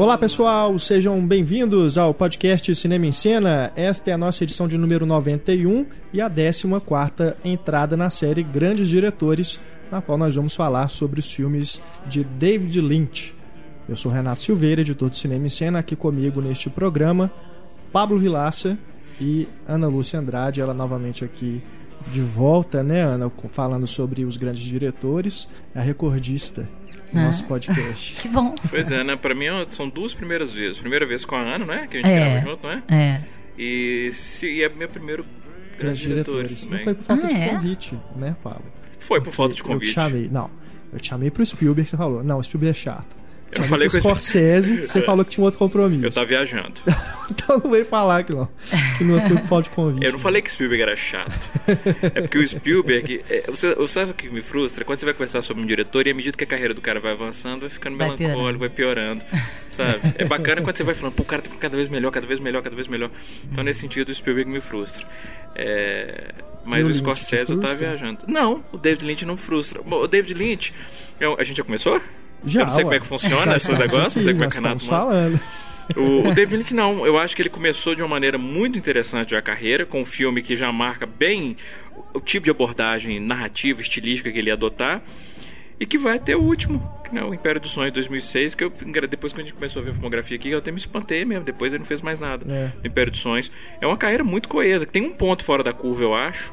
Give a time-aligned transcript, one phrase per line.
[0.00, 3.70] Olá pessoal, sejam bem-vindos ao podcast Cinema em Cena.
[3.76, 8.88] Esta é a nossa edição de número 91 e a 14 entrada na série Grandes
[8.88, 9.60] Diretores,
[9.92, 13.34] na qual nós vamos falar sobre os filmes de David Lynch.
[13.86, 17.30] Eu sou Renato Silveira, editor do Cinema em Cena, aqui comigo neste programa,
[17.92, 18.78] Pablo Vilaça
[19.20, 21.62] e Ana Lúcia Andrade, ela novamente aqui
[22.08, 26.68] de volta, né, Ana, falando sobre os grandes diretores, a recordista
[27.12, 28.16] no nosso podcast.
[28.22, 28.54] que bom.
[28.68, 29.16] Pois é, né?
[29.16, 30.78] Pra mim são duas primeiras vezes.
[30.78, 31.86] Primeira vez com a Ana, não é?
[31.86, 32.82] Que a gente é, grava junto, não é?
[32.88, 33.22] É.
[33.58, 35.24] E, se, e é meu primeiro
[35.78, 36.66] grande diretores.
[36.66, 37.48] Não foi por falta ah, de é?
[37.50, 38.64] convite, né, Pablo?
[38.98, 39.82] Foi por falta de convite.
[39.82, 40.50] Eu te chamei, não.
[40.92, 43.16] Eu te chamei pro Spielberg, você falou, não, o Spielberg é chato.
[43.52, 46.06] Eu falei com o Scorsese, você falou que tinha um outro compromisso.
[46.06, 46.74] Eu tava viajando.
[47.30, 48.48] então não veio falar que não.
[48.96, 50.04] Que não foi por falta de convite.
[50.04, 51.50] Eu não falei que o Spielberg era chato.
[52.14, 53.22] é porque o Spielberg.
[53.28, 54.84] É, você, você sabe o que me frustra?
[54.84, 57.00] Quando você vai conversar sobre um diretor e à medida que a carreira do cara
[57.00, 58.58] vai avançando, vai ficando vai melancólico, piorando.
[58.58, 59.24] vai piorando.
[59.68, 60.14] Sabe?
[60.16, 62.38] É bacana quando você vai falando, pô, o cara tá cada vez melhor, cada vez
[62.38, 63.10] melhor, cada vez melhor.
[63.50, 65.06] Então, nesse sentido, o Spielberg me frustra.
[65.56, 66.32] É,
[66.64, 68.20] mas o, o Scorsese eu tava viajando.
[68.28, 69.80] Não, o David Lynch não frustra.
[69.84, 70.72] O David Lynch.
[71.18, 72.00] Eu, a gente já começou?
[72.44, 74.58] Já, eu não sei como é que funciona esse negócio, não sei como é que
[74.58, 75.40] o Renato falando.
[75.96, 79.34] O, o David Lynch não, eu acho que ele começou de uma maneira muito interessante
[79.34, 81.56] a carreira, com um filme que já marca bem
[82.14, 85.02] o tipo de abordagem narrativa, estilística que ele ia adotar,
[85.78, 88.64] e que vai até o último, que é o Império do Sonho de 2006, que
[88.64, 88.72] eu,
[89.08, 91.44] depois que a gente começou a ver a filmografia aqui, eu até me espantei mesmo,
[91.44, 92.44] depois ele não fez mais nada.
[92.54, 92.86] É.
[92.86, 93.50] Império dos Sonhos.
[93.80, 96.52] É uma carreira muito coesa, que tem um ponto fora da curva, eu acho,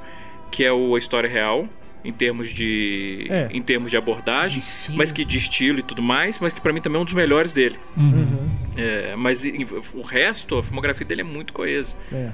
[0.49, 1.67] que é o, a história real,
[2.07, 3.49] em termos de é.
[3.51, 6.71] em termos de abordagem, de mas que de estilo e tudo mais, mas que para
[6.71, 7.77] mim também é um dos melhores dele.
[7.97, 8.49] Uhum.
[8.77, 9.43] É, mas
[9.93, 11.95] o resto, a filmografia dele é muito coesa.
[12.11, 12.31] É.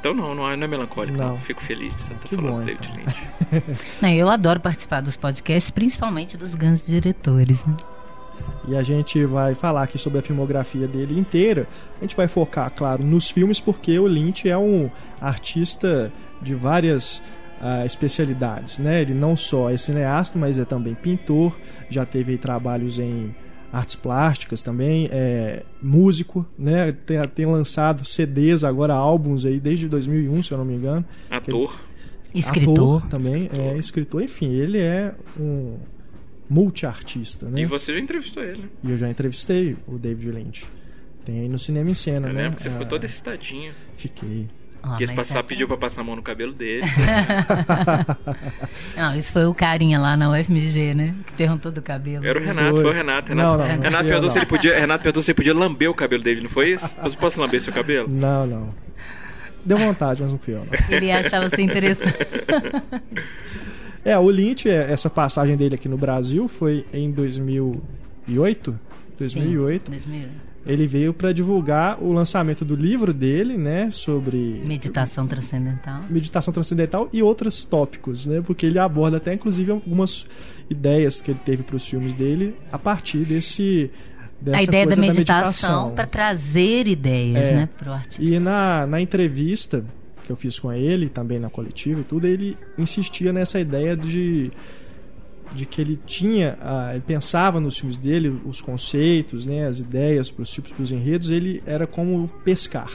[0.00, 1.30] Então não, não é, não é melancólico, não.
[1.30, 1.38] não.
[1.38, 3.12] Fico feliz de estar falando bom, David então.
[3.52, 3.80] Lynch.
[4.02, 7.64] não, eu adoro participar dos podcasts, principalmente dos grandes diretores.
[7.64, 7.76] Né?
[8.68, 11.68] E a gente vai falar aqui sobre a filmografia dele inteira.
[11.98, 16.12] A gente vai focar, claro, nos filmes, porque o Lynch é um artista
[16.42, 17.22] de várias
[17.60, 19.02] uh, especialidades, né?
[19.02, 21.56] Ele não só é cineasta, mas é também pintor,
[21.88, 23.34] já teve trabalhos em
[23.72, 26.92] artes plásticas também, é músico, né?
[26.92, 31.04] Tem, tem lançado CDs agora, álbuns aí desde 2001, se eu não me engano.
[31.30, 31.80] Ator.
[32.30, 32.98] Ele, escritor.
[32.98, 33.66] Ator também, escritor.
[33.66, 34.22] é escritor.
[34.22, 35.76] Enfim, ele é um
[36.48, 37.60] multiartista, né?
[37.60, 38.70] E você já entrevistou ele.
[38.82, 40.66] E eu já entrevistei o David Lynch.
[41.24, 42.42] Tem aí no Cinema em Cena, eu né?
[42.44, 43.74] Lembro, você ficou todo excitadinho.
[43.96, 44.46] Fiquei.
[44.88, 45.42] Ah, Quis passar, é...
[45.42, 46.84] pediu pra passar a mão no cabelo dele.
[48.96, 51.14] não, isso foi o carinha lá na UFMG, né?
[51.26, 52.24] Que perguntou do cabelo.
[52.24, 53.28] Era o Renato, foi, foi o Renato.
[53.30, 55.90] Renato, não, não, Renato, não perguntou se ele podia, Renato perguntou se ele podia lamber
[55.90, 56.94] o cabelo dele, não foi isso?
[57.02, 58.08] Você posso lamber seu cabelo?
[58.08, 58.74] Não, não.
[59.64, 60.60] Deu vontade, mas não fui eu.
[60.60, 60.96] Não.
[60.96, 62.16] Ele achava você interessante.
[64.04, 68.78] é, o Lynch, é, essa passagem dele aqui no Brasil foi em 2008.
[69.18, 69.84] 2008.
[69.84, 76.00] Sim, 2008 ele veio para divulgar o lançamento do livro dele, né, sobre meditação transcendental,
[76.10, 80.26] meditação transcendental e outros tópicos, né, porque ele aborda até inclusive algumas
[80.68, 83.90] ideias que ele teve para os filmes dele a partir desse
[84.52, 88.22] a ideia da meditação, para trazer ideias, é, né, para o artista.
[88.22, 89.84] E na, na entrevista
[90.24, 94.50] que eu fiz com ele, também na coletiva e tudo, ele insistia nessa ideia de
[95.52, 100.30] de que ele tinha, ah, ele pensava nos filmes dele, os conceitos, né, as ideias
[100.30, 102.90] para os tipos, para os enredos, ele era como pescar.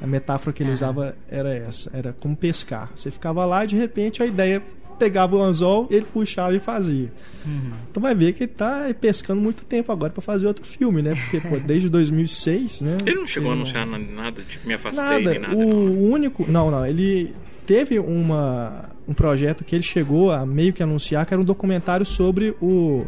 [0.00, 2.90] A metáfora que ele usava era essa, era como pescar.
[2.94, 4.62] Você ficava lá e de repente a ideia
[4.98, 7.10] pegava o anzol, ele puxava e fazia.
[7.46, 7.70] Uhum.
[7.90, 11.14] Então vai ver que ele está pescando muito tempo agora para fazer outro filme, né?
[11.14, 12.96] Porque pô, desde 2006, né?
[13.06, 15.38] Ele não chegou ele a anunciar nada, tipo, me afastei nada.
[15.38, 15.54] nada.
[15.54, 16.10] O não.
[16.10, 17.34] único, não, não, ele
[17.64, 22.04] teve uma, um projeto que ele chegou a meio que anunciar, que era um documentário
[22.04, 23.06] sobre o,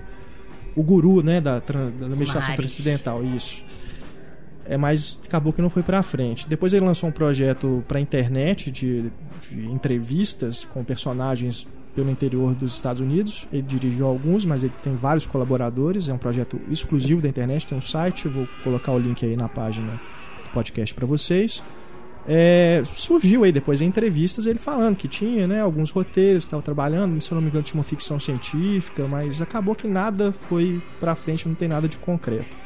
[0.75, 3.23] o guru né, da, da meditação transcendental.
[3.23, 3.63] Isso.
[4.65, 6.49] É, mas acabou que não foi para frente.
[6.49, 9.11] Depois ele lançou um projeto para internet de,
[9.51, 13.47] de entrevistas com personagens pelo interior dos Estados Unidos.
[13.53, 16.09] Ele dirigiu alguns, mas ele tem vários colaboradores.
[16.09, 17.67] É um projeto exclusivo da internet.
[17.67, 20.01] Tem um site, vou colocar o link aí na página
[20.45, 21.63] do podcast para vocês.
[22.29, 26.63] É, surgiu aí depois em entrevistas ele falando que tinha né, alguns roteiros que estava
[26.63, 30.83] trabalhando, se eu não me engano tinha uma ficção científica, mas acabou que nada foi
[31.01, 32.57] para frente, não tem nada de concreto.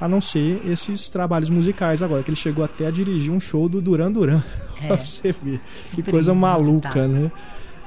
[0.00, 3.68] a não ser esses trabalhos musicais agora, que ele chegou até a dirigir um show
[3.68, 4.42] do Duran Duran.
[4.82, 4.86] É.
[4.88, 5.60] pra você ver.
[5.94, 7.30] Que coisa maluca, né?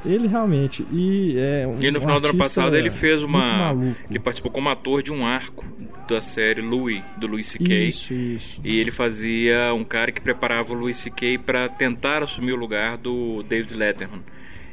[0.06, 0.86] Ele realmente.
[0.92, 3.74] E, é um, e no final do ano passado ele fez uma.
[4.10, 5.66] Ele participou como ator de um arco
[6.08, 7.88] da série Louis, do Louis C.K.
[7.88, 8.62] Isso, isso.
[8.64, 11.38] E ele fazia um cara que preparava o Louis C.K.
[11.38, 14.22] para tentar assumir o lugar do David Letterman.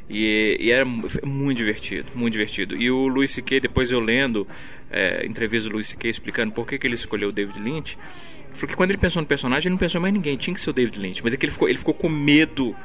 [0.09, 2.75] E, e, era muito divertido, muito divertido.
[2.75, 4.45] E o Louis C.K., depois eu lendo
[4.91, 6.09] é, entrevistas do Louis C.K.
[6.09, 7.97] explicando por que, que ele escolheu o David Lynch,
[8.61, 10.69] falou que quando ele pensou no personagem, ele não pensou mais ninguém, tinha que ser
[10.69, 11.23] o David Lynch.
[11.23, 12.75] Mas é que ele ficou, ele ficou com medo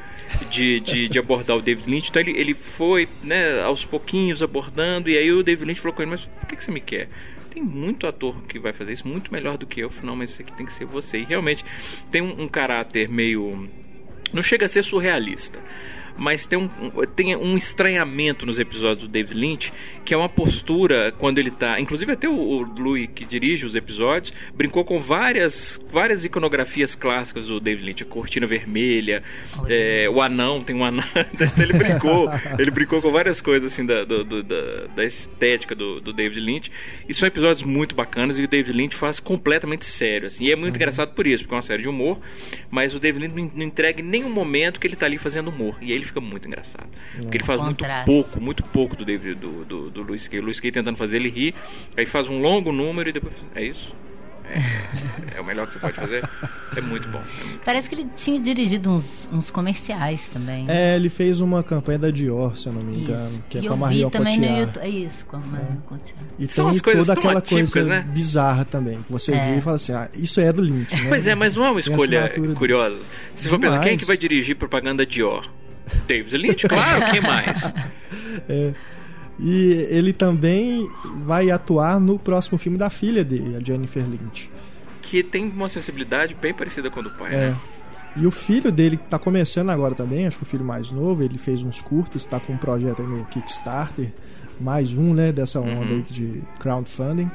[0.51, 5.09] de, de, de abordar o David Lynch, então ele, ele foi né, aos pouquinhos abordando,
[5.09, 7.09] e aí o David Lynch falou com ele, mas por que, que você me quer?
[7.57, 9.91] tem muito ator que vai fazer isso muito melhor do que eu.
[10.03, 11.21] Não, mas isso aqui tem que ser você.
[11.21, 11.65] E realmente
[12.11, 13.67] tem um, um caráter meio.
[14.31, 15.59] Não chega a ser surrealista
[16.19, 16.69] mas tem um,
[17.15, 19.73] tem um estranhamento nos episódios do David Lynch,
[20.07, 21.81] que é uma postura quando ele tá.
[21.81, 27.49] Inclusive, até o, o Louis, que dirige os episódios, brincou com várias, várias iconografias clássicas
[27.49, 28.03] do David Lynch.
[28.05, 29.23] A cortina vermelha,
[29.69, 31.05] é, o anão, tem um anão.
[31.37, 35.75] Então, ele brincou, ele brincou com várias coisas assim da, do, do, da, da, estética
[35.75, 36.71] do, do, David Lynch.
[37.09, 40.29] E são episódios muito bacanas e o David Lynch faz completamente sério.
[40.29, 40.77] Assim, e é muito uhum.
[40.77, 42.19] engraçado por isso, porque é uma série de humor,
[42.71, 45.49] mas o David Lynch não, não entrega em nenhum momento que ele tá ali fazendo
[45.49, 45.77] humor.
[45.83, 46.89] E aí ele fica muito engraçado.
[47.21, 50.41] Porque ele faz muito pouco, muito pouco do David, do, do, do Luis Kay.
[50.41, 51.55] O Luis Kay tentando fazer ele rir,
[51.97, 53.35] aí faz um longo número e depois.
[53.55, 53.95] É isso?
[54.49, 56.29] É, é, o melhor que você pode fazer.
[56.77, 57.21] É muito bom.
[57.41, 60.67] É muito Parece que ele tinha dirigido uns, uns, comerciais também.
[60.69, 63.45] É, ele fez uma campanha da Dior, se eu não me engano, isso.
[63.49, 64.85] que é e com a Marion também no YouTube.
[64.85, 66.35] É isso, com a Marion Cotillard.
[66.39, 68.05] E São tem toda aquela coisa né?
[68.09, 69.53] bizarra também, que você é.
[69.53, 71.09] vê e fala assim, ah, isso é do Lynch, né?
[71.09, 72.99] Pois é, mas não é uma escolha curiosa.
[73.35, 75.49] Se for pensar, quem é que vai dirigir propaganda Dior?
[76.07, 77.73] David Lynch, claro, quem mais?
[78.49, 78.73] É.
[79.39, 80.91] E ele também
[81.25, 84.51] vai atuar no próximo filme da filha dele, a Jennifer Lynch.
[85.03, 87.51] Que tem uma sensibilidade bem parecida com a do pai, é.
[87.51, 87.61] né?
[88.17, 91.37] E o filho dele tá começando agora também, acho que o filho mais novo, ele
[91.37, 94.11] fez uns curtas, está com um projeto aí no Kickstarter,
[94.59, 95.97] mais um, né, dessa onda uhum.
[95.97, 97.31] aí de crowdfunding.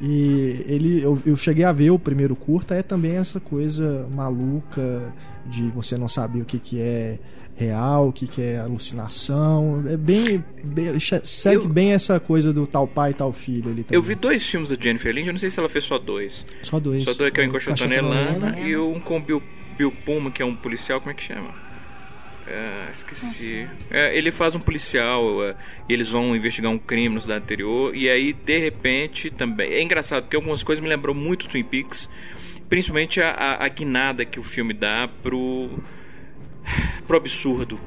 [0.00, 5.14] E ele, eu, eu, cheguei a ver o primeiro curta, é também essa coisa maluca
[5.46, 7.20] de você não saber o que, que é
[7.56, 9.84] real, o que, que é alucinação.
[9.88, 10.44] É bem.
[10.62, 13.96] bem segue eu, bem essa coisa do tal pai e tal filho ali também.
[13.96, 16.44] Eu vi dois filmes da Jennifer Lynch, eu não sei se ela fez só dois.
[16.62, 17.04] Só dois.
[17.04, 19.42] Só dois, que é o Encoxotando Elana e um com Bill,
[19.76, 21.54] Bill Puma, que é um policial, como é que chama?
[22.46, 23.68] É, esqueci.
[23.90, 25.54] É, ele faz um policial é,
[25.88, 27.94] e eles vão investigar um crime no cidade anterior.
[27.94, 29.72] E aí, de repente, também.
[29.72, 32.08] É engraçado porque algumas coisas me lembrou muito Twin Peaks.
[32.68, 35.70] Principalmente a, a, a guinada que o filme dá pro
[37.06, 37.78] pro absurdo.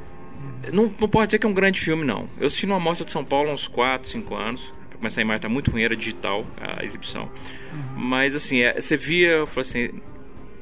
[0.72, 2.28] Não, não pode dizer que é um grande filme, não.
[2.40, 4.74] Eu assisti numa mostra de São Paulo há uns 4, 5 anos.
[4.90, 7.24] Pra começar a imagem tá muito ruim, era digital a exibição.
[7.24, 8.00] Uhum.
[8.00, 10.02] Mas assim, é, você via, eu falei assim.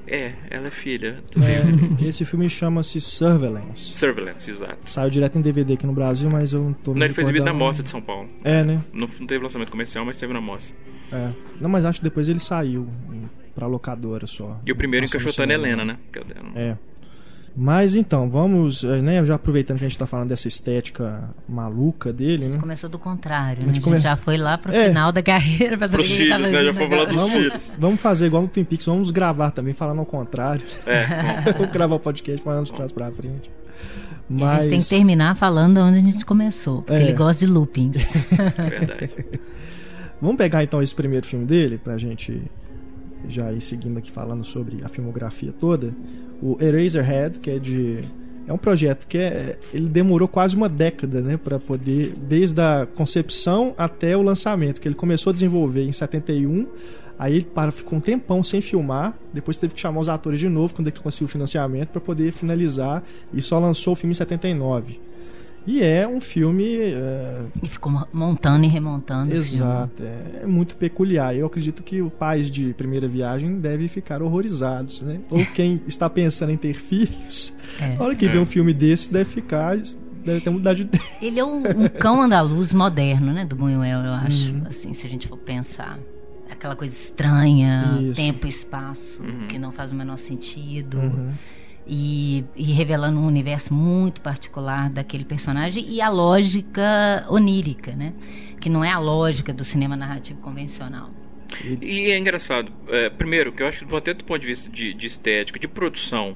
[0.06, 1.24] É, ela é filha.
[1.38, 3.96] É, esse filme chama-se Surveillance.
[3.96, 4.78] Surveillance, exato.
[4.84, 7.46] Saiu direto em DVD aqui no Brasil, mas eu não tô Não, ele foi exibido
[7.46, 8.28] na Mostra de São Paulo.
[8.44, 8.84] É, né?
[8.92, 10.76] Não, não teve lançamento comercial, mas teve na Mostra.
[11.10, 11.30] É.
[11.62, 12.90] Não, mas acho que depois ele saiu
[13.56, 14.60] pra locadora só.
[14.66, 15.98] E o primeiro encaixotando Helena, né?
[16.56, 16.76] É.
[17.56, 22.12] Mas então, vamos, eh, né, já aproveitando que a gente está falando dessa estética maluca
[22.12, 22.58] dele, né?
[22.60, 23.84] começou do contrário, a gente, né?
[23.84, 23.96] come...
[23.96, 24.88] a gente já foi lá pro é.
[24.88, 26.64] final da carreira para Pros filhos, né?
[26.64, 27.76] Já foi falar dos vamos, filhos.
[27.78, 30.66] Vamos fazer igual no Twin Peaks, vamos gravar também falando ao contrário.
[30.88, 31.52] É.
[31.54, 33.52] vamos gravar o podcast falando de trás para frente.
[34.28, 34.50] Mas...
[34.50, 37.04] A gente tem que terminar falando onde a gente começou, porque é.
[37.04, 37.98] ele gosta de loopings.
[38.58, 39.12] Verdade.
[40.20, 42.42] vamos pegar então esse primeiro filme dele pra gente
[43.28, 45.94] já ir seguindo aqui falando sobre a filmografia toda
[46.44, 48.04] o Eraserhead, que é de
[48.46, 52.86] é um projeto que é, ele demorou quase uma década, né, para poder desde a
[52.86, 56.68] concepção até o lançamento, que ele começou a desenvolver em 71,
[57.18, 60.50] aí ele para, ficou um tempão sem filmar, depois teve que chamar os atores de
[60.50, 63.02] novo quando ele conseguiu o financiamento para poder finalizar
[63.34, 65.00] e só lançou o filme em 79.
[65.66, 66.78] E é um filme.
[66.78, 67.48] Uh...
[67.62, 69.34] E ficou montando e remontando.
[69.34, 71.36] Exato, é, é, muito peculiar.
[71.36, 75.20] Eu acredito que os pais de primeira viagem devem ficar horrorizados, né?
[75.30, 77.96] Ou quem está pensando em ter filhos, é.
[77.96, 79.78] na hora que vê um filme desse, deve ficar.
[80.26, 81.04] Deve ter mudado de ideia.
[81.22, 83.46] Ele é um, um cão andaluz moderno, né?
[83.46, 84.54] Do Buñuel, eu acho.
[84.54, 84.64] Uhum.
[84.68, 86.00] Assim, se a gente for pensar.
[86.50, 88.22] Aquela coisa estranha, Isso.
[88.22, 89.48] tempo e espaço, uhum.
[89.48, 90.98] que não faz o menor sentido.
[91.00, 91.32] Uhum
[91.86, 98.14] e, e, revelando um universo muito particular daquele personagem e a lógica onírica, né?
[98.60, 101.10] Que não é a lógica do cinema narrativo convencional.
[101.82, 104.94] E é engraçado, é, primeiro, que eu acho que até do ponto de vista de,
[104.94, 106.36] de estética, de produção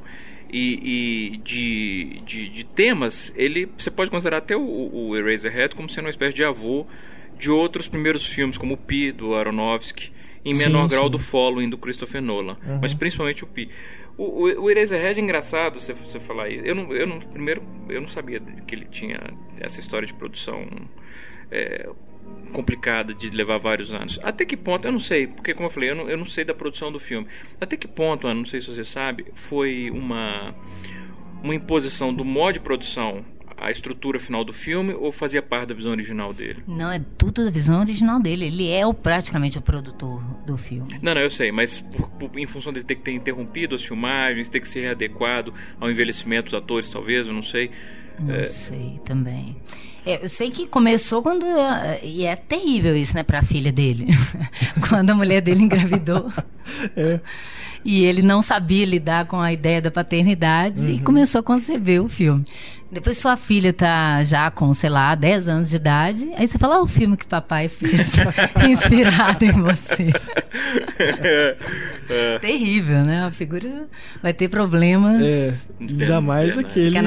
[0.51, 5.89] e, e de, de, de, temas, ele você pode considerar até o, o Eraserhead como
[5.89, 6.85] sendo uma espécie de avô
[7.37, 10.11] de outros primeiros filmes, como o Pi, do Aronofsky,
[10.43, 11.11] em menor sim, grau sim.
[11.11, 12.79] do Following do Christopher Nolan, uhum.
[12.81, 13.69] mas principalmente o Pi.
[14.17, 16.65] O, o, o Eraserhead é engraçado você, você falar isso.
[16.65, 19.19] Eu não, eu não, primeiro, eu não sabia que ele tinha
[19.59, 20.67] essa história de produção
[21.51, 21.87] é,
[22.51, 24.19] complicada de levar vários anos.
[24.23, 26.43] Até que ponto, eu não sei, porque como eu falei, eu não, eu não sei
[26.43, 27.27] da produção do filme.
[27.61, 30.55] Até que ponto, não sei se você sabe, foi uma,
[31.43, 33.23] uma imposição do modo de produção
[33.57, 36.63] a estrutura final do filme ou fazia parte da visão original dele?
[36.67, 38.45] Não, é tudo da visão original dele.
[38.45, 40.99] Ele é o, praticamente o produtor do filme.
[41.01, 43.83] Não, não, eu sei, mas por, por, em função dele ter que ter interrompido as
[43.83, 47.71] filmagens, ter que ser adequado ao envelhecimento dos atores, talvez, eu não sei.
[48.19, 48.45] Não é...
[48.45, 49.57] sei também.
[50.05, 51.45] É, eu sei que começou quando.
[52.01, 54.07] E é terrível isso, né, para a filha dele.
[54.87, 56.31] quando a mulher dele engravidou.
[56.95, 57.19] é.
[57.83, 60.89] E ele não sabia lidar com a ideia da paternidade uhum.
[60.89, 62.43] e começou a conceber o filme.
[62.91, 66.79] Depois sua filha tá já com, sei lá, 10 anos de idade, aí você fala,
[66.79, 68.07] oh, o filme que papai fez,
[68.69, 70.13] inspirado em você.
[72.09, 72.39] É.
[72.39, 73.25] Terrível, né?
[73.25, 73.85] A figura
[74.23, 75.21] vai ter problemas.
[75.21, 76.97] É, ainda mais aquele.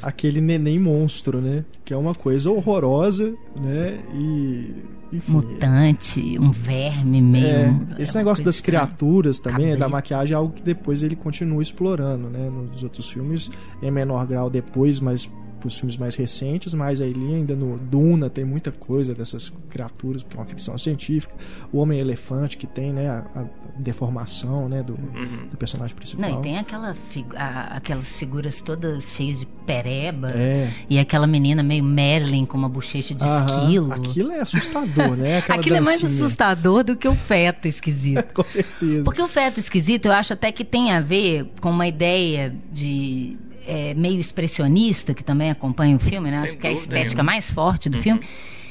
[0.00, 1.64] Aquele neném monstro, né?
[1.84, 3.98] Que é uma coisa horrorosa, né?
[4.14, 4.74] E
[5.12, 7.44] enfim, Mutante, um verme meio.
[7.44, 12.30] É, esse negócio das criaturas também, da maquiagem, é algo que depois ele continua explorando,
[12.30, 12.48] né?
[12.48, 13.50] Nos outros filmes,
[13.82, 15.30] em menor grau depois, mas
[15.66, 20.36] os filmes mais recentes, mas aí ainda no Duna tem muita coisa dessas criaturas, porque
[20.36, 21.34] é uma ficção científica.
[21.72, 23.44] O Homem-Elefante, que tem né, a, a
[23.76, 25.48] deformação né, do, uhum.
[25.50, 26.30] do, personagem principal.
[26.30, 26.94] Não, e tem aquela
[27.36, 30.70] a, aquelas figuras todas cheias de pereba é.
[30.90, 33.92] e aquela menina meio Merlin com uma bochecha de Aham, esquilo.
[33.92, 35.38] Aquilo é assustador, né?
[35.38, 35.96] Aquela Aquilo dancinha.
[35.96, 38.24] é mais assustador do que o feto esquisito.
[38.34, 39.04] com certeza.
[39.04, 43.36] Porque o feto esquisito eu acho até que tem a ver com uma ideia de
[43.66, 46.38] é, meio expressionista, que também acompanha o filme, né?
[46.38, 48.02] Acho que é a estética mais forte do uhum.
[48.02, 48.20] filme,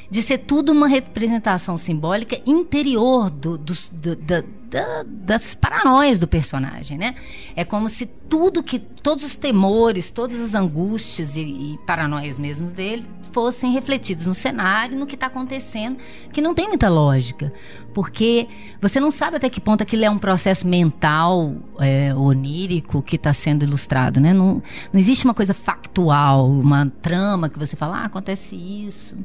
[0.09, 6.27] de ser tudo uma representação simbólica interior do, do, do, do da, das paranoias do
[6.27, 7.15] personagem, né?
[7.55, 12.69] É como se tudo que, todos os temores, todas as angústias e, e paranoias mesmo
[12.69, 15.97] dele fossem refletidos no cenário, no que está acontecendo,
[16.31, 17.51] que não tem muita lógica,
[17.93, 18.47] porque
[18.81, 23.33] você não sabe até que ponto aquilo é um processo mental é, onírico que está
[23.33, 24.33] sendo ilustrado, né?
[24.33, 29.17] Não, não existe uma coisa factual, uma trama que você fala, ah, acontece isso.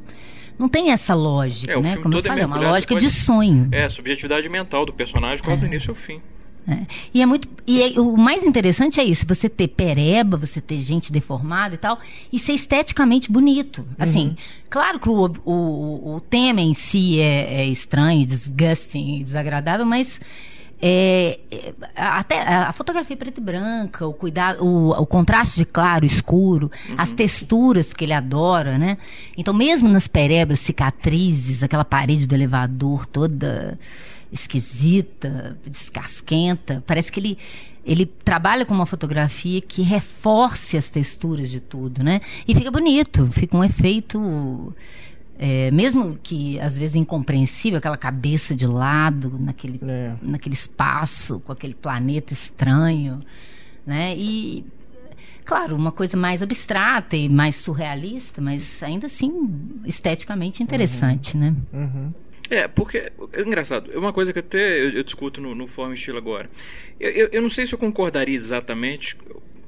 [0.58, 1.96] Não tem essa lógica, é, né?
[1.96, 3.68] Como eu é falei, é uma lógica de sonho.
[3.72, 5.68] É, a subjetividade mental do personagem quando do é.
[5.68, 6.20] início ao fim.
[6.68, 6.84] É.
[7.14, 7.48] E é muito.
[7.64, 11.78] E é, o mais interessante é isso: você ter pereba, você ter gente deformada e
[11.78, 12.00] tal,
[12.32, 13.86] e ser esteticamente bonito.
[13.96, 14.36] Assim, uhum.
[14.68, 20.20] claro que o, o, o tema em si é, é estranho, disgusting, desagradável, mas
[20.80, 26.04] é, é, até a fotografia preta e branca, o cuidado, o, o contraste de claro,
[26.04, 26.94] escuro, uhum.
[26.98, 28.98] as texturas que ele adora, né?
[29.36, 33.78] Então, mesmo nas perebas, cicatrizes, aquela parede do elevador toda
[34.30, 37.38] esquisita, descasquenta, parece que ele
[37.86, 42.20] ele trabalha com uma fotografia que reforce as texturas de tudo, né?
[42.46, 44.74] E fica bonito, fica um efeito
[45.38, 50.14] é, mesmo que às vezes incompreensível, aquela cabeça de lado naquele, é.
[50.22, 53.20] naquele espaço, com aquele planeta estranho,
[53.86, 54.16] né?
[54.16, 54.64] E
[55.44, 59.32] claro, uma coisa mais abstrata e mais surrealista, mas ainda assim
[59.84, 61.40] esteticamente interessante, uhum.
[61.40, 61.54] né?
[61.72, 62.14] Uhum.
[62.48, 65.92] É, porque é engraçado, é uma coisa que até eu, eu discuto no, no Fórum
[65.92, 66.48] Estilo agora.
[66.98, 69.16] Eu, eu, eu, não sei se eu concordaria exatamente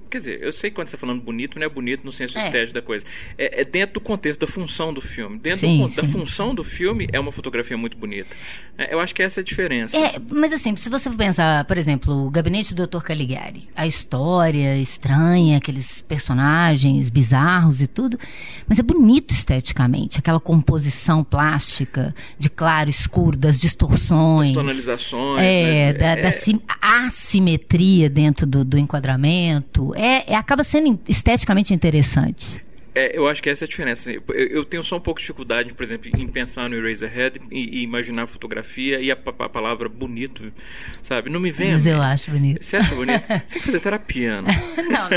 [0.08, 2.38] Quer dizer, eu sei que quando você está falando bonito, não é bonito no senso
[2.38, 2.44] é.
[2.44, 3.04] estético da coisa.
[3.36, 5.38] É, é, dentro do contexto da função do filme.
[5.38, 8.34] Dentro sim, do, da função do filme, é uma fotografia muito bonita.
[8.76, 9.96] É, eu acho que essa é a diferença.
[9.96, 13.02] É, mas assim, se você for pensar, por exemplo, o Gabinete do Dr.
[13.02, 18.18] Caligari, a história estranha, aqueles personagens bizarros e tudo,
[18.66, 20.18] mas é bonito esteticamente.
[20.18, 24.48] Aquela composição plástica de claro, escuro, das distorções.
[24.48, 25.42] Das tonalizações.
[25.42, 25.92] É, né?
[25.92, 26.40] da, da é.
[26.80, 32.62] assimetria dentro do, do enquadramento é, é acaba sendo esteticamente interessante.
[32.98, 34.10] É, eu acho que essa é a diferença.
[34.10, 37.78] Eu, eu, tenho só um pouco de dificuldade, por exemplo, em pensar no Eraserhead e,
[37.78, 40.52] e imaginar a fotografia e a, a, palavra bonito,
[41.00, 41.30] sabe?
[41.30, 41.74] Não me vem.
[41.74, 42.60] Mas eu acho bonito.
[42.60, 43.22] Você acha bonito?
[43.46, 44.50] Você tem que fazer terapia, não?
[44.90, 45.08] não,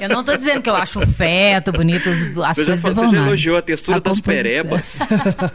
[0.00, 3.16] eu não estou dizendo que eu acho o feto bonito, as você coisas já, Você
[3.16, 4.98] já elogiou a textura a das perebas.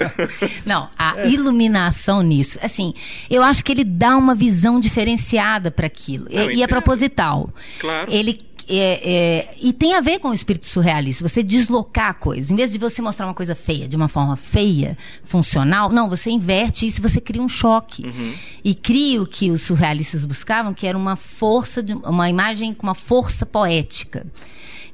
[0.65, 1.29] não, a é.
[1.29, 2.57] iluminação nisso.
[2.61, 2.93] Assim,
[3.29, 6.29] eu acho que ele dá uma visão diferenciada para aquilo.
[6.31, 7.49] Não, e, e é proposital.
[7.79, 8.13] Claro.
[8.13, 11.27] Ele é, é, e tem a ver com o espírito surrealista.
[11.27, 12.51] Você deslocar a coisa.
[12.51, 16.31] Em vez de você mostrar uma coisa feia de uma forma feia, funcional, não, você
[16.31, 18.05] inverte isso você cria um choque.
[18.05, 18.33] Uhum.
[18.63, 22.87] E cria o que os surrealistas buscavam, que era uma força, de, uma imagem com
[22.87, 24.25] uma força poética.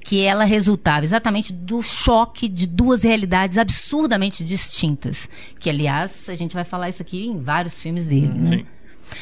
[0.03, 5.29] que ela resultava exatamente do choque de duas realidades absurdamente distintas.
[5.59, 8.27] Que, aliás, a gente vai falar isso aqui em vários filmes dele.
[8.27, 8.45] Né?
[8.45, 8.65] Sim.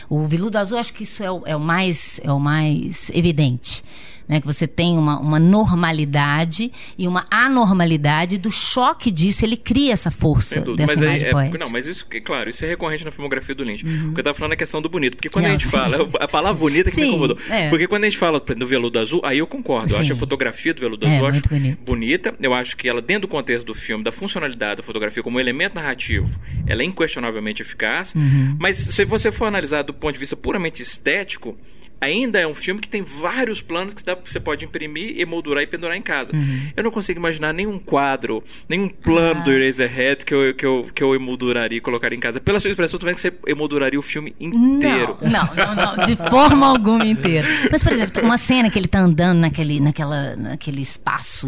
[0.09, 3.83] O Viludo Azul, acho que isso é o, é o mais, é o mais evidente
[4.29, 4.39] né?
[4.39, 8.37] Que você tem uma, uma normalidade e uma anormalidade.
[8.37, 11.57] Do choque disso, ele cria essa força dessa mas imagem é, poética.
[11.57, 13.83] Não, mas isso, claro, isso é recorrente na filmografia do Lynch.
[13.83, 14.11] Uhum.
[14.11, 15.15] O que eu tava falando é a questão do bonito.
[15.15, 15.71] Porque quando não, a gente sim.
[15.71, 17.37] fala, a palavra bonita que sim, me incomodou.
[17.49, 17.69] É.
[17.69, 19.89] Porque quando a gente fala do veludo azul, aí eu concordo.
[19.89, 19.95] Sim.
[19.95, 21.79] Eu acho a fotografia do veludo é, azul acho bonito.
[21.83, 22.35] bonita.
[22.39, 25.73] Eu acho que ela, dentro do contexto do filme, da funcionalidade da fotografia como elemento
[25.73, 28.13] narrativo, ela é inquestionavelmente eficaz.
[28.13, 28.55] Uhum.
[28.59, 31.57] Mas se você for analisar do ponto de vista puramente estético,
[31.99, 35.95] ainda é um filme que tem vários planos que você pode imprimir, emoldurar e pendurar
[35.95, 36.33] em casa.
[36.35, 36.71] Uhum.
[36.75, 39.43] Eu não consigo imaginar nenhum quadro, nenhum plano ah.
[39.43, 42.39] do Eraserhead que eu, que, eu, que eu emolduraria e colocaria em casa.
[42.39, 45.17] Pela sua expressão, eu tô vendo que você emolduraria o filme inteiro.
[45.21, 47.47] Não, não, não, não de forma alguma inteira.
[47.71, 51.47] Mas, por exemplo, uma cena que ele tá andando naquele, naquela, naquele espaço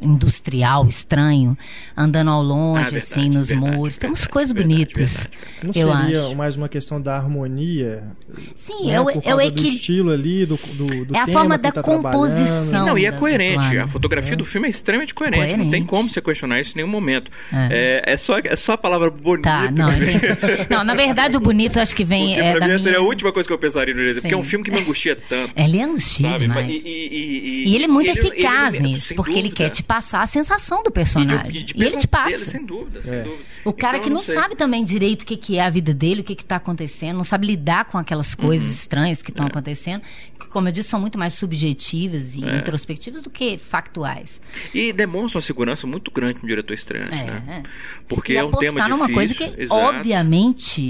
[0.00, 1.56] industrial, estranho,
[1.96, 3.94] andando ao longe, ah, verdade, assim, nos verdade, muros.
[3.94, 5.28] Verdade, Temos coisas bonitas.
[5.62, 6.36] Não seria acho.
[6.36, 8.12] mais uma questão da harmonia?
[8.56, 8.94] Sim, né?
[8.94, 12.86] é o, é do estilo ali, do, do, do É a forma da tá composição.
[12.86, 13.78] Não, e é coerente.
[13.78, 14.36] A fotografia é.
[14.36, 15.38] do filme é extremamente coerente.
[15.38, 15.64] coerente.
[15.64, 17.30] Não tem como você questionar isso em nenhum momento.
[17.52, 19.48] É, é, é só, é só a palavra bonita.
[19.48, 20.26] Tá, não, entendi.
[20.70, 22.28] não, na verdade, o bonito acho que vem.
[22.28, 22.78] Porque é, pra mim minha...
[22.78, 25.16] seria a última coisa que eu pensaria no Porque é um filme que me angustia
[25.28, 25.52] tanto.
[25.56, 29.50] Ele é angustia e, e, e, e, ele é muito eficaz ele, nisso, porque ele
[29.50, 31.48] quer te passar a sensação do personagem.
[31.48, 32.30] E, de, de e ele te passa.
[32.30, 33.22] Dele, sem dúvida, sem é.
[33.22, 33.42] dúvida.
[33.64, 36.20] O cara então, que não, sabe também direito o que, que é a vida dele,
[36.20, 38.74] o que está acontecendo, não sabe lidar com aquelas coisas uhum.
[38.74, 39.48] estranhas que estão é.
[39.48, 40.02] acontecendo,
[40.38, 42.58] que, como eu disse, são muito mais subjetivas e é.
[42.58, 44.38] introspectivas do que factuais.
[44.74, 47.62] E demonstra uma segurança muito grande no diretor estranho, é, né?
[48.06, 48.88] Porque é um tema difícil.
[48.88, 49.80] numa coisa que, Exato.
[49.80, 50.82] obviamente,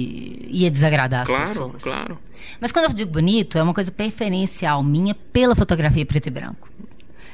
[0.49, 1.83] ia desagradar as claro, pessoas.
[1.83, 2.19] Claro, claro.
[2.61, 6.69] Mas quando eu digo bonito, é uma coisa preferencial minha pela fotografia preto e branco.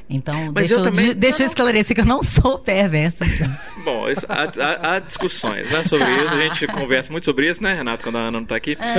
[0.08, 1.14] Então, Mas deixa eu, também...
[1.14, 3.24] deixa eu esclarecer que eu não sou perversa.
[3.84, 7.74] Bom, há, há, há, discussões né, sobre isso, a gente conversa muito sobre isso, né,
[7.74, 8.76] Renato, quando a Ana não está aqui.
[8.78, 8.92] Ah.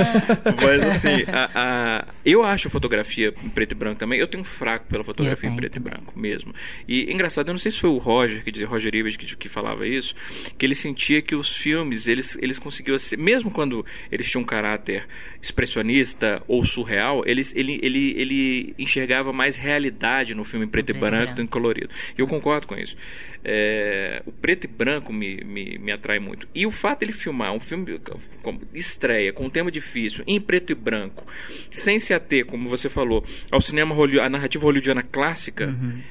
[0.60, 4.44] Mas, assim, a, a, eu acho fotografia em preto e branco também, eu tenho um
[4.44, 6.52] fraco pela fotografia em preto e branco mesmo.
[6.88, 9.48] E, engraçado, eu não sei se foi o Roger, que dizia, Roger Ives, que, que
[9.48, 10.14] falava isso,
[10.58, 15.06] que ele sentia que os filmes, eles, eles conseguiam, mesmo quando eles tinham um caráter
[15.46, 20.92] expressionista ou surreal, eles, ele, ele, ele enxergava mais realidade no filme em preto e
[20.92, 21.88] branco do que colorido.
[22.16, 22.96] E eu concordo com isso.
[23.44, 26.48] É, o preto e branco me, me, me atrai muito.
[26.54, 28.00] E o fato de ele filmar um filme
[28.42, 31.24] como estreia, com um tema difícil, em preto e branco,
[31.70, 35.68] sem se ater, como você falou, ao cinema, a narrativa hollywoodiana clássica.
[35.68, 36.02] Uhum.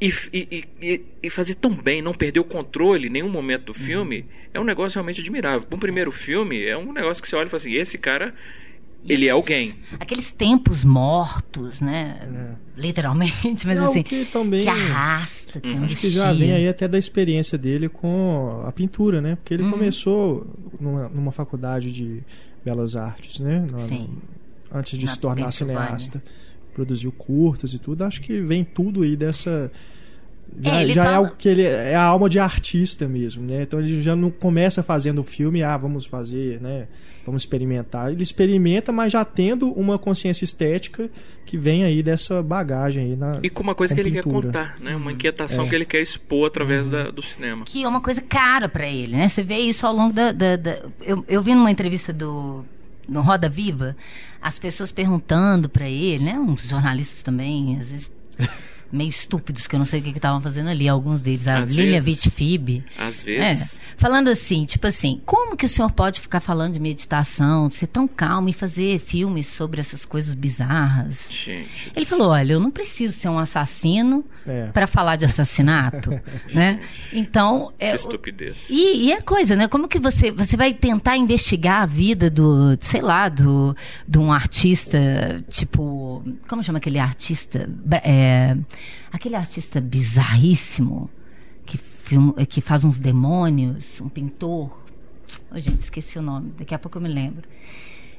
[0.00, 3.74] E, e, e, e, fazer tão bem, não perder o controle em nenhum momento do
[3.74, 4.26] filme, uhum.
[4.54, 5.66] é um negócio realmente admirável.
[5.70, 8.34] Um primeiro filme, é um negócio que você olha e fala assim: esse cara
[9.08, 9.74] ele é alguém.
[9.98, 12.20] Aqueles tempos mortos, né?
[12.32, 12.80] É.
[12.80, 14.02] Literalmente, mas Não, assim.
[14.02, 15.84] Que, também, que arrasta, que uhum.
[15.84, 19.36] Acho que já vem aí até da experiência dele com a pintura, né?
[19.36, 19.72] Porque ele uhum.
[19.72, 20.46] começou
[20.80, 22.22] numa, numa, faculdade de
[22.64, 23.66] belas artes, né?
[23.86, 24.08] Sim.
[24.72, 26.22] antes de Na se tornar cineasta.
[26.72, 28.02] Produziu curtas e tudo.
[28.04, 29.70] Acho que vem tudo aí dessa.
[30.58, 31.14] Já, é, já fala...
[31.14, 33.62] é algo que ele é a alma de artista mesmo, né?
[33.62, 36.88] Então ele já não começa fazendo o filme, ah, vamos fazer, né?
[37.24, 38.10] Vamos experimentar.
[38.10, 41.10] Ele experimenta, mas já tendo uma consciência estética
[41.44, 44.24] que vem aí dessa bagagem aí na E com uma coisa com que ele quer
[44.24, 44.94] contar, né?
[44.96, 45.68] Uma inquietação é.
[45.68, 46.92] que ele quer expor através uhum.
[46.92, 47.64] da, do cinema.
[47.64, 49.28] Que é uma coisa cara para ele, né?
[49.28, 50.32] Você vê isso ao longo da...
[50.32, 50.82] da, da...
[51.00, 52.64] Eu, eu vi numa entrevista do
[53.08, 53.96] no Roda Viva,
[54.40, 56.38] as pessoas perguntando para ele, né?
[56.38, 58.10] Uns jornalistas também, às vezes
[58.92, 61.48] meio estúpidos, que eu não sei o que estavam fazendo ali, alguns deles.
[61.48, 62.84] A Lilia Vitfib.
[62.98, 63.80] Às vezes.
[63.80, 67.74] É, falando assim, tipo assim, como que o senhor pode ficar falando de meditação, de
[67.76, 71.26] ser tão calmo e fazer filmes sobre essas coisas bizarras?
[71.30, 71.90] Gente.
[71.96, 74.66] Ele falou, olha, eu não preciso ser um assassino é.
[74.66, 76.20] para falar de assassinato,
[76.52, 76.80] né?
[77.12, 77.72] Então...
[77.78, 78.66] É, que estupidez.
[78.68, 79.68] E, e é coisa, né?
[79.68, 83.74] Como que você, você vai tentar investigar a vida do, sei lá, do,
[84.06, 86.22] de um artista, tipo...
[86.46, 87.68] Como chama aquele artista?
[88.02, 88.56] É,
[89.10, 91.10] Aquele artista bizarríssimo
[91.66, 94.70] que, film, que faz uns demônios, um pintor.
[95.50, 97.48] Oh, gente, esqueci o nome, daqui a pouco eu me lembro.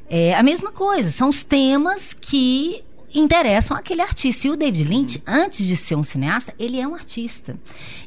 [0.09, 4.47] É a mesma coisa, são os temas que interessam aquele artista.
[4.47, 7.57] E o David Lynch, antes de ser um cineasta, ele é um artista.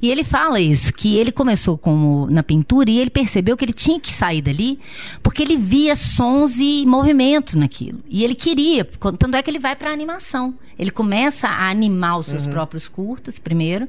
[0.01, 3.73] E ele fala isso, que ele começou como na pintura e ele percebeu que ele
[3.73, 4.79] tinha que sair dali
[5.23, 8.01] porque ele via sons e movimento naquilo.
[8.09, 10.55] E ele queria, tanto é que ele vai para a animação.
[10.79, 12.53] Ele começa a animar os seus uhum.
[12.53, 13.89] próprios curtas primeiro,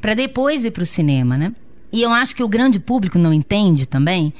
[0.00, 1.54] para depois ir para o cinema, né?
[1.92, 4.32] E eu acho que o grande público não entende também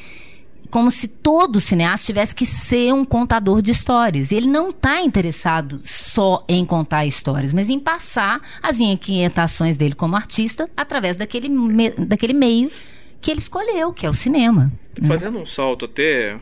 [0.73, 4.33] como se todo cineasta tivesse que ser um contador de histórias.
[4.33, 10.17] Ele não está interessado só em contar histórias, mas em passar as inquietações dele como
[10.17, 11.51] artista através daquele,
[11.99, 12.71] daquele meio
[13.21, 14.73] que ele escolheu, que é o cinema.
[15.07, 16.41] Fazendo um salto até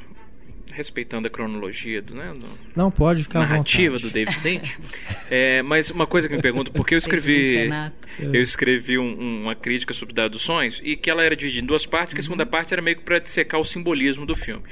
[0.73, 4.79] respeitando a cronologia do, né, do não pode ficar narrativa do David Lynch.
[5.31, 7.69] é, mas uma coisa que me pergunto, porque eu escrevi
[8.19, 11.67] eu escrevi um, uma crítica sobre Dado dos Sonhos e que ela era dividida em
[11.67, 14.63] duas partes, que a segunda parte era meio que para dissecar o simbolismo do filme.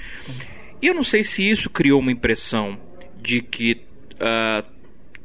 [0.80, 2.78] E eu não sei se isso criou uma impressão
[3.20, 3.80] de que
[4.14, 4.78] uh,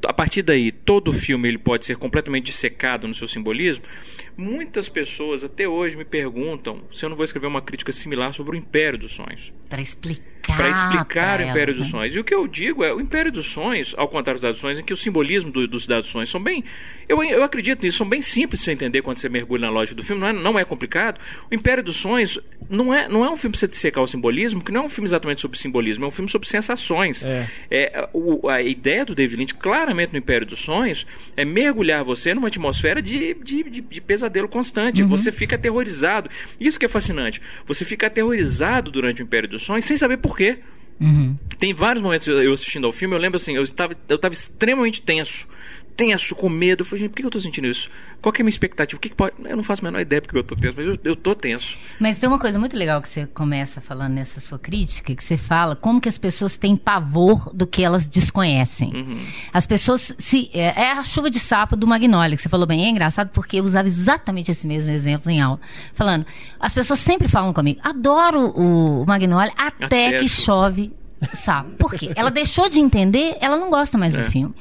[0.06, 3.86] a partir daí todo filme ele pode ser completamente dissecado no seu simbolismo
[4.36, 8.56] Muitas pessoas até hoje me perguntam se eu não vou escrever uma crítica similar sobre
[8.56, 9.54] o Império dos Sonhos.
[9.70, 10.34] Para explicar.
[10.58, 11.92] Para explicar o Império ela, dos né?
[11.92, 12.16] Sonhos.
[12.16, 14.78] E o que eu digo é: o Império dos Sonhos, ao contrário dos Dados Sonhos,
[14.78, 16.64] em que o simbolismo do, dos Dados Sonhos são bem.
[17.08, 19.96] Eu, eu acredito nisso, são bem simples de você entender quando você mergulha na lógica
[19.96, 21.20] do filme, não é, não é complicado.
[21.50, 24.62] O Império dos Sonhos não é, não é um filme para você dissecar o simbolismo,
[24.62, 27.24] que não é um filme exatamente sobre simbolismo, é um filme sobre sensações.
[27.24, 27.48] É.
[27.72, 32.34] é o, a ideia do David Lynch, claramente no Império dos Sonhos, é mergulhar você
[32.34, 35.02] numa atmosfera de, de, de, de pesadelo constante.
[35.02, 35.08] Uhum.
[35.10, 36.30] Você fica aterrorizado.
[36.60, 37.42] Isso que é fascinante.
[37.66, 40.60] Você fica aterrorizado durante o Império dos Sonhos sem saber por quê.
[41.00, 41.36] Uhum.
[41.60, 45.02] Tem vários momentos eu assistindo ao filme, eu lembro assim, eu estava, eu estava extremamente
[45.02, 45.48] tenso
[45.96, 46.82] tenso, com medo.
[46.82, 47.90] Eu falei, gente, por que eu tô sentindo isso?
[48.22, 48.98] Qual que é a minha expectativa?
[48.98, 49.34] O que, que pode.
[49.44, 51.78] Eu não faço a menor ideia porque eu tô tenso, mas eu, eu tô tenso.
[52.00, 55.38] Mas tem uma coisa muito legal que você começa falando nessa sua crítica, que você
[55.38, 58.94] fala como que as pessoas têm pavor do que elas desconhecem.
[58.94, 59.20] Uhum.
[59.52, 60.50] As pessoas se.
[60.54, 63.60] É, é, a chuva de sapo do Magnólia, que você falou bem, é engraçado porque
[63.60, 65.60] eu usava exatamente esse mesmo exemplo em aula.
[65.94, 66.26] Falando,
[66.60, 70.92] as pessoas sempre falam comigo, adoro o Magnólia até, até que chove
[71.34, 71.72] sapo.
[71.72, 72.12] Por quê?
[72.16, 74.22] Ela deixou de entender, ela não gosta mais é.
[74.22, 74.54] do filme.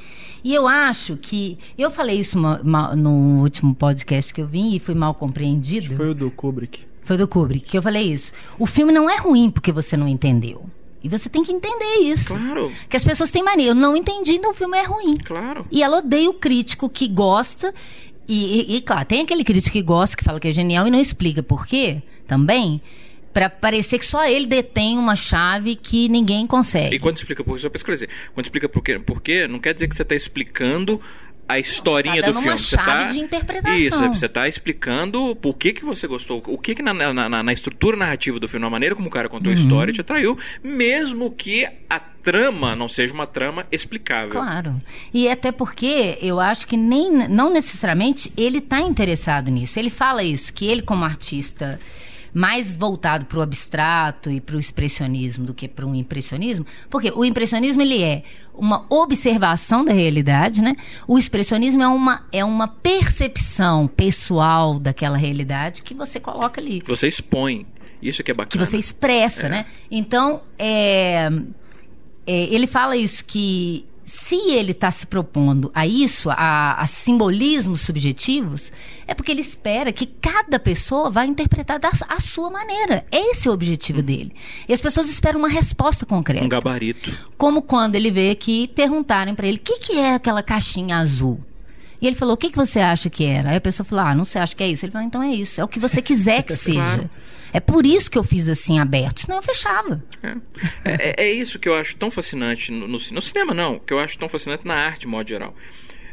[0.44, 1.58] E eu acho que.
[1.78, 5.94] Eu falei isso no último podcast que eu vim e fui mal compreendido.
[5.94, 6.84] Foi o do Kubrick.
[7.02, 8.32] Foi do Kubrick que eu falei isso.
[8.58, 10.64] O filme não é ruim porque você não entendeu.
[11.02, 12.28] E você tem que entender isso.
[12.28, 12.70] Claro.
[12.88, 13.68] Que as pessoas têm mania.
[13.68, 15.16] Eu não entendi, então o filme é ruim.
[15.16, 15.66] Claro.
[15.70, 17.74] E ela odeia o crítico que gosta.
[18.28, 20.90] E, e, e, claro, tem aquele crítico que gosta, que fala que é genial e
[20.90, 22.80] não explica por quê também
[23.32, 26.96] para parecer que só ele detém uma chave que ninguém consegue.
[26.96, 29.58] E quando explica por quê, só para esclarecer, quando explica por quê, por quê, não
[29.58, 31.00] quer dizer que você está explicando
[31.48, 32.48] a historinha tá do filme.
[32.48, 33.78] Uma chave você tá, de interpretação.
[33.78, 37.52] Isso, você está explicando por que, que você gostou, o que, que na, na, na
[37.52, 39.58] estrutura narrativa do filme, a maneira como o cara contou uhum.
[39.58, 44.30] a história te atraiu, mesmo que a trama não seja uma trama explicável.
[44.30, 44.80] Claro.
[45.12, 49.78] E até porque eu acho que nem não necessariamente ele está interessado nisso.
[49.78, 51.78] Ele fala isso, que ele como artista
[52.32, 57.12] mais voltado para o abstrato e para o expressionismo do que para o impressionismo, porque
[57.14, 58.22] o impressionismo ele é
[58.54, 60.76] uma observação da realidade, né?
[61.06, 66.82] O expressionismo é uma, é uma percepção pessoal daquela realidade que você coloca ali.
[66.86, 67.66] Você expõe.
[68.00, 68.50] Isso que é bacana.
[68.50, 69.50] Que você expressa, é.
[69.50, 69.66] né?
[69.90, 71.30] Então, é,
[72.26, 77.80] é, ele fala isso que se ele está se propondo a isso, a, a, simbolismos
[77.80, 78.70] subjetivos,
[79.06, 83.06] é porque ele espera que cada pessoa vá interpretar da a sua maneira.
[83.10, 84.34] Esse é o objetivo dele.
[84.68, 86.44] E as pessoas esperam uma resposta concreta.
[86.44, 87.10] Um gabarito.
[87.38, 91.40] Como quando ele vê que perguntarem para ele: o que, que é aquela caixinha azul?
[92.00, 93.50] E ele falou: o que, que você acha que era?
[93.50, 94.84] Aí a pessoa falou: ah, não sei, acho que é isso.
[94.84, 95.60] Ele falou: então é isso.
[95.60, 96.80] É o que você quiser que seja.
[96.80, 97.10] Claro.
[97.52, 100.02] É por isso que eu fiz assim aberto, senão eu fechava.
[100.22, 100.34] É,
[100.84, 103.98] é, é isso que eu acho tão fascinante no, no, no, cinema, não, que eu
[103.98, 105.54] acho tão fascinante na arte, de modo geral.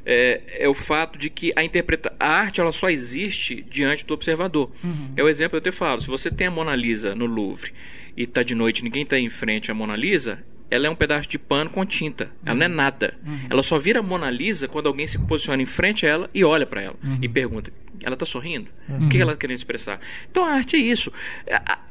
[0.06, 4.14] É, é o fato de que a, interpreta a arte ela só existe diante do
[4.14, 4.72] observador.
[4.84, 5.14] Uhum.
[5.16, 6.02] É o exemplo que eu te falo.
[6.02, 7.72] Se você tem a Mona Lisa no Louvre
[8.18, 11.28] e está de noite ninguém está em frente à Mona Lisa, ela é um pedaço
[11.28, 12.32] de pano com tinta.
[12.46, 12.60] Ela uhum.
[12.60, 13.14] não é nada.
[13.26, 13.40] Uhum.
[13.50, 16.66] Ela só vira Mona Lisa quando alguém se posiciona em frente a ela e olha
[16.66, 17.18] para ela uhum.
[17.22, 17.72] e pergunta:
[18.04, 18.70] ela está sorrindo?
[18.88, 19.06] Uhum.
[19.06, 20.00] O que ela está querendo expressar?
[20.30, 21.12] Então a arte é isso.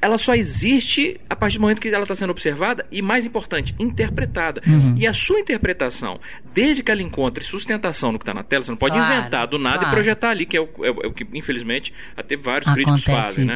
[0.01, 3.75] Ela só existe a partir do momento que ela está sendo observada e, mais importante,
[3.79, 4.61] interpretada.
[4.67, 4.95] Uhum.
[4.99, 6.21] E a sua interpretação,
[6.53, 9.47] desde que ela encontre sustentação no que está na tela, você não pode claro, inventar
[9.47, 9.89] do nada claro.
[9.89, 12.93] e projetar ali, que é o, é o, é o que, infelizmente, até vários Acontece
[12.93, 13.45] críticos fazem.
[13.45, 13.55] Né?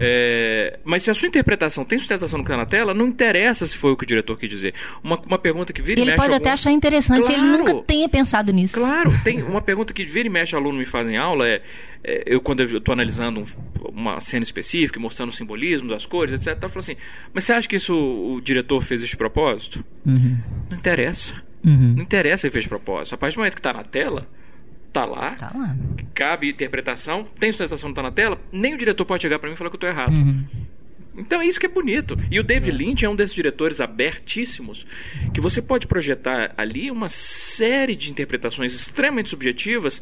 [0.00, 3.66] É, mas se a sua interpretação tem sustentação no que está na tela, não interessa
[3.66, 4.74] se foi o que o diretor quis dizer.
[5.02, 6.14] Uma, uma pergunta que vira ele e mexe.
[6.14, 6.44] Ele pode algum...
[6.44, 8.74] até achar interessante, claro, ele nunca tenha pensado nisso.
[8.74, 11.62] Claro, tem uma pergunta que vira e mexe aluno me faz em aula é,
[12.04, 13.44] eu quando eu estou analisando um,
[13.88, 16.96] uma cena específica, mostrando o simbolismo das cores, etc, eu falo assim,
[17.32, 19.84] mas você acha que isso o diretor fez de propósito?
[20.06, 20.38] Uhum.
[20.70, 21.42] Não interessa.
[21.64, 21.94] Uhum.
[21.96, 23.14] Não interessa se fez de propósito.
[23.14, 24.26] A partir do momento que está na tela,
[24.92, 25.76] tá lá, tá lá.
[26.14, 29.54] cabe interpretação, tem sustentação que tá na tela, nem o diretor pode chegar para mim
[29.54, 30.12] e falar que eu estou errado.
[30.12, 30.44] Uhum.
[31.18, 32.16] Então é isso que é bonito.
[32.30, 34.86] E o David Lynch é um desses diretores abertíssimos
[35.34, 40.00] que você pode projetar ali uma série de interpretações extremamente subjetivas.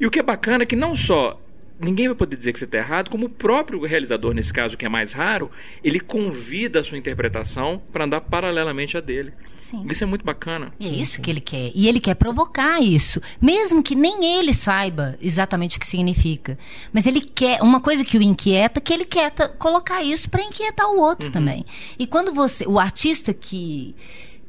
[0.00, 1.40] E o que é bacana é que não só
[1.78, 4.86] ninguém vai poder dizer que você está errado, como o próprio realizador, nesse caso, que
[4.86, 5.50] é mais raro,
[5.84, 9.32] ele convida a sua interpretação para andar paralelamente à dele.
[9.68, 9.84] Sim.
[9.90, 10.70] Isso é muito bacana.
[10.80, 11.72] É isso que ele quer.
[11.74, 13.20] E ele quer provocar isso.
[13.40, 16.56] Mesmo que nem ele saiba exatamente o que significa.
[16.92, 17.60] Mas ele quer.
[17.62, 21.32] Uma coisa que o inquieta, que ele quer colocar isso para inquietar o outro uhum.
[21.32, 21.66] também.
[21.98, 22.64] E quando você.
[22.64, 23.96] O artista que,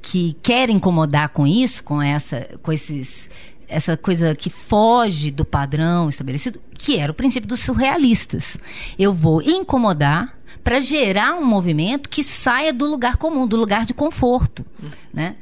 [0.04, 2.48] que quer incomodar com isso, com essa.
[2.62, 3.28] com esses
[3.70, 8.58] essa coisa que foge do padrão estabelecido, que era o princípio dos surrealistas.
[8.98, 10.37] Eu vou incomodar
[10.68, 14.66] para gerar um movimento que saia do lugar comum, do lugar de conforto,
[15.14, 15.38] né?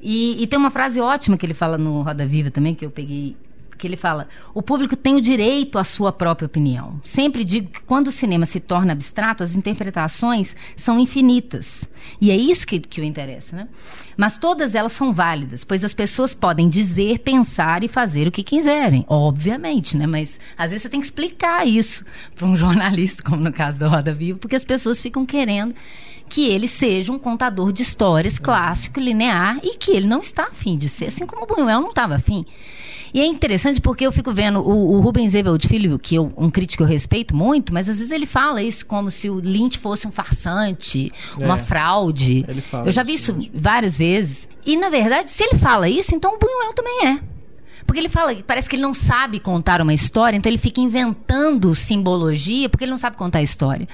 [0.00, 2.90] E, e, tem uma frase ótima que ele fala no Roda Viva também, que eu
[2.92, 3.34] peguei
[3.78, 7.00] que ele fala: o público tem o direito à sua própria opinião.
[7.04, 11.84] Sempre digo que quando o cinema se torna abstrato, as interpretações são infinitas.
[12.20, 13.68] E é isso que, que o interessa, né?
[14.16, 18.42] Mas todas elas são válidas, pois as pessoas podem dizer, pensar e fazer o que
[18.42, 20.06] quiserem, obviamente, né?
[20.06, 23.88] Mas às vezes você tem que explicar isso para um jornalista, como no caso do
[23.88, 25.74] Roda Viva, porque as pessoas ficam querendo
[26.28, 30.76] que ele seja um contador de histórias clássico, linear, e que ele não está afim
[30.76, 32.44] de ser, assim como o Buñuel não estava afim.
[33.12, 36.50] E é interessante porque eu fico vendo o, o Rubens Eveld Filho, que eu, um
[36.50, 39.78] crítico que eu respeito muito, mas às vezes ele fala isso como se o Lynch
[39.78, 42.44] fosse um farsante, é, uma fraude.
[42.84, 44.48] eu já vi isso, isso várias vezes.
[44.64, 47.20] E, na verdade, se ele fala isso, então o Buñuel também é.
[47.86, 51.74] Porque ele fala, parece que ele não sabe contar uma história, então ele fica inventando
[51.74, 53.88] simbologia porque ele não sabe contar a história.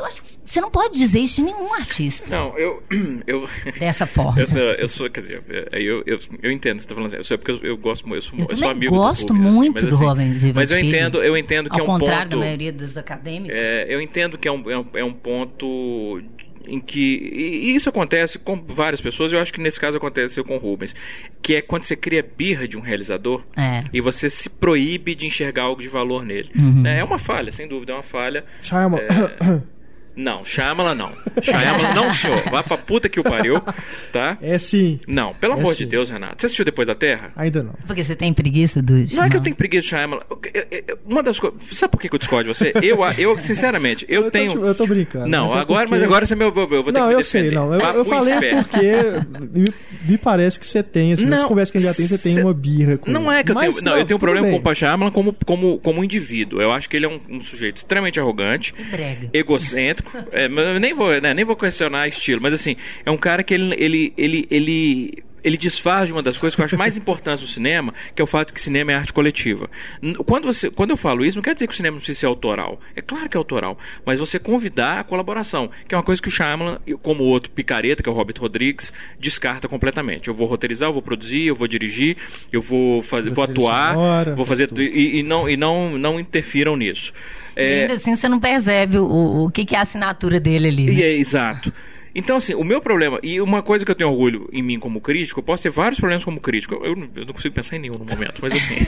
[0.00, 2.28] Eu acho que você não pode dizer isso de nenhum artista.
[2.28, 2.82] Não, eu.
[3.26, 4.40] eu Dessa forma.
[4.40, 7.14] Eu sou, eu sou quer dizer, eu, eu, eu entendo o que você está falando.
[7.14, 9.54] Eu sou porque eu, eu gosto eu sou, eu, eu sou amigo gosto do Rubens,
[9.54, 12.30] muito assim, do assim, Rubens Mas eu entendo, eu entendo que Ao é um contrário
[12.30, 12.40] ponto.
[12.40, 13.56] da maioria dos acadêmicos.
[13.56, 16.20] É, eu entendo que é um, é um, é um ponto
[16.66, 17.00] em que
[17.34, 20.94] e isso acontece com várias pessoas, eu acho que nesse caso aconteceu com o Rubens,
[21.42, 23.82] que é quando você cria birra de um realizador é.
[23.92, 26.50] e você se proíbe de enxergar algo de valor nele.
[26.54, 26.86] Uhum.
[26.86, 28.44] É, é uma falha, sem dúvida, é uma falha.
[28.62, 28.98] Chama.
[28.98, 29.60] É...
[30.16, 31.10] Não, Shyamala não.
[31.42, 32.42] Shyamala não, senhor.
[32.50, 33.60] Vá pra puta que o pariu,
[34.12, 34.36] tá?
[34.42, 35.00] É sim.
[35.06, 35.84] Não, pelo é amor sim.
[35.84, 36.40] de Deus, Renato.
[36.40, 37.32] Você assistiu Depois da Terra?
[37.36, 37.72] Ainda não.
[37.86, 40.26] Porque você tem preguiça do Não é que eu tenho preguiça de Shyamala.
[41.06, 41.62] Uma das coisas...
[41.78, 42.72] Sabe por que eu discordo de você?
[42.82, 44.52] Eu, eu sinceramente, eu, eu tenho...
[44.52, 45.26] Tô, eu tô brincando.
[45.28, 46.00] Não, mas é agora, porque...
[46.00, 47.22] mas agora você me eu vou ter não, que me eu defender.
[47.22, 47.72] sei, não.
[47.74, 48.64] Eu, Vá eu pro falei inferno.
[48.64, 49.74] porque me,
[50.08, 52.18] me parece que você tem, assim, nas Não, conversas que a gente já tem, você
[52.18, 53.90] tem cê- uma birra com Não é que eu Mas, tenho.
[53.90, 54.60] Não, eu tenho um problema bem.
[54.60, 56.60] com o Shyamalan como, como, como indivíduo.
[56.60, 58.74] Eu acho que ele é um, um sujeito extremamente arrogante,
[59.32, 59.42] E
[60.00, 60.20] brega.
[60.20, 60.28] egocêntrico.
[60.32, 63.74] é, nem vou, né, nem vou questionar estilo, mas assim, é um cara que ele,
[63.78, 67.46] ele, ele, ele, ele desfaz de uma das coisas que eu acho mais importantes do
[67.46, 69.68] cinema, que é o fato de que cinema é arte coletiva.
[70.26, 72.26] Quando, você, quando eu falo isso, não quer dizer que o cinema não precisa ser
[72.26, 72.80] autoral.
[72.94, 76.28] É claro que é autoral, mas você convidar a colaboração, que é uma coisa que
[76.28, 80.28] o Shyamalan, como o outro picareta, que é o Robert Rodrigues, descarta completamente.
[80.28, 82.16] Eu vou roteirizar, eu vou produzir, eu vou dirigir,
[82.52, 84.82] eu vou fazer, vou atuar, sonora, vou faz fazer tudo.
[84.82, 87.12] e, e não e não não interfiram nisso.
[87.56, 90.68] E É, ainda assim você não percebe o, o que, que é a assinatura dele
[90.68, 90.84] ali.
[90.86, 90.92] né?
[90.92, 91.72] e é exato.
[92.12, 95.00] Então, assim, o meu problema, e uma coisa que eu tenho orgulho em mim como
[95.00, 96.74] crítico, eu posso ter vários problemas como crítico.
[96.74, 98.74] Eu, eu não- eu não consigo pensar em nenhum no momento, mas assim.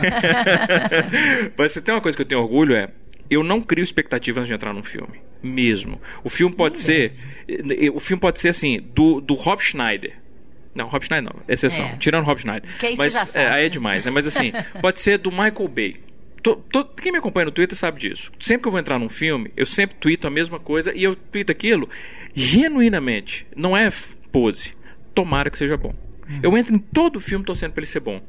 [1.57, 2.88] mas se tem uma coisa que eu tenho orgulho é.
[3.31, 5.20] Eu não crio expectativa antes de entrar num filme.
[5.42, 5.98] Mesmo.
[6.22, 7.12] O filme pode ser.
[7.48, 10.12] eh, O filme pode ser assim, do, do Rob Schneider.
[10.75, 11.85] Não, Rob Schneider não, exceção.
[11.87, 11.96] É.
[11.96, 12.68] Tirando Rob Schneider.
[12.79, 14.11] Que mas já sabe, é, aí é demais, né?
[14.11, 15.96] Mas assim, pode ser do Michael Bay.
[16.42, 18.33] To- to- quem me acompanha no Twitter sabe disso.
[18.40, 21.14] Sempre que eu vou entrar num filme, eu sempre tweeto a mesma coisa e eu
[21.14, 21.88] tweeto aquilo
[22.35, 23.46] genuinamente.
[23.57, 23.88] Não é
[24.31, 24.74] pose.
[25.14, 25.94] Tomara que seja bom.
[26.28, 26.40] Uhum.
[26.42, 28.20] Eu entro em todo filme torcendo pra ele ser bom.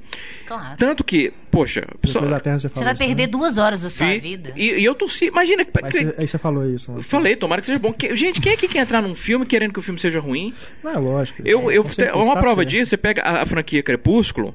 [0.48, 0.76] Claro.
[0.78, 3.28] Tanto que, poxa, só Depois da Terra você Você vai isso, perder né?
[3.32, 4.52] duas horas da sua vi, vida.
[4.56, 5.26] e, e eu torci.
[5.26, 5.72] Imagina que.
[5.82, 6.92] Mas que- você- aí você falou isso.
[6.92, 6.98] né?
[6.98, 7.94] eu falei, tomara que seja bom.
[7.94, 10.54] Que- gente, quem é que quer entrar num filme querendo que o filme seja ruim?
[10.84, 11.42] Não, é lógico.
[11.46, 12.70] Eu, eu, certeza, uma tá prova certo.
[12.70, 14.54] disso, você pega a, a franquia Crepúsculo.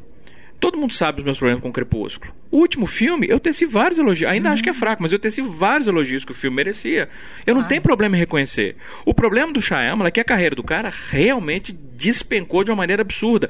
[0.61, 2.33] Todo mundo sabe os meus problemas com Crepúsculo.
[2.51, 4.31] O último filme, eu teci vários elogios.
[4.31, 7.09] Ainda acho que é fraco, mas eu teci vários elogios que o filme merecia.
[7.47, 8.77] Eu não tenho problema em reconhecer.
[9.05, 13.03] O problema do Shyamalan é que a carreira do cara realmente despencou de uma maneira
[13.03, 13.49] absurda.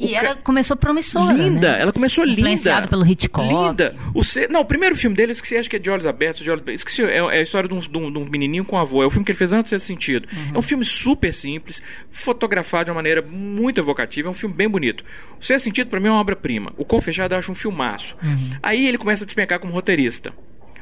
[0.00, 1.32] E ca- ela começou promissora.
[1.32, 1.82] Linda, né?
[1.82, 2.88] ela começou linda.
[2.88, 3.46] Pelo Hitchcock.
[3.46, 3.94] Linda.
[4.14, 6.42] O ce- Não, o primeiro filme dele, eu esqueci, acho que é de olhos abertos,
[6.42, 6.64] de olhos...
[6.68, 9.02] esqueci, é, é a história de um, de um- de um menininho com avô.
[9.02, 10.26] É o filme que ele fez antes desse sentido.
[10.32, 10.54] Uhum.
[10.54, 14.68] É um filme super simples, fotografado de uma maneira muito evocativa, é um filme bem
[14.68, 15.04] bonito.
[15.40, 16.72] O Sexto Sentido, pra mim, é uma obra-prima.
[16.76, 18.16] O Com Fechado, eu acho um filmaço.
[18.22, 18.50] Uhum.
[18.62, 20.32] Aí ele começa a despencar como roteirista.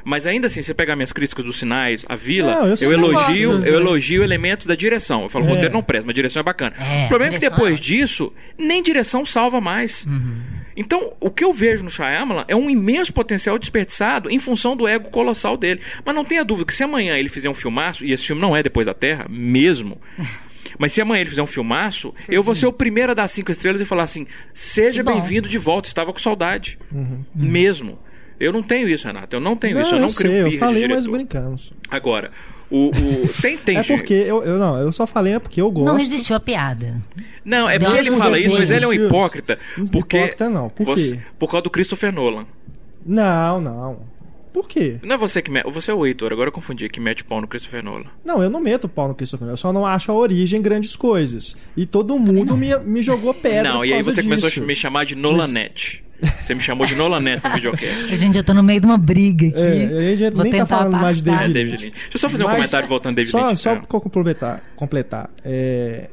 [0.03, 3.51] Mas ainda assim, você pegar minhas críticas dos sinais, a vila, Não, eu eu, elogio,
[3.67, 5.23] eu elogio elementos da direção.
[5.23, 5.51] Eu falo, o É.
[5.51, 6.73] roteiro não presta, mas a direção é bacana.
[6.79, 10.05] É, o problema é que direção depois é disso, nem direção salva mais.
[10.75, 14.87] Então, o que eu vejo no Shyamalan é um imenso potencial desperdiçado em função do
[14.87, 15.81] ego colossal dele.
[16.05, 18.55] Mas não tenha dúvida que se amanhã ele fizer um filmaço, e esse filme não
[18.55, 19.99] é Depois da Terra, mesmo.
[20.77, 23.51] Mas se amanhã ele fizer um filmaço, eu vou ser o primeiro a dar cinco
[23.51, 26.77] estrelas e falar assim: seja bem-vindo de volta, estava com saudade.
[27.35, 27.99] Mesmo.
[28.39, 29.35] Eu não tenho isso, Renato.
[29.35, 29.95] Eu não tenho não, isso.
[29.95, 31.73] Eu não eu crio sei, Eu falei, mas brincamos.
[31.89, 32.31] Agora,
[32.71, 35.69] o, o, tem, tem É porque eu, eu, não, eu só falei é porque eu
[35.71, 35.87] gosto.
[35.87, 37.01] Não resistiu a piada.
[37.43, 39.59] Não, é porque ele fala isso, mas ele é um hipócrita.
[39.91, 40.69] Porque hipócrita não.
[40.69, 41.19] Por você, quê?
[41.37, 42.45] Por causa do Christopher Nolan.
[43.05, 43.99] Não, não.
[44.53, 44.99] Por quê?
[45.03, 45.69] Não é você que mete.
[45.71, 48.05] Você é o Heitor, agora eu confundi, que mete pau no Christopher Nolan.
[48.25, 49.53] Não, eu não meto pau no Christopher Nolan.
[49.53, 51.55] Eu só não acho a origem grandes coisas.
[51.77, 53.63] E todo mundo me, me jogou pedra.
[53.63, 54.35] Não, e aí você disso.
[54.35, 56.03] começou a me chamar de Nolanete.
[56.41, 58.07] Você me chamou de Nolanete no videocast.
[58.15, 59.61] Gente, eu tô no meio de uma briga aqui.
[59.61, 61.91] É, a gente Vou nem tá falando mais de David, é, David Lynch.
[61.91, 63.61] Deixa eu só fazer um Mas, comentário voltando David só, Lynch.
[63.61, 63.75] Só é.
[63.75, 64.63] pra completar.
[64.75, 66.09] completar é,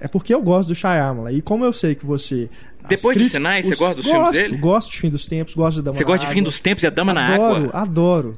[0.00, 1.32] é porque eu gosto do Shyamalan.
[1.32, 2.48] E como eu sei que você...
[2.88, 4.56] Depois de Sinais, você gosta dos filmes gosto, dele?
[4.56, 6.34] Gosto de Fim dos Tempos, gosto de Dama Você na gosta de Água.
[6.34, 7.70] Fim dos Tempos e a Dama na Adoro, Água?
[7.74, 8.32] adoro.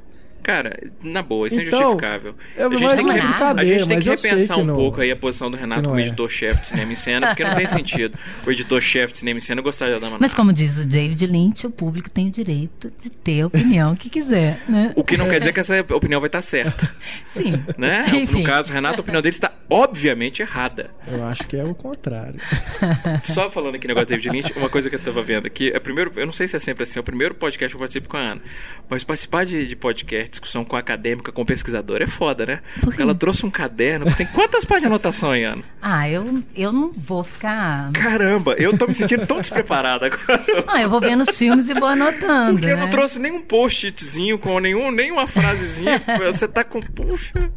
[0.51, 2.35] Cara, na boa, isso Então, é injustificável.
[2.57, 4.75] é a gente mais tem que, a gente tem mas que repensar que um não-
[4.75, 6.03] pouco aí a posição do Renato como é.
[6.03, 9.63] editor-chefe de cinema e cena, porque não tem sentido o editor-chefe de cinema e cena
[9.63, 13.11] gostar da Dama Mas como diz o David Lynch, o público tem o direito de
[13.11, 14.93] ter a opinião que quiser, né?
[14.97, 16.91] O que não quer dizer que essa opinião vai estar certa,
[17.33, 17.53] Sim.
[17.79, 18.05] né?
[18.15, 18.39] Enfim.
[18.41, 20.87] No caso do Renato, a opinião dele está obviamente errada.
[21.07, 22.41] Eu acho que é o contrário.
[23.25, 25.79] Só falando aqui negócio do David Lynch, uma coisa que eu tava vendo aqui, é
[25.79, 28.09] primeiro, eu não sei se é sempre assim, é o primeiro podcast que eu participo
[28.09, 28.41] com a Ana,
[28.89, 32.61] mas participar de, de podcast, discussão com acadêmica, com pesquisador é foda, né?
[32.81, 35.63] Porque ela trouxe um caderno, tem quantas páginas de anotação aí, Ana?
[35.81, 37.93] Ah, eu, eu não vou ficar.
[37.93, 40.65] Caramba, eu tô me sentindo tão despreparado agora.
[40.67, 42.55] Ah, eu vou vendo os filmes e vou anotando.
[42.55, 42.83] Porque eu né?
[42.83, 46.03] não trouxe nenhum post-itzinho com nenhum, nenhuma frasezinha.
[46.19, 46.81] Você tá com.
[46.81, 47.51] Puxa.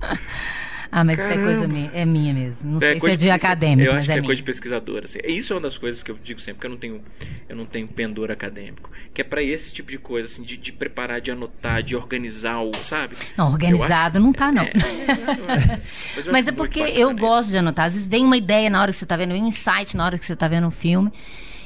[0.95, 1.51] Ah, mas isso é Caramba.
[1.51, 2.71] coisa minha, é minha mesmo.
[2.73, 4.27] Não sei se coisa é de acadêmico, Eu mas acho que é é minha.
[4.27, 5.01] coisa de pesquisador.
[5.06, 5.19] Assim.
[5.25, 7.01] Isso é uma das coisas que eu digo sempre, porque eu não tenho,
[7.49, 8.91] eu não tenho pendor acadêmico.
[9.12, 12.60] Que é pra esse tipo de coisa, assim, de, de preparar, de anotar, de organizar
[12.62, 12.71] o.
[12.84, 13.15] Sabe?
[13.36, 14.63] Não, organizado não tá, não.
[14.63, 14.71] É,
[16.25, 17.19] eu Mas acho é porque eu isso.
[17.19, 17.86] gosto de anotar.
[17.88, 20.06] Às vezes vem uma ideia na hora que você tá vendo, vem um insight na
[20.06, 21.12] hora que você tá vendo um filme.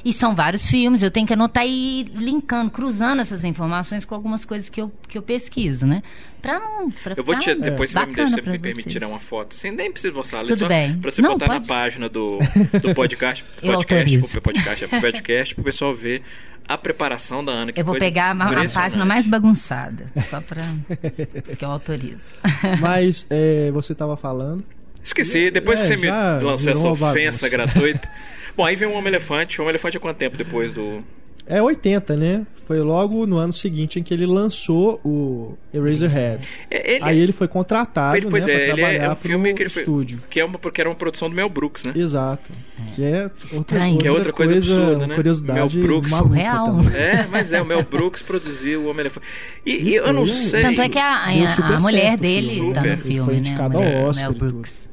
[0.06, 4.16] E são vários filmes, eu tenho que anotar e ir linkando, cruzando essas informações com
[4.16, 6.02] algumas coisas que eu, que eu pesquiso, né?
[6.48, 6.90] Pra não.
[6.90, 9.54] Pra Eu vou te, depois você vai me, deixar, me permitir tirar uma foto.
[9.56, 10.98] Sem nem precisa mostrar, Tudo só bem.
[10.98, 11.68] pra você Não, botar na pode.
[11.68, 12.32] página do,
[12.82, 13.44] do podcast.
[13.62, 16.22] Podcast, pro podcast, é pro podcast, pro pessoal ver
[16.68, 17.72] a preparação da Ana.
[17.72, 20.64] que Eu vou pegar a, a página mais bagunçada, só pra.
[21.58, 22.20] que eu autorizo.
[22.80, 24.64] Mas é, você tava falando.
[25.04, 26.12] Esqueci, depois É, que você me
[26.44, 27.50] lançou essa ofensa bagunça.
[27.50, 28.10] gratuita.
[28.58, 29.60] Bom, aí vem o Homem-Elefante.
[29.60, 31.04] O Homem-Elefante é quanto tempo depois do.
[31.48, 32.46] É 80, né?
[32.66, 36.46] Foi logo no ano seguinte em que ele lançou o Eraserhead.
[36.70, 39.12] É, ele, Aí ele foi contratado ele, pois né, é, pra ele é, trabalhar é
[39.12, 40.20] um filme que ele foi, estúdio.
[40.30, 41.94] que é uma porque era uma produção do Mel Brooks, né?
[41.96, 42.50] Exato.
[42.94, 43.98] Que é outra, Estranho.
[44.00, 45.16] Que é outra coisa absurda, né?
[45.16, 46.10] Curiosidade Mel Brooks.
[46.10, 46.80] Surreal.
[46.94, 49.26] É, mas é, o Mel Brooks produziu o Homem-Elefante.
[49.66, 50.62] E, e E eu não sei.
[50.62, 52.74] Tanto é que a, a- a mulher dele filme.
[52.74, 52.88] tá no.
[52.88, 53.40] Ele filme, foi né?
[53.40, 54.54] indicado A ao Oscar Mel e tudo.
[54.56, 54.87] Brooks.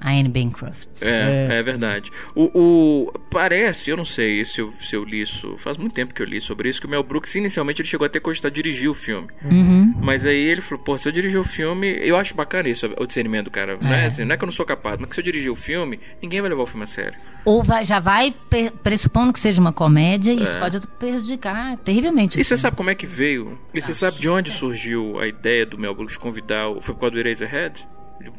[0.00, 0.86] A Anne Bancroft.
[1.02, 1.58] É, É.
[1.58, 2.10] é, verdade.
[2.34, 6.12] O, o- parece, eu não sei se eu, se eu li isso, faz muito tempo
[6.14, 8.54] que eu li sobre isso, que o Mel Brooks inicialmente ele chegou a ter cogitado
[8.54, 9.28] dirigir o filme.
[9.50, 9.94] Uhum.
[10.00, 13.06] Mas aí ele falou, pô, se eu dirigir o filme, eu acho bacana isso, o
[13.06, 13.76] discernimento do cara.
[13.80, 15.50] Não, é assim, não é que eu não sou capaz, mas que se eu dirigir
[15.50, 17.18] o filme, ninguém vai levar o filme a sério.
[17.44, 18.34] Ou vai- já vai
[18.82, 20.60] pressupondo que seja uma comédia, e isso É.
[20.60, 22.38] pode prejudicar terrivelmente.
[22.38, 22.60] E você filme.
[22.60, 23.58] sabe como é que veio?
[23.72, 26.80] E você sabe de onde surgiu a ideia do Mel Brooks convidar o...
[26.80, 27.86] Foi por causa do Eraserhead?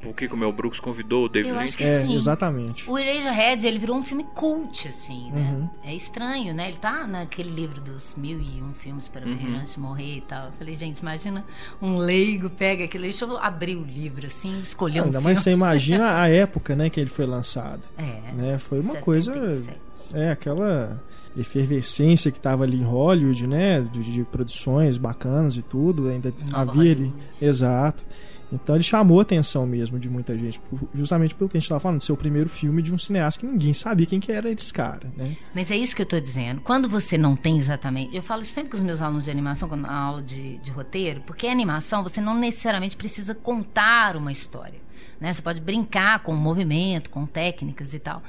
[0.02, 1.68] Por que, o Mel Brooks convidou o David Eu Lynch?
[1.70, 2.16] acho que É, sim.
[2.16, 2.90] exatamente.
[2.90, 5.56] O Eraserhead, ele virou um filme cult, assim, né?
[5.56, 5.70] Uhum.
[5.84, 6.68] É estranho, né?
[6.70, 9.56] Ele tá naquele livro dos mil e um filmes para ver Uhum.
[9.58, 10.48] antes de morrer e tal.
[10.48, 11.46] Eu falei, gente, imagina
[11.82, 13.04] um leigo pega aquilo.
[13.04, 15.24] Deixa eu abrir o livro, assim, escolher um Ainda filme.
[15.26, 17.82] mais você imagina a época né, que ele foi lançado.
[17.98, 18.32] É.
[18.34, 18.60] Né?
[18.60, 19.32] Foi uma coisa.
[19.34, 19.80] 77.
[20.14, 21.02] É, aquela
[21.36, 23.82] efervescência que tava ali em Hollywood, né?
[23.82, 26.08] De, de produções bacanas e tudo.
[26.10, 27.04] Ainda Nova havia ali.
[27.06, 27.24] Hollywood.
[27.42, 28.06] Exato.
[28.52, 30.60] Então ele chamou a atenção mesmo de muita gente,
[30.94, 33.42] justamente pelo que a gente estava falando, de ser o primeiro filme de um cineasta
[33.42, 35.36] que ninguém sabia quem que era esse cara, né?
[35.54, 36.62] Mas é isso que eu tô dizendo.
[36.62, 38.16] Quando você não tem exatamente.
[38.16, 41.22] Eu falo isso sempre com os meus alunos de animação, na aula de, de roteiro,
[41.22, 44.80] porque a animação você não necessariamente precisa contar uma história.
[45.20, 45.34] Né?
[45.34, 48.24] Você pode brincar com o movimento, com técnicas e tal.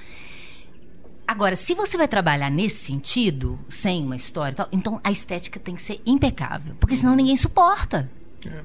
[1.27, 5.61] Agora, se você vai trabalhar nesse sentido, sem uma história e tal, então a estética
[5.61, 6.75] tem que ser impecável.
[6.81, 8.11] Porque senão ninguém suporta.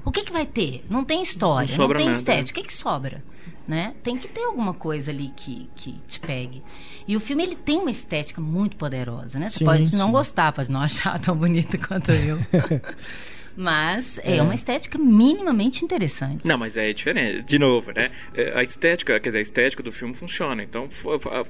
[0.04, 0.84] O que, que vai ter?
[0.88, 2.60] Não tem história, Não não, tem nada, estética.
[2.60, 3.22] O que, que sobra?
[3.66, 3.94] Né?
[4.02, 6.62] Tem que ter alguma coisa ali que, que te pegue.
[7.08, 9.48] E o filme ele tem uma estética muito poderosa, né?
[9.48, 10.12] Você Sim, pode não sim.
[10.12, 12.38] gostar, pode não achar tão bonito quanto eu.
[13.56, 14.42] Mas é.
[14.42, 16.46] uma estética minimamente interessante.
[16.46, 17.42] Não, mas é diferente.
[17.42, 18.10] De novo, né?
[18.34, 20.62] É, A estética, quer dizer, a estética do filme funciona.
[20.62, 20.88] Então,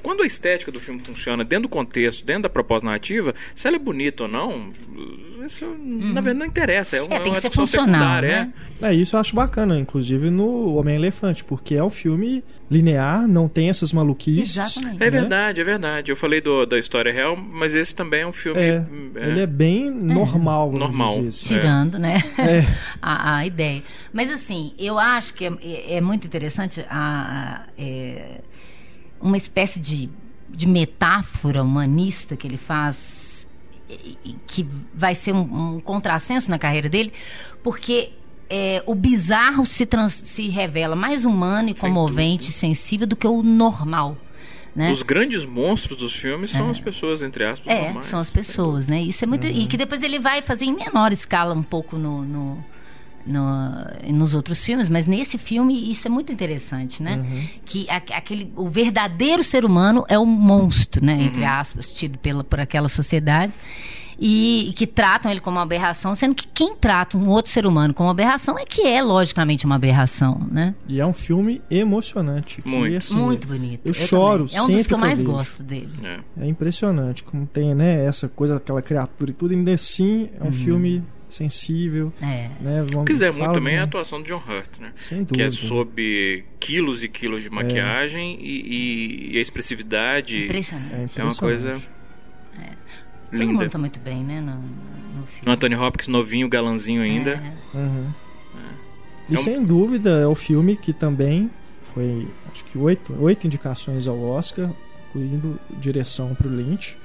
[0.03, 3.77] quando a estética do filme funciona dentro do contexto, dentro da proposta narrativa, se ela
[3.77, 4.73] é bonita ou não,
[5.47, 6.13] isso uhum.
[6.13, 6.97] na verdade não interessa.
[6.97, 8.53] É, uma, é tem que ser funcional, né?
[8.83, 8.89] é.
[8.89, 8.95] é.
[8.95, 13.93] Isso eu acho bacana, inclusive no Homem-Elefante, porque é um filme linear, não tem essas
[13.93, 14.57] maluquices.
[14.57, 15.03] Exatamente.
[15.03, 16.13] É verdade, é verdade.
[16.13, 18.61] Eu falei do, da história real, mas esse também é um filme.
[18.61, 19.29] É, é.
[19.29, 21.15] Ele é bem normal, normal.
[21.15, 21.47] Dizer, assim.
[21.47, 22.17] Tirando, né?
[23.01, 23.83] a, a, ideia.
[24.13, 28.41] Mas assim, eu acho que é, é muito interessante a, a
[29.21, 30.11] uma espécie de,
[30.51, 33.47] de metáfora humanista que ele faz,
[34.47, 37.13] que vai ser um, um contrassenso na carreira dele,
[37.63, 38.13] porque
[38.57, 43.43] é, o bizarro se, trans, se revela mais humano e comovente, sensível do que o
[43.43, 44.17] normal.
[44.77, 44.93] Né?
[44.93, 46.71] Os grandes monstros dos filmes são é.
[46.71, 48.07] as pessoas, entre aspas, é, normais.
[48.07, 49.03] são as pessoas, né?
[49.03, 49.45] Isso é muito.
[49.45, 49.53] Uhum.
[49.53, 52.65] E que depois ele vai fazer em menor escala um pouco no, no
[53.27, 53.43] no,
[54.13, 57.17] nos outros filmes, mas nesse filme isso é muito interessante, né?
[57.17, 57.49] Uhum.
[57.65, 61.15] Que a, aquele, o verdadeiro ser humano é um monstro, né?
[61.15, 61.23] Uhum.
[61.23, 63.57] Entre aspas, tido pela, por aquela sociedade.
[64.19, 67.67] E, e, que tratam ele como uma aberração, sendo que quem trata um outro ser
[67.67, 70.75] humano como uma aberração é que é logicamente uma aberração, né?
[70.89, 72.63] E é um filme emocionante.
[72.65, 73.81] Muito, que, assim, muito bonito.
[73.85, 74.59] Eu, eu choro também.
[74.59, 75.93] É um dos que eu mais eu gosto dele.
[76.03, 76.45] É.
[76.45, 76.49] é.
[76.49, 78.05] impressionante como tem, né?
[78.05, 80.53] Essa coisa, aquela criatura e tudo, ainda assim é um uhum.
[80.53, 82.13] filme sensível.
[82.23, 82.49] É.
[82.61, 82.87] Né?
[82.91, 84.91] Vamos, quiser muito também é a atuação de John Hurt, né?
[84.95, 85.37] Sem dúvida.
[85.37, 88.43] Que é sob quilos e quilos de maquiagem é.
[88.43, 90.45] e, e, a expressividade.
[90.45, 90.93] Impressionante.
[90.93, 91.21] É, impressionante.
[91.21, 91.83] é uma coisa.
[93.35, 93.39] É.
[93.39, 94.41] Todo mundo tá muito bem, né?
[94.41, 95.47] No, no filme.
[95.47, 97.31] O Anthony Hopkins novinho, galanzinho ainda.
[97.31, 97.77] É.
[97.77, 98.07] Uhum.
[99.29, 99.43] E é um...
[99.43, 101.51] sem dúvida é o filme que também
[101.95, 104.71] foi, acho que oito, oito indicações ao Oscar,
[105.09, 106.97] incluindo direção para o Lynch.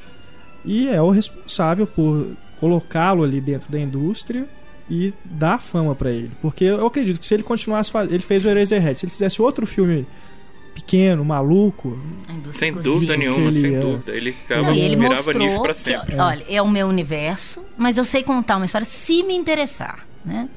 [0.66, 4.48] E é o responsável por colocá-lo ali dentro da indústria
[4.90, 6.32] e dar fama para ele.
[6.42, 8.14] Porque eu acredito que se ele continuasse fazendo.
[8.14, 8.98] Ele fez o Eraserhead.
[8.98, 10.06] Se ele fizesse outro filme
[10.80, 12.00] pequeno, maluco.
[12.52, 13.80] Sem dúvida nenhuma, sem é...
[13.80, 14.16] dúvida.
[14.16, 16.14] Ele, Não, ele virava nicho pra sempre.
[16.14, 20.06] Que, olha, é o meu universo, mas eu sei contar uma história se me interessar,
[20.26, 20.50] né?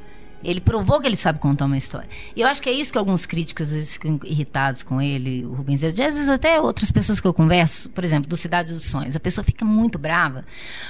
[0.44, 2.08] Ele provou que ele sabe contar uma história.
[2.34, 5.44] E eu acho que é isso que alguns críticos às vezes ficam irritados com ele,
[5.44, 5.84] o Rubens.
[5.84, 9.20] Às vezes até outras pessoas que eu converso, por exemplo, do Cidade dos Sonhos, a
[9.20, 10.44] pessoa fica muito brava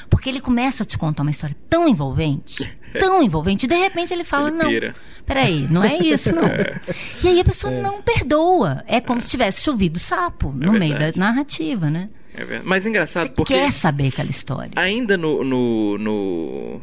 [0.08, 4.12] porque ele começa a te contar uma história tão envolvente, tão envolvente, e de repente
[4.12, 4.94] ele fala, ele não, pira.
[5.26, 6.42] peraí, não é isso não.
[6.52, 6.80] É.
[7.24, 7.80] E aí a pessoa é.
[7.80, 8.84] não perdoa.
[8.86, 9.20] É como é.
[9.20, 10.78] se tivesse chovido sapo é no verdade.
[10.78, 12.08] meio da narrativa, né?
[12.34, 13.54] É Mas engraçado Você porque...
[13.54, 14.72] quer saber aquela história.
[14.76, 16.80] Ainda no, no, no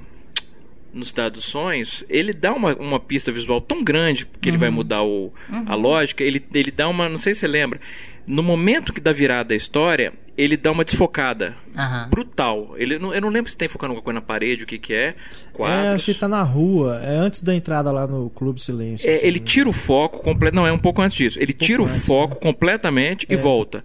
[0.94, 4.52] no Cidade dos Sonhos, ele dá uma, uma pista visual tão grande que uhum.
[4.52, 4.76] ele vai uhum.
[4.76, 5.66] mudar o, uhum.
[5.68, 6.24] a lógica.
[6.24, 7.08] Ele, ele dá uma.
[7.08, 7.80] Não sei se você lembra.
[8.26, 11.56] No momento que dá virada da história, ele dá uma desfocada.
[11.76, 12.10] Uhum.
[12.10, 12.76] Brutal.
[12.78, 14.94] Ele, não, eu não lembro se tem focando alguma coisa na parede, o que, que
[14.94, 15.16] é.
[15.52, 15.86] Quadros.
[15.86, 17.00] É, acho que tá na rua.
[17.04, 19.10] É antes da entrada lá no Clube Silêncio.
[19.10, 20.56] É, ele tira o foco completo.
[20.56, 21.40] Não, é um pouco antes disso.
[21.42, 22.40] Ele um tira o antes, foco né?
[22.42, 23.34] completamente é.
[23.34, 23.84] e volta.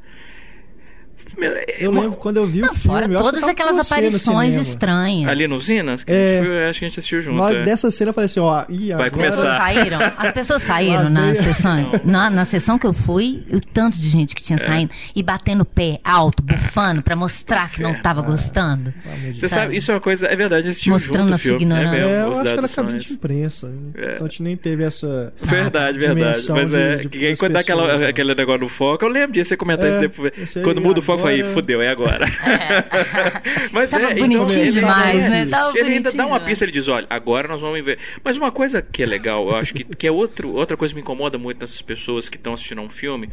[1.78, 3.00] Eu lembro quando eu vi não, o filme.
[3.00, 5.28] Fora todas aquelas aparições estranhas.
[5.28, 6.04] Ali nos Zinas?
[6.06, 7.36] É, acho que a gente assistiu junto.
[7.36, 7.64] Na hora é.
[7.64, 9.58] dessa cena eu falei assim: ó, ih, vai começar.
[9.58, 11.92] Saíram, as pessoas saíram na sessão.
[12.04, 14.64] Na, na sessão que eu fui, o tanto de gente que tinha é.
[14.64, 18.92] saindo e batendo pé alto, bufando, pra mostrar que não tava gostando.
[19.32, 20.26] Você sabe, isso é uma coisa.
[20.26, 21.56] É verdade, a gente Mostrando junto o filme.
[21.64, 21.96] Ignorância.
[21.96, 23.72] É, é, eu acho que era cabine de imprensa.
[23.94, 24.14] É.
[24.14, 25.32] Então a gente nem teve essa.
[25.40, 26.46] Verdade, verdade.
[26.50, 27.00] Mas é.
[27.38, 28.06] Quando dá aquela, né?
[28.08, 30.32] aquele negócio no foco, eu lembro de você comentar isso depois.
[30.62, 32.24] Quando muda o foco, eu falei, fudeu, é agora agora.
[32.44, 33.68] É.
[33.72, 35.46] Mas Tava é, bonitinho então, demais, é, né?
[35.46, 37.98] Tava ele ainda dá uma pista, ele diz, olha, agora nós vamos ver.
[38.22, 40.96] Mas uma coisa que é legal, eu acho que, que é outro, outra coisa que
[40.96, 43.30] me incomoda muito nessas pessoas que estão assistindo a um filme,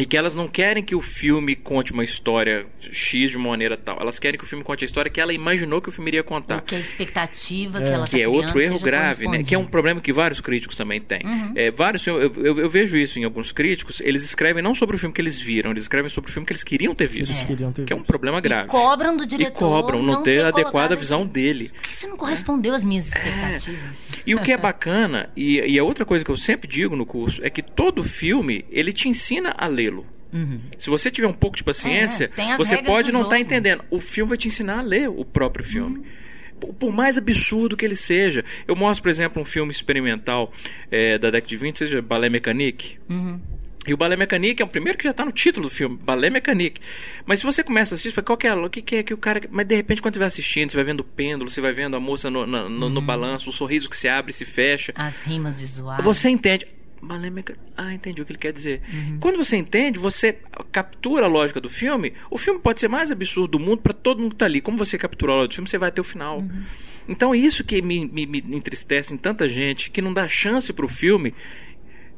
[0.00, 3.76] e que elas não querem que o filme conte uma história X de uma maneira
[3.76, 3.98] tal.
[4.00, 6.22] Elas querem que o filme conte a história que ela imaginou que o filme iria
[6.22, 6.56] contar.
[6.56, 7.82] Ou que a expectativa é.
[7.82, 9.42] que ela Que tá é outro erro grave, né?
[9.42, 11.20] Que é um problema que vários críticos também têm.
[11.24, 11.52] Uhum.
[11.54, 14.00] É, vários, eu, eu, eu, vejo isso em alguns críticos.
[14.00, 16.52] Eles escrevem não sobre o filme que eles viram, eles escrevem sobre o filme que
[16.52, 17.32] eles queriam ter visto.
[17.32, 17.44] É.
[17.44, 18.68] Queriam ter que é um problema grave.
[18.68, 19.50] E cobram do diretor.
[19.50, 21.70] E cobram, não, não ter, ter adequada visão dele.
[21.74, 24.09] Por que você não correspondeu às minhas expectativas?
[24.20, 24.30] É.
[24.30, 27.06] E o que é bacana, e, e a outra coisa que eu sempre digo no
[27.06, 30.06] curso, é que todo filme, ele te ensina a lê-lo.
[30.32, 30.60] Uhum.
[30.78, 33.84] Se você tiver um pouco de paciência, é, você pode não estar tá entendendo.
[33.90, 35.98] O filme vai te ensinar a ler o próprio filme.
[35.98, 36.74] Uhum.
[36.74, 38.44] Por mais absurdo que ele seja.
[38.68, 40.52] Eu mostro, por exemplo, um filme experimental
[40.90, 42.98] é, da década de 20, seja Ballet Mécanique.
[43.08, 43.40] Uhum.
[43.86, 46.30] E o Ballet Mécanique é o primeiro que já está no título do filme, Ballet
[46.30, 46.80] Mécanique.
[47.24, 49.02] Mas se você começa a assistir, você fala, qual que é, o que, que é
[49.02, 49.42] que o cara.
[49.50, 51.96] Mas de repente, quando você vai assistindo, você vai vendo o pêndulo, você vai vendo
[51.96, 53.06] a moça no, no, no, no uhum.
[53.06, 54.92] balanço, o sorriso que se abre e se fecha.
[54.94, 56.04] As rimas visuais.
[56.04, 56.66] Você entende
[57.02, 57.64] balé mecânico.
[57.76, 58.82] Ah, entendi o que ele quer dizer.
[58.92, 59.18] Uhum.
[59.20, 60.38] Quando você entende, você
[60.70, 62.12] captura a lógica do filme.
[62.30, 64.60] O filme pode ser mais absurdo do mundo para todo mundo que tá ali.
[64.60, 66.40] Como você capturou a lógica do filme, você vai ter o final.
[66.40, 66.64] Uhum.
[67.08, 70.72] Então é isso que me, me, me, entristece em tanta gente que não dá chance
[70.72, 71.34] para o filme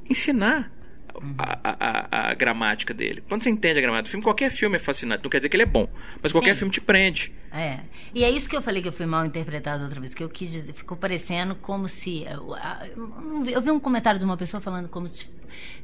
[0.08, 0.71] ensinar.
[1.38, 3.22] A, a, a, gramática dele.
[3.28, 5.22] Quando você entende a gramática do filme, qualquer filme é fascinante.
[5.22, 5.88] Não quer dizer que ele é bom,
[6.20, 6.60] mas qualquer Sim.
[6.60, 7.32] filme te prende.
[7.52, 7.80] É.
[8.14, 10.28] E é isso que eu falei que eu fui mal interpretado outra vez, que eu
[10.28, 12.24] quis dizer, ficou parecendo como se.
[13.52, 15.28] Eu vi um comentário de uma pessoa falando como se,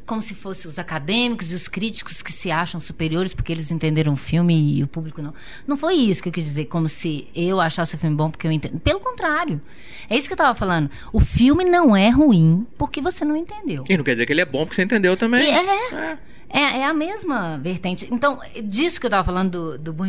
[0.06, 4.14] como se fosse os acadêmicos e os críticos que se acham superiores porque eles entenderam
[4.14, 5.34] o filme e o público não.
[5.66, 8.46] Não foi isso que eu quis dizer, como se eu achasse o filme bom porque
[8.46, 8.80] eu entendo.
[8.80, 9.60] Pelo contrário.
[10.08, 10.90] É isso que eu estava falando.
[11.12, 13.84] O filme não é ruim porque você não entendeu.
[13.90, 15.44] E não quer dizer que ele é bom porque você entendeu também.
[15.44, 15.94] E é.
[15.94, 16.18] é.
[16.48, 18.08] É, é a mesma vertente.
[18.10, 20.04] Então, disso que eu estava falando do, do.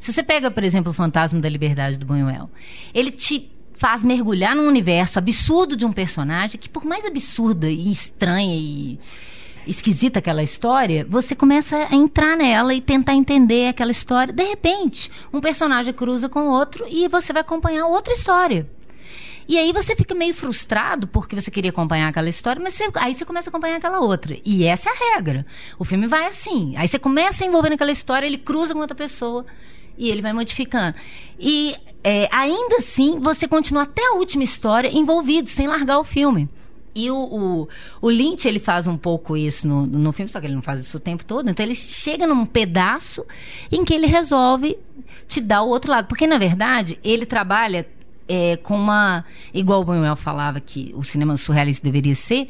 [0.00, 2.50] Se você pega, por exemplo, o Fantasma da Liberdade do Buñuel,
[2.92, 7.90] ele te faz mergulhar num universo absurdo de um personagem que, por mais absurda e
[7.90, 8.98] estranha e
[9.66, 14.32] esquisita aquela história, você começa a entrar nela e tentar entender aquela história.
[14.32, 18.68] De repente, um personagem cruza com outro e você vai acompanhar outra história.
[19.48, 23.14] E aí você fica meio frustrado porque você queria acompanhar aquela história, mas você, aí
[23.14, 24.36] você começa a acompanhar aquela outra.
[24.44, 25.46] E essa é a regra.
[25.78, 26.74] O filme vai assim.
[26.76, 29.46] Aí você começa a envolver naquela história, ele cruza com outra pessoa
[29.96, 30.96] e ele vai modificando.
[31.38, 36.48] E é, ainda assim, você continua até a última história envolvido, sem largar o filme.
[36.94, 37.68] E o, o,
[38.00, 40.80] o, Lynch, ele faz um pouco isso no, no filme, só que ele não faz
[40.80, 41.50] isso o tempo todo.
[41.50, 43.24] Então, ele chega num pedaço
[43.70, 44.78] em que ele resolve
[45.28, 46.08] te dar o outro lado.
[46.08, 47.86] Porque, na verdade, ele trabalha
[48.28, 49.24] é, com uma.
[49.52, 52.48] Igual o Buñuel falava que o cinema surrealista deveria ser,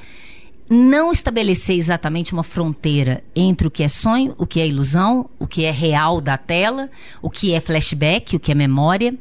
[0.68, 5.46] não estabelecer exatamente uma fronteira entre o que é sonho, o que é ilusão, o
[5.46, 6.90] que é real da tela,
[7.22, 9.14] o que é flashback, o que é memória.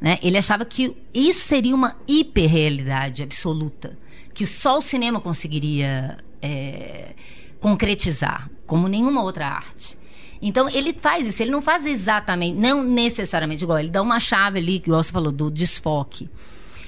[0.00, 0.18] Né?
[0.22, 3.96] Ele achava que isso seria uma hiperrealidade absoluta,
[4.34, 7.14] que só o cinema conseguiria é,
[7.60, 9.97] concretizar, como nenhuma outra arte.
[10.40, 14.58] Então ele faz isso, ele não faz exatamente, não necessariamente igual, ele dá uma chave
[14.58, 16.28] ali, igual você falou, do desfoque.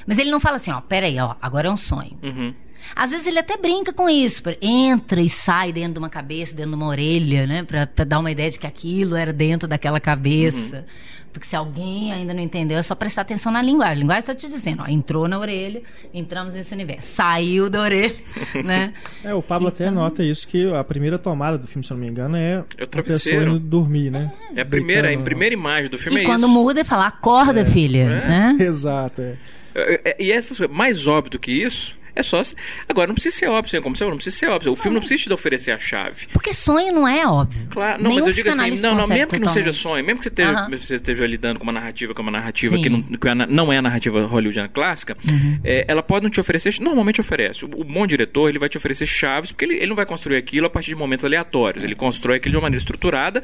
[0.06, 2.16] Mas ele não fala assim, ó, peraí, ó, agora é um sonho.
[2.22, 2.54] Uhum.
[2.94, 6.70] Às vezes ele até brinca com isso, entra e sai dentro de uma cabeça, dentro
[6.70, 7.62] de uma orelha, né?
[7.62, 10.78] Pra, pra dar uma ideia de que aquilo era dentro daquela cabeça.
[10.78, 10.84] Uhum.
[11.32, 13.96] Porque se alguém ainda não entendeu, é só prestar atenção na linguagem.
[13.96, 17.08] A linguagem está te dizendo, ó, entrou na orelha, entramos nesse universo.
[17.08, 18.14] Saiu da orelha,
[18.64, 18.92] né?
[19.22, 19.86] É, o Pablo então...
[19.86, 22.64] até nota isso, que a primeira tomada do filme, se eu não me engano, é,
[22.76, 24.32] é a pessoa indo dormir, né?
[24.56, 25.22] É a primeira, Deitando...
[25.22, 26.48] a primeira imagem do filme e é quando isso.
[26.48, 27.64] muda, ele fala, acorda, é.
[27.64, 27.98] filha.
[27.98, 28.28] É.
[28.28, 28.56] Né?
[28.60, 29.36] Exato, é.
[29.74, 32.40] é, é e essas mais óbvio do que isso é só.
[32.88, 34.72] Agora, não precisa ser óbvio, como você falou, não precisa ser óbvio.
[34.72, 36.26] O filme não precisa te oferecer a chave.
[36.32, 37.68] Porque sonho não é óbvio.
[37.70, 40.18] Claro, não, Nenhum mas eu digo assim, não, não, mesmo que não seja sonho, mesmo
[40.18, 43.02] que você esteja, você esteja lidando com uma narrativa que é uma narrativa que não,
[43.02, 45.60] que é não é a narrativa hollywoodiana clássica, uhum.
[45.64, 47.64] é, ela pode não te oferecer, normalmente oferece.
[47.64, 50.36] O, o, bom diretor, ele vai te oferecer chaves, porque ele, ele não vai construir
[50.36, 51.82] aquilo a partir de momentos aleatórios.
[51.82, 53.42] Ele constrói aquilo de uma maneira estruturada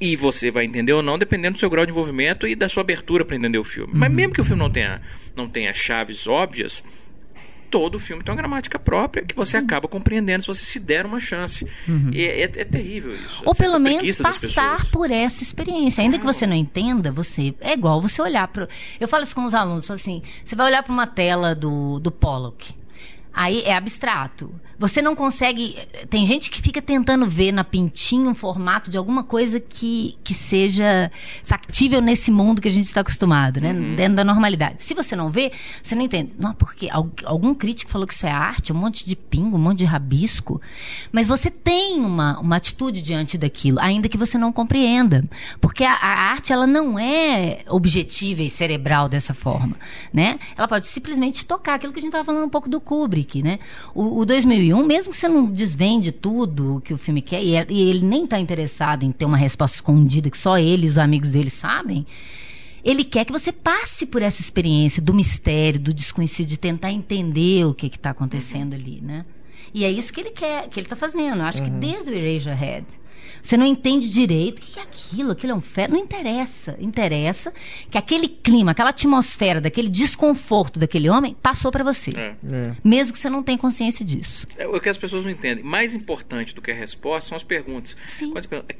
[0.00, 2.82] e você vai entender ou não, dependendo do seu grau de envolvimento e da sua
[2.82, 3.92] abertura para entender o filme.
[3.92, 3.98] Uhum.
[3.98, 5.00] Mas mesmo que o filme não tenha,
[5.34, 6.84] não tenha chaves óbvias,
[7.70, 11.20] todo filme tem uma gramática própria que você acaba compreendendo se você se der uma
[11.20, 11.66] chance.
[11.86, 12.10] Uhum.
[12.12, 13.42] E é, é, é, terrível isso.
[13.44, 16.02] Ou pelo menos passar por essa experiência.
[16.02, 18.68] Ainda que você não entenda, você é igual você olhar para.
[18.98, 22.10] Eu falo isso com os alunos, assim, você vai olhar para uma tela do, do
[22.10, 22.74] Pollock.
[23.32, 24.54] Aí é abstrato.
[24.78, 25.76] Você não consegue.
[26.10, 30.34] Tem gente que fica tentando ver na pintinha um formato de alguma coisa que, que
[30.34, 31.10] seja
[31.42, 33.72] factível nesse mundo que a gente está acostumado, né?
[33.72, 33.96] Uhum.
[33.96, 34.82] Dentro da normalidade.
[34.82, 35.50] Se você não vê,
[35.82, 36.34] você não entende.
[36.38, 36.88] Não, porque
[37.24, 40.60] algum crítico falou que isso é arte, um monte de pingo, um monte de rabisco.
[41.10, 45.24] Mas você tem uma, uma atitude diante daquilo, ainda que você não compreenda.
[45.58, 49.76] Porque a, a arte, ela não é objetiva e cerebral dessa forma,
[50.12, 50.38] né?
[50.56, 53.58] Ela pode simplesmente tocar aquilo que a gente estava falando um pouco do Kubrick, né?
[53.94, 57.54] O, o 2001 2001, mesmo que você não desvende tudo que o filme quer, e,
[57.54, 60.98] é, ele nem está interessado em ter uma resposta escondida que só ele e os
[60.98, 62.06] amigos dele sabem,
[62.84, 67.64] ele quer que você passe por essa experiência do mistério, do desconhecido, de tentar entender
[67.66, 69.24] o que está acontecendo ali, né?
[69.74, 71.40] E é isso que ele quer, que ele está fazendo.
[71.40, 71.64] Eu acho uhum.
[71.64, 72.86] que desde o Eraserhead.
[73.42, 75.92] Você não entende direito o que é aquilo, aquilo é um feto.
[75.92, 76.76] Não interessa.
[76.78, 77.52] Interessa
[77.90, 82.10] que aquele clima, aquela atmosfera, daquele desconforto daquele homem passou para você.
[82.16, 82.34] É.
[82.52, 82.76] É.
[82.82, 84.46] Mesmo que você não tenha consciência disso.
[84.56, 85.64] É o que as pessoas não entendem.
[85.64, 87.96] Mais importante do que a resposta são as perguntas.
[88.06, 88.32] Sim.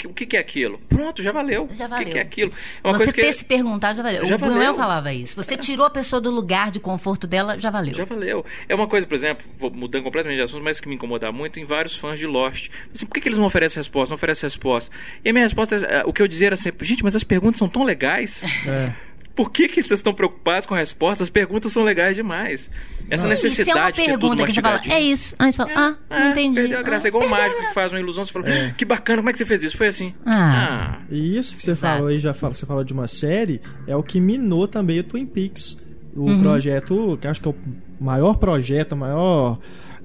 [0.04, 0.78] O que é aquilo?
[0.88, 1.68] Pronto, já valeu.
[1.72, 2.06] Já valeu.
[2.06, 2.52] O que é aquilo?
[2.82, 3.32] É uma você ter que...
[3.32, 4.24] se perguntar já valeu.
[4.24, 5.36] Já o Bruno falava isso.
[5.36, 7.94] Você tirou a pessoa do lugar de conforto dela, já valeu.
[7.94, 8.44] Já valeu.
[8.68, 11.64] É uma coisa, por exemplo, mudando completamente de assunto, mas que me incomoda muito, em
[11.64, 12.68] vários fãs de Lost.
[12.94, 14.10] Assim, por que, que eles não oferecem resposta?
[14.10, 14.66] Não oferecem resposta?
[14.66, 14.90] resposta.
[15.24, 17.58] E a minha resposta, é, o que eu dizia era sempre, gente, mas as perguntas
[17.58, 18.42] são tão legais.
[18.66, 18.92] É.
[19.34, 21.22] Por que, que vocês estão preocupados com a resposta?
[21.22, 22.70] As perguntas são legais demais.
[23.10, 23.30] Essa não.
[23.30, 25.34] necessidade de ter tudo que você fala, é isso.
[25.38, 26.54] Aí você fala, é, ah, é, entendi.
[26.54, 27.06] Perdeu a graça.
[27.06, 28.24] Ah, é igual o mágico que faz uma ilusão.
[28.24, 28.74] Você fala, é.
[28.76, 29.76] que bacana, como é que você fez isso?
[29.76, 30.14] Foi assim.
[30.24, 31.00] Ah.
[31.00, 31.04] ah.
[31.10, 34.02] E isso que você falou aí, já fala, você falou de uma série, é o
[34.02, 35.76] que minou também o Twin Peaks.
[36.14, 36.40] O uhum.
[36.40, 37.54] projeto, que acho que é o
[38.02, 39.58] maior projeto, a maior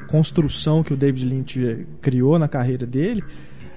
[0.07, 3.23] construção que o David Lynch criou na carreira dele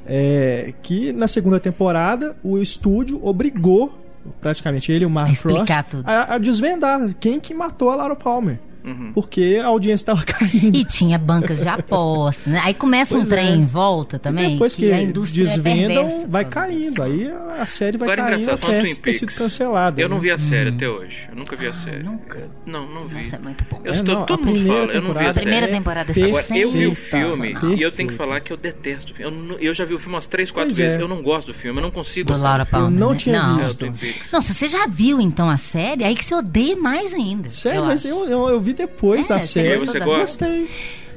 [0.07, 4.05] é, que na segunda temporada o estúdio obrigou
[4.41, 5.71] praticamente ele e o Mark Frost,
[6.05, 8.59] a, a, desvendar quem que matou a Laura Palmer.
[8.85, 9.13] Uhum.
[9.15, 10.77] Porque a audiência estava caindo.
[10.77, 12.61] E tinha bancas de aposta, né?
[12.63, 13.57] Aí começa pois um trem é.
[13.57, 14.51] em volta também.
[14.51, 17.03] E depois que, que desvendam, é vai caindo.
[17.03, 20.01] Aí a série vai Agora, caindo até ter sido cancelada.
[20.01, 20.23] Eu não né?
[20.25, 20.75] vi a série hum.
[20.75, 21.27] até hoje.
[21.31, 22.03] Eu nunca vi a ah, série.
[22.03, 22.49] Nunca?
[22.67, 23.17] Não, não vi.
[23.17, 23.81] Nossa, é muito bom.
[23.83, 26.47] Eu é, não, todo mundo fala, eu não vi a, a primeira temporada é Agora,
[26.55, 29.51] eu vi o filme e eu tenho que falar que eu detesto o filme.
[29.51, 30.99] Eu, eu já vi o filme umas três, quatro pois vezes.
[30.99, 31.03] É.
[31.03, 32.31] Eu não gosto do filme, eu não consigo.
[32.31, 32.91] Do Laura Palmer.
[32.91, 33.17] Eu não né?
[33.17, 33.57] tinha não.
[33.57, 33.95] visto.
[34.31, 37.49] Não, se você já viu então a série, aí que você odeia mais ainda.
[37.49, 39.77] Sério, mas eu vi depois da série.
[39.79, 40.47] Você gosta?
[40.47, 40.69] Gostei.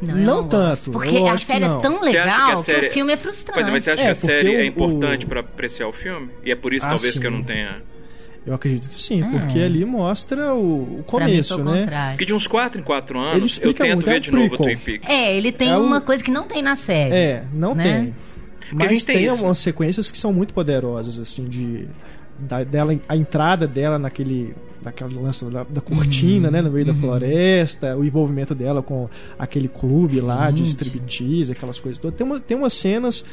[0.01, 0.91] Não, não tanto.
[0.91, 2.81] Porque a série é tão legal que, série...
[2.81, 3.53] que, o filme é frustrante.
[3.53, 5.29] Pois é, mas você acha é, que a série o, é importante o...
[5.29, 6.29] para apreciar o filme?
[6.43, 7.19] E é por isso, ah, talvez, sim.
[7.19, 7.81] que eu não tenha.
[8.45, 9.29] Eu acredito que sim, é.
[9.29, 11.81] porque ali mostra o, o começo, né?
[11.81, 12.11] Contrário.
[12.11, 14.55] Porque de uns 4 em 4 anos eu tento muito, ver é um de novo
[14.55, 15.09] o Twin Peaks.
[15.09, 17.13] É, ele tem é uma coisa que não tem na série.
[17.13, 17.83] É, não né?
[17.83, 18.15] tem.
[18.71, 21.87] Mas a gente tem, tem umas sequências que são muito poderosas, assim, de.
[22.39, 26.53] Da, dela, a entrada dela naquele daquela lance da, da cortina, uhum.
[26.53, 26.93] né, no meio uhum.
[26.93, 32.17] da floresta, o envolvimento dela com aquele clube lá de striptease, aquelas coisas todas.
[32.17, 33.25] Tem, uma, tem umas cenas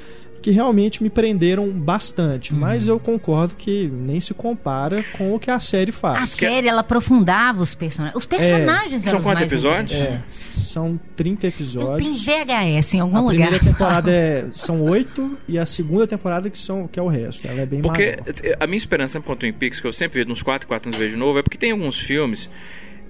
[0.44, 2.60] que realmente me prenderam bastante, uhum.
[2.60, 6.22] mas eu concordo que nem se compara com o que a série faz.
[6.22, 8.14] A série ela aprofundava os personagens.
[8.14, 9.08] Os personagens é.
[9.08, 9.98] São quantos episódios?
[9.98, 12.26] É, são 30 episódios.
[12.26, 13.32] Tem VHS em algum lugar.
[13.32, 17.08] A primeira temporada é, são oito e a segunda temporada que, são, que é o
[17.08, 17.48] resto.
[17.48, 18.56] Ela é bem Porque maior.
[18.60, 20.98] a minha esperança com o Twin Peaks, que eu sempre vejo nos 4, 4 anos
[20.98, 22.50] vejo de novo, é porque tem alguns filmes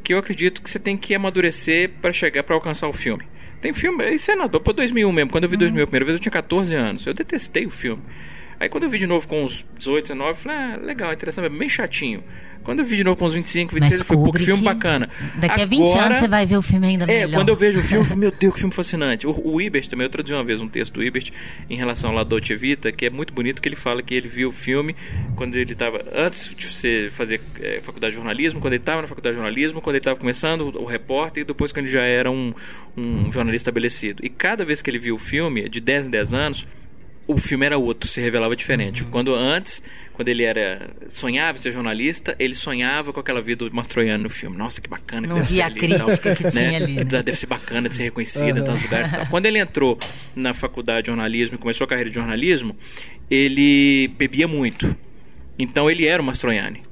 [0.04, 3.24] que eu acredito que você tem que amadurecer para chegar para alcançar o filme.
[3.64, 5.30] Tem filme, isso é nada, pô, 2001 mesmo.
[5.30, 7.06] Quando eu vi 2000 a primeira vez, eu tinha 14 anos.
[7.06, 8.02] Eu detestei o filme.
[8.58, 11.46] Aí quando eu vi de novo com uns 18, 19, eu falei, ah, legal, interessante,
[11.46, 12.22] é bem chatinho.
[12.64, 15.10] Quando eu vi de novo com uns 25, 26, foi pouco filme bacana.
[15.36, 17.28] Daqui a 20 Agora, anos você vai ver o filme ainda melhor.
[17.28, 19.26] É, quando eu vejo o filme, eu falo, meu Deus, que filme fascinante.
[19.26, 21.30] O, o Ibert também, eu traduzi uma vez um texto do Ibert
[21.68, 24.28] em relação ao La Dolce Vita, que é muito bonito, que ele fala que ele
[24.28, 24.96] viu o filme
[25.36, 29.08] quando ele estava, antes de você fazer é, faculdade de jornalismo, quando ele estava na
[29.08, 32.04] faculdade de jornalismo, quando ele estava começando o, o, repórter e depois quando ele já
[32.04, 32.48] era um,
[32.96, 34.24] um jornalista estabelecido.
[34.24, 36.66] E cada vez que ele viu o filme, de 10 em 10 anos,
[37.26, 39.02] o filme era outro, se revelava diferente.
[39.02, 39.10] Uhum.
[39.10, 44.22] Quando antes, quando ele era sonhava ser jornalista, ele sonhava com aquela vida do Mastroianni
[44.22, 44.56] no filme.
[44.56, 46.76] Nossa, que bacana Não via a crítica que tinha né?
[46.76, 46.92] ali.
[46.94, 47.04] Né?
[47.04, 48.58] Deve ser bacana de ser reconhecida uhum.
[48.58, 49.12] em tantos lugares.
[49.12, 49.26] Tal.
[49.26, 49.98] Quando ele entrou
[50.36, 52.76] na faculdade de jornalismo e começou a carreira de jornalismo,
[53.30, 54.94] ele bebia muito.
[55.58, 56.82] Então ele era o Mastroianni.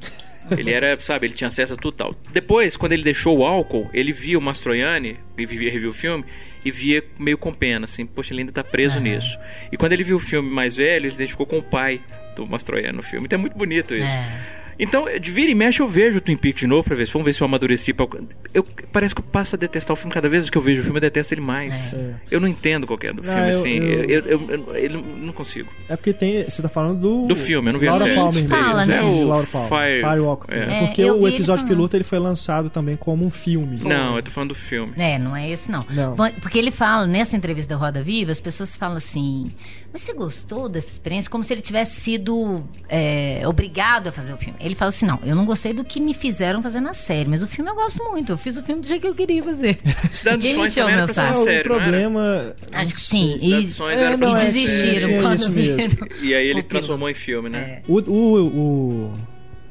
[0.51, 2.15] Ele era, sabe, ele tinha acesso a tudo tal.
[2.33, 6.25] Depois, quando ele deixou o álcool, ele via o Mastroianni, reviu o filme,
[6.65, 9.05] e via meio com pena, assim, poxa, ele ainda tá preso uhum.
[9.05, 9.39] nisso.
[9.71, 12.01] E quando ele viu o filme mais velho, ele se identificou com o pai
[12.37, 13.27] do Mastroianni no filme.
[13.27, 14.15] Então é muito bonito isso.
[14.15, 14.62] É.
[14.83, 17.07] Então, de vira e mexe, eu vejo o Twin Peaks de novo pra ver.
[17.07, 17.93] Vamos ver se eu amadureci.
[17.93, 18.05] Pra...
[18.53, 20.85] Eu, parece que eu passo a detestar o filme cada vez que eu vejo o
[20.85, 21.95] filme, eu detesto ele mais.
[21.95, 22.15] É.
[22.33, 23.77] Eu não entendo qualquer é do filme, não, eu, assim.
[23.77, 24.91] Eu, eu, eu, eu,
[25.23, 25.71] não consigo.
[25.89, 26.43] É porque tem.
[26.43, 27.29] Você tá falando do.
[27.29, 28.49] Do filme, eu não vi Laura a série.
[28.49, 28.97] Palmer Fala, né?
[28.97, 29.69] É o Laura Palmer.
[29.69, 30.01] Fire...
[30.01, 30.53] Firewalk.
[30.53, 30.59] É.
[30.59, 30.87] é.
[30.87, 33.79] Porque o episódio piloto ele foi lançado também como um filme.
[33.85, 34.93] Não, eu tô falando do filme.
[34.97, 35.85] É, não é esse não.
[35.91, 36.17] não.
[36.41, 39.53] Porque ele fala, nessa entrevista da Roda Viva, as pessoas falam assim.
[39.93, 41.31] Mas você gostou dessa experiência?
[41.31, 44.59] Como se ele tivesse sido é, obrigado a fazer o filme.
[44.59, 47.43] Ele fala assim: não, eu não gostei do que me fizeram fazer na série, mas
[47.43, 48.33] o filme eu gosto muito.
[48.33, 49.79] Eu fiz o filme do jeito que eu queria fazer.
[50.15, 52.55] Cidade dos Sonhos também era pra série, problema...
[52.73, 53.39] Acho que sim.
[53.41, 56.09] E, é, não, e é desistiram é, quando viram.
[56.23, 57.59] E aí ele transformou em filme, né?
[57.59, 57.83] É.
[57.87, 59.13] O, o, o,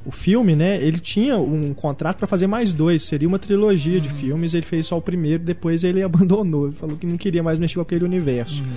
[0.06, 0.82] o filme, né?
[0.82, 3.02] Ele tinha um contrato para fazer mais dois.
[3.02, 4.02] Seria uma trilogia uhum.
[4.02, 4.54] de filmes.
[4.54, 6.68] Ele fez só o primeiro, depois ele abandonou.
[6.68, 8.64] Ele falou que não queria mais mexer com aquele universo.
[8.64, 8.70] Uhum.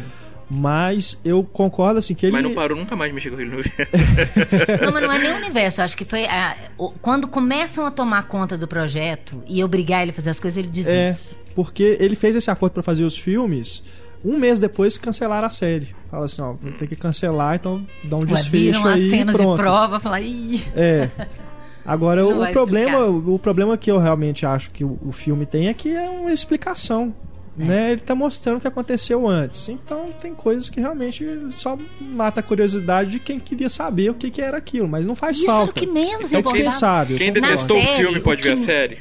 [0.50, 2.32] Mas eu concordo assim que ele.
[2.32, 3.80] Mas não parou nunca mais de mexer com aquele universo.
[4.84, 5.82] não, mas não é nem o universo.
[5.82, 6.26] Acho que foi.
[6.26, 6.56] A,
[7.00, 10.68] quando começam a tomar conta do projeto e obrigar ele a fazer as coisas, ele
[10.68, 10.90] desiste.
[10.90, 11.16] É,
[11.54, 13.82] porque ele fez esse acordo para fazer os filmes.
[14.24, 15.94] Um mês depois cancelaram a série.
[16.10, 19.56] Fala assim, ó, tem que cancelar, então dá um desfecho aí cenas pronto.
[19.56, 20.64] de prova, fala, Ih.
[20.74, 21.10] É.
[21.84, 25.74] Agora o problema, o problema que eu realmente acho que o, o filme tem é
[25.74, 27.14] que é uma explicação.
[27.56, 27.92] Né?
[27.92, 29.68] Ele está mostrando o que aconteceu antes.
[29.68, 34.30] Então tem coisas que realmente só mata a curiosidade de quem queria saber o que,
[34.30, 35.62] que era aquilo, mas não faz Isso falta.
[35.62, 37.16] Era o que menos é dispensável.
[37.16, 38.98] Quem detestou o filme pode ver a série.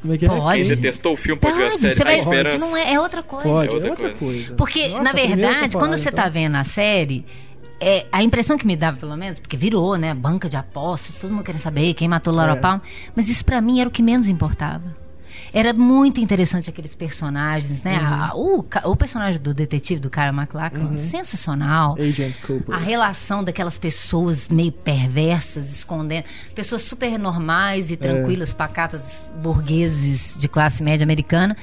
[0.00, 0.28] Como é que é?
[0.28, 0.58] Pode.
[0.60, 1.96] Quem detestou o filme pode, pode ver a série.
[1.96, 2.58] Você vai, esperança.
[2.58, 3.48] Não é, é outra coisa.
[3.48, 4.18] Pode, é outra, é outra coisa.
[4.18, 4.54] coisa.
[4.54, 6.32] Porque, Nossa, na verdade, quando você está então.
[6.32, 7.24] vendo a série,
[7.80, 10.14] é, a impressão que me dava, pelo menos, porque virou, né?
[10.14, 12.56] Banca de apostas, todo mundo querendo saber quem matou Laura é.
[12.56, 12.80] Palmer.
[13.14, 15.01] Mas isso para mim era o que menos importava.
[15.54, 17.98] Era muito interessante aqueles personagens, né?
[17.98, 18.06] Uhum.
[18.06, 18.32] A,
[18.86, 20.96] o, o personagem do detetive, do Kyle MacLachlan, uhum.
[20.96, 21.94] sensacional.
[21.98, 22.74] Agent Cooper.
[22.74, 26.24] A relação daquelas pessoas meio perversas, escondendo.
[26.54, 28.54] Pessoas super normais e tranquilas, é.
[28.54, 31.56] pacatas, burgueses de classe média americana,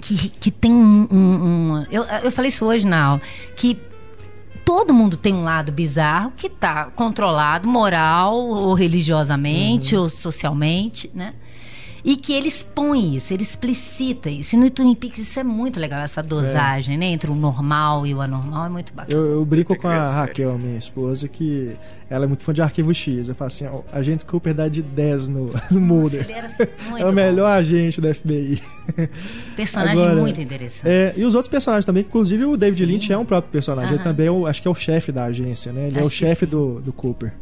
[0.00, 1.08] que, que tem um.
[1.10, 3.22] um, um eu, eu falei isso hoje na aula,
[3.56, 3.78] que
[4.66, 10.02] todo mundo tem um lado bizarro que está controlado moral ou religiosamente uhum.
[10.02, 11.34] ou socialmente, né?
[12.04, 14.54] E que ele expõe isso, ele explicita isso.
[14.54, 16.98] E no Twin Peaks isso é muito legal, essa dosagem, é.
[16.98, 17.06] né?
[17.06, 19.20] Entre o normal e o anormal é muito bacana.
[19.20, 21.76] Eu, eu brinco com a Raquel, minha esposa, que
[22.08, 23.28] ela é muito fã de Arquivo X.
[23.28, 26.26] Eu falo assim, ó, a gente Cooper dá de 10 no, no Mulder.
[26.98, 27.58] é o melhor bom.
[27.58, 28.62] agente do FBI.
[29.54, 30.88] Personagem Agora, muito interessante.
[30.88, 33.12] É, e os outros personagens também, inclusive o David Lynch Sim.
[33.12, 33.94] é um próprio personagem.
[33.94, 35.86] Ele também é o, acho que é o chefe da agência, né?
[35.86, 37.32] Ele acho é o chefe do, do Cooper.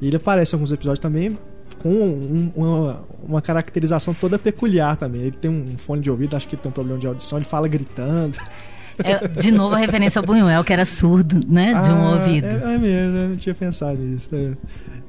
[0.00, 1.36] E ele aparece em alguns episódios também
[1.78, 5.22] com um, uma, uma, caracterização toda peculiar também.
[5.22, 7.68] Ele tem um fone de ouvido, acho que tem um problema de audição, ele fala
[7.68, 8.38] gritando.
[9.02, 11.68] É, de novo a referência ao Buñuel, que era surdo, né?
[11.82, 12.46] De um ah, ouvido.
[12.46, 14.28] É, é, mesmo, eu não tinha pensado nisso.
[14.34, 14.52] É.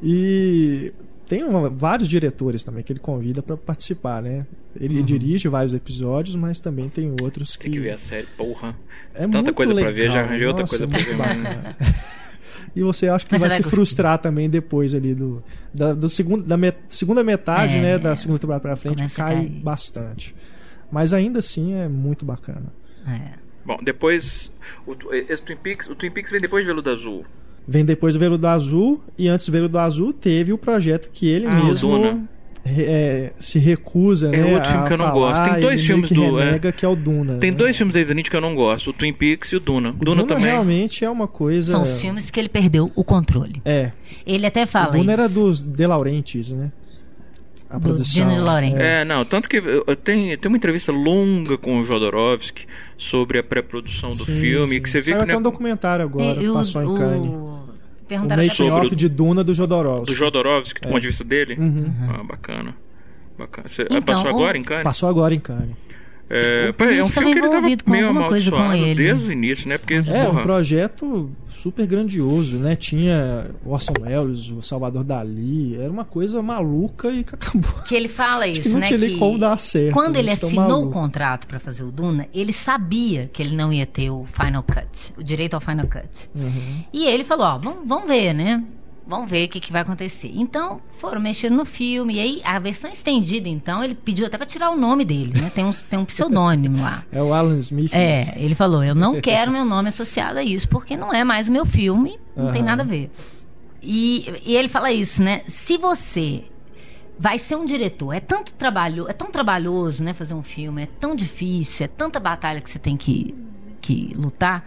[0.04, 0.94] E
[1.28, 4.46] tem uma, vários diretores também que ele convida para participar, né?
[4.80, 5.06] Ele uhum.
[5.06, 7.64] dirige vários episódios, mas também tem outros que.
[7.64, 8.76] Tem que ver a série, porra.
[9.14, 11.16] É tanta coisa para ver, já arranjei outra coisa pra ver.
[12.76, 13.76] e você acha que Mas vai, vai se gostar.
[13.76, 15.44] frustrar também depois ali do,
[15.74, 19.46] da, do segundo, da met, segunda metade, é, né, da segunda temporada pra frente, cai
[19.48, 20.36] bastante.
[20.92, 22.74] Mas ainda assim é muito bacana.
[23.08, 23.40] É.
[23.66, 24.52] Bom, depois
[24.86, 27.26] o, esse Twin Peaks, o Twin Peaks vem depois do Veludo Azul.
[27.68, 31.46] Vem depois do Veludo Azul e antes do Veludo Azul teve o projeto que ele
[31.46, 32.28] ah, mesmo
[32.78, 34.56] é, se recusa, é né?
[34.56, 35.44] outro filme que eu não gosto.
[35.44, 36.36] Tem dois filmes do.
[36.36, 37.38] Renega, é, que é o Duna.
[37.38, 37.58] Tem né?
[37.58, 39.90] dois filmes da David que eu não gosto: o Twin Peaks e o Duna.
[39.90, 40.46] O Duna, Duna também.
[40.46, 41.72] realmente é uma coisa.
[41.72, 43.62] São os filmes que ele perdeu o controle.
[43.66, 43.92] É.
[44.26, 44.90] Ele até fala.
[44.90, 45.12] O Duna isso.
[45.12, 46.72] era dos De Laurentiis, né?
[47.70, 48.60] A do produção.
[48.80, 49.02] É.
[49.02, 49.62] é, não, tanto que
[50.04, 52.66] tem, tem uma entrevista longa com o Jodorowsky
[52.98, 54.82] sobre a pré-produção do sim, filme, sim.
[54.82, 57.30] que você vê Saiu que até um documentário agora, e, passou o, em Cannes.
[57.30, 57.59] O,
[58.18, 60.12] o making off de Duna do Jodorowsky.
[60.12, 60.92] Do Jodorowsky, do é.
[60.92, 61.56] ponto de vista dele?
[61.60, 61.94] Uhum.
[62.10, 62.76] Ah, bacana.
[63.38, 63.68] Bacana.
[63.68, 64.84] Você, então, passou agora em Cannes?
[64.84, 65.76] Passou agora em Cannes.
[66.30, 69.78] É, é um filme que ele tava meio amaldiçoado desde o início, né?
[69.78, 70.40] Porque, é, porra...
[70.40, 72.76] um projeto super grandioso, né?
[72.76, 77.82] Tinha Orson Welles, o Salvador Dali, era uma coisa maluca e acabou.
[77.84, 78.88] Que ele fala isso, que não né?
[78.88, 82.54] Tinha que como dar certo, quando ele assinou o contrato para fazer o Duna, ele
[82.54, 86.30] sabia que ele não ia ter o final cut, o direito ao final cut.
[86.36, 86.84] Uhum.
[86.94, 88.64] E ele falou, ó, vamos, vamos ver, né?
[89.10, 90.32] Vamos ver o que, que vai acontecer.
[90.36, 92.18] Então, foram mexendo no filme.
[92.18, 95.50] E aí, a versão estendida, então, ele pediu até para tirar o nome dele, né?
[95.50, 97.04] Tem um, tem um pseudônimo lá.
[97.12, 97.92] É o Alan Smith.
[97.92, 101.50] É, ele falou: eu não quero meu nome associado a isso, porque não é mais
[101.50, 102.52] o meu filme, não uhum.
[102.52, 103.10] tem nada a ver.
[103.82, 105.42] E, e ele fala isso, né?
[105.48, 106.44] Se você
[107.18, 108.14] vai ser um diretor.
[108.14, 112.18] É tanto trabalho, é tão trabalhoso, né, fazer um filme, é tão difícil, é tanta
[112.20, 113.36] batalha que você tem que,
[113.82, 114.66] que lutar,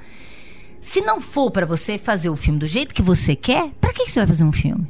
[0.82, 4.04] se não for para você fazer o filme do jeito que você quer, para que,
[4.04, 4.86] que você vai fazer um filme?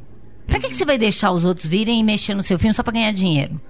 [0.47, 2.83] Para que, que você vai deixar os outros virem e mexer no seu filme só
[2.83, 3.61] para ganhar dinheiro?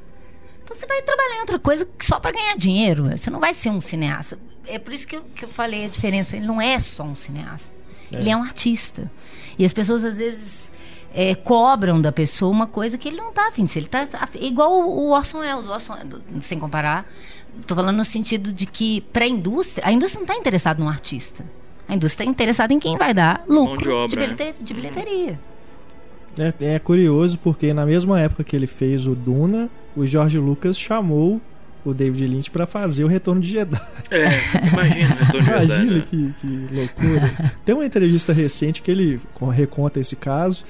[0.64, 3.10] Então você vai trabalhar em outra coisa só para ganhar dinheiro.
[3.10, 4.38] Você não vai ser um cineasta.
[4.66, 6.36] É por isso que eu, que eu falei a diferença.
[6.36, 7.72] Ele não é só um cineasta.
[8.14, 8.18] É.
[8.18, 9.10] Ele é um artista.
[9.58, 10.70] E as pessoas às vezes
[11.12, 13.66] é, cobram da pessoa uma coisa que ele não está afim.
[13.74, 14.06] Ele tá
[14.40, 15.98] igual o, Orson Welles, o Orson,
[16.40, 17.06] sem comparar.
[17.60, 20.88] Estou falando no sentido de que para a indústria, a indústria não está interessada num
[20.88, 21.44] artista.
[21.93, 25.38] A indústria está interessada em quem vai dar lucro de, obra, de, bilhete, de bilheteria.
[26.38, 30.78] É, é, curioso porque na mesma época que ele fez o Duna, o George Lucas
[30.78, 31.38] chamou
[31.84, 33.78] o David Lynch para fazer o Retorno de Jedi.
[34.11, 34.24] É,
[34.68, 35.64] imagina o Retorno de Jedi.
[35.64, 36.05] Imagina né?
[36.07, 37.53] que, que loucura.
[37.62, 39.20] Tem uma entrevista recente que ele
[39.55, 40.64] reconta esse caso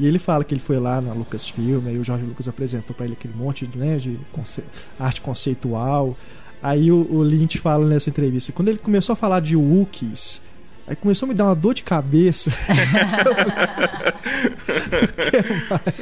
[0.00, 3.04] e ele fala que ele foi lá na Lucasfilm, aí o George Lucas apresentou para
[3.04, 4.64] ele aquele monte né, de conce...
[4.98, 6.16] arte conceitual.
[6.62, 10.40] Aí o, o Lynch fala nessa entrevista, quando ele começou a falar de Wookiees,
[10.86, 12.50] Aí começou a me dar uma dor de cabeça.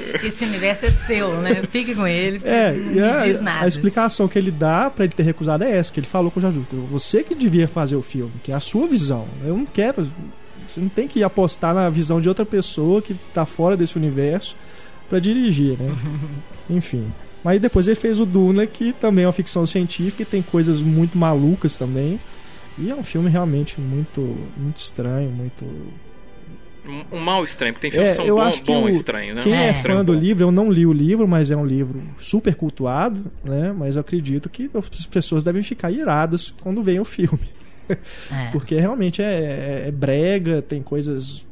[0.05, 1.63] Acho que esse universo é seu, né?
[1.71, 2.41] Fique com ele.
[2.45, 3.65] É, não a, diz nada.
[3.65, 6.41] a explicação que ele dá para ele ter recusado é essa, que ele falou com
[6.41, 6.61] o Jorge.
[6.91, 9.27] Você que devia fazer o filme, que é a sua visão.
[9.45, 10.09] Eu não quero.
[10.67, 14.57] Você não tem que apostar na visão de outra pessoa que tá fora desse universo
[15.11, 15.95] para dirigir, né?
[16.71, 17.13] Enfim.
[17.45, 20.81] Mas depois ele fez o Duna, que também é uma ficção científica e tem coisas
[20.81, 22.21] muito malucas também.
[22.79, 24.21] E é um filme realmente muito,
[24.57, 25.65] muito estranho, muito.
[26.87, 28.89] Um, um mal estranho, porque tem filmes é, que são bom, acho que bom o,
[28.89, 29.43] estranho, né?
[29.43, 32.03] Quem é, é fã do livro, eu não li o livro, mas é um livro
[32.17, 33.73] super cultuado, né?
[33.77, 37.39] Mas eu acredito que as pessoas devem ficar iradas quando veem o filme.
[38.31, 38.53] É.
[38.53, 41.45] porque realmente é, é, é, brega, tem coisas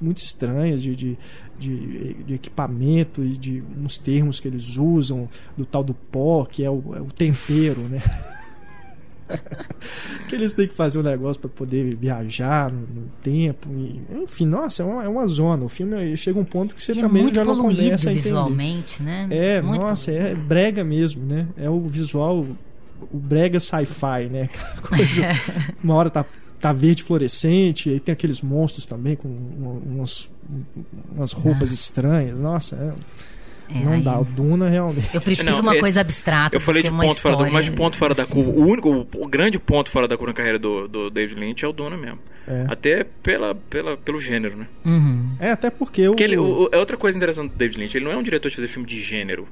[0.00, 1.18] muito estranhas de, de,
[1.58, 6.64] de, de, equipamento e de uns termos que eles usam, do tal do pó, que
[6.64, 8.00] é o, é o tempero, né?
[10.28, 13.68] que eles têm que fazer um negócio para poder viajar no, no tempo.
[13.70, 15.64] E, enfim, nossa, é uma, é uma, zona.
[15.64, 18.12] O filme chega um ponto que você e é também é já não começa a
[18.12, 18.28] entender.
[18.28, 19.28] visualmente, né?
[19.30, 20.28] É, muito nossa, poluído.
[20.28, 21.48] é brega mesmo, né?
[21.56, 22.46] É o visual,
[23.12, 24.48] o brega sci-fi, né?
[24.82, 25.22] Coisa,
[25.82, 26.24] uma hora tá
[26.58, 30.28] tá verde fluorescente, aí tem aqueles monstros também com umas,
[31.14, 31.74] umas roupas ah.
[31.74, 32.40] estranhas.
[32.40, 32.92] Nossa, é.
[33.68, 34.02] É, não aí...
[34.02, 35.14] dá, o Duna realmente.
[35.14, 36.56] Eu prefiro não, uma esse, coisa abstrata.
[36.56, 38.50] Eu falei de ponto fora da mas de ponto fora da curva.
[38.50, 41.64] O único, o, o, grande ponto fora da curva na carreira do, do David Lynch
[41.64, 42.18] é o Duna mesmo.
[42.46, 42.66] É.
[42.68, 44.66] Até pela, pela, pelo gênero, né?
[44.84, 45.30] Uhum.
[45.40, 46.26] É, até porque, porque o...
[46.26, 48.56] Ele, o, é outra coisa interessante do David Lynch, ele não é um diretor de
[48.56, 49.48] fazer filme de gênero.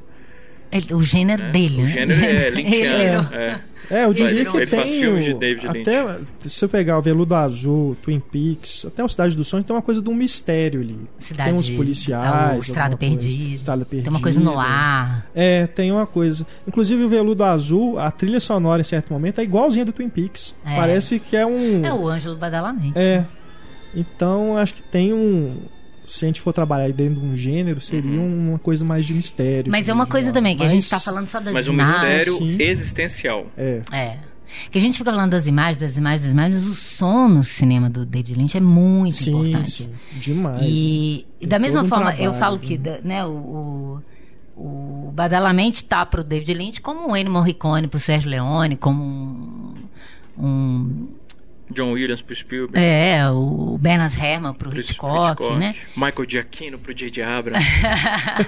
[0.92, 2.46] O gênero é, dele, O gênero né?
[2.46, 3.34] é Lynchiano.
[3.34, 3.60] É.
[3.90, 4.78] É, eu diria ele, que ele tem.
[4.80, 5.90] Faz filmes de David Lynch.
[5.90, 9.74] Até se eu pegar o Veludo Azul, Twin Peaks, até o Cidade dos Sonhos, tem
[9.74, 10.98] uma coisa de um mistério ali.
[11.18, 12.56] Cidade, tem uns policiais.
[12.56, 13.54] É Estrada Perdida.
[13.54, 14.10] Estrada Perdida.
[14.10, 15.26] Tem uma coisa no ar.
[15.34, 16.46] É, tem uma coisa.
[16.66, 20.54] Inclusive o Veludo Azul, a trilha sonora em certo momento é igualzinha do Twin Peaks.
[20.64, 20.76] É.
[20.76, 21.84] Parece que é um.
[21.84, 22.98] É o Ângelo Badalamenti.
[22.98, 23.24] É.
[23.94, 25.56] Então acho que tem um
[26.06, 28.50] se a gente for trabalhar dentro de um gênero, seria uhum.
[28.50, 29.70] uma coisa mais de mistério.
[29.70, 30.70] Mas é uma coisa também, que Mas...
[30.70, 31.94] a gente está falando só das Mas imagens.
[31.94, 32.62] Mas um mistério sim.
[32.62, 33.46] existencial.
[33.56, 33.82] É.
[33.90, 34.18] É.
[34.70, 37.42] Que a gente fica falando das imagens, das imagens, das imagens, mas o som no
[37.42, 39.84] cinema do David Lynch é muito sim, importante.
[39.84, 40.62] Sim, demais.
[40.64, 41.48] E, né?
[41.48, 44.00] da mesma um forma, trabalho, eu falo que né, né o,
[44.56, 48.30] o, o Badalamente tá para o David Lynch como um Ennio Morricone para o Sérgio
[48.30, 49.74] Leone, como um,
[50.38, 51.08] um
[51.74, 52.78] John Williams pro Spielberg.
[52.78, 55.74] É, o Bernard Herrmann pro, pro Hitchcock, Hitchcock, né?
[55.96, 57.22] Michael Giacchino pro J.J.
[57.22, 57.66] Abrams.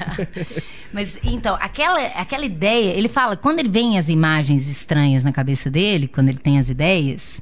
[0.92, 2.96] Mas, então, aquela, aquela ideia...
[2.96, 6.68] Ele fala, quando ele vem as imagens estranhas na cabeça dele, quando ele tem as
[6.68, 7.40] ideias,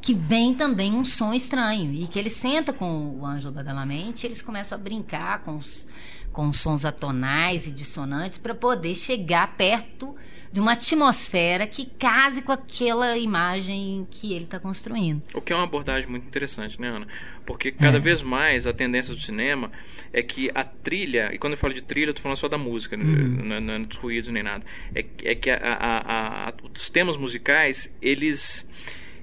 [0.00, 1.92] que vem também um som estranho.
[1.92, 5.86] E que ele senta com o Ângelo Badalamente e eles começam a brincar com os,
[6.32, 10.14] com os sons atonais e dissonantes para poder chegar perto
[10.52, 15.22] de uma atmosfera que case com aquela imagem que ele está construindo.
[15.34, 17.06] O que é uma abordagem muito interessante, né, Ana?
[17.44, 18.00] Porque cada é.
[18.00, 19.70] vez mais a tendência do cinema
[20.12, 22.58] é que a trilha, e quando eu falo de trilha, eu estou falando só da
[22.58, 23.04] música, né?
[23.04, 23.44] uhum.
[23.44, 27.16] não, não, é dos ruídos nem nada, é, é que a, a, a, os temas
[27.16, 28.66] musicais, eles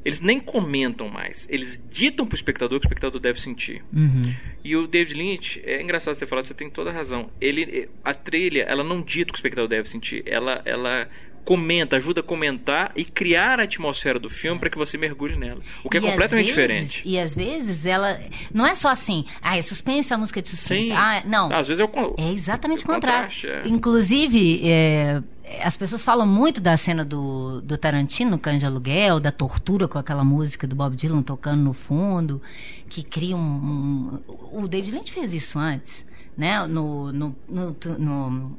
[0.05, 1.47] eles nem comentam mais.
[1.49, 3.83] Eles ditam pro espectador o que o espectador deve sentir.
[3.91, 4.31] Uhum.
[4.63, 7.31] E o David Lynch, é engraçado você falar, você tem toda a razão.
[7.41, 10.23] Ele, a trilha, ela não dita o que o espectador deve sentir.
[10.27, 11.09] Ela, ela
[11.43, 15.61] comenta, ajuda a comentar e criar a atmosfera do filme para que você mergulhe nela.
[15.83, 17.03] O que é completamente vezes, diferente.
[17.05, 18.19] E às vezes ela
[18.53, 20.87] não é só assim, ah, é suspense, a música de suspense.
[20.87, 20.93] Sim.
[20.93, 21.53] Ah, não.
[21.53, 23.29] Às vezes é o É exatamente o contrário.
[23.43, 23.67] É.
[23.67, 25.21] Inclusive, é,
[25.61, 29.97] as pessoas falam muito da cena do, do Tarantino, Cães de Aluguel, da tortura com
[29.97, 32.41] aquela música do Bob Dylan tocando no fundo,
[32.89, 34.19] que cria um.
[34.27, 36.65] um o David Lynch fez isso antes, né?
[36.65, 38.57] No, no, no, no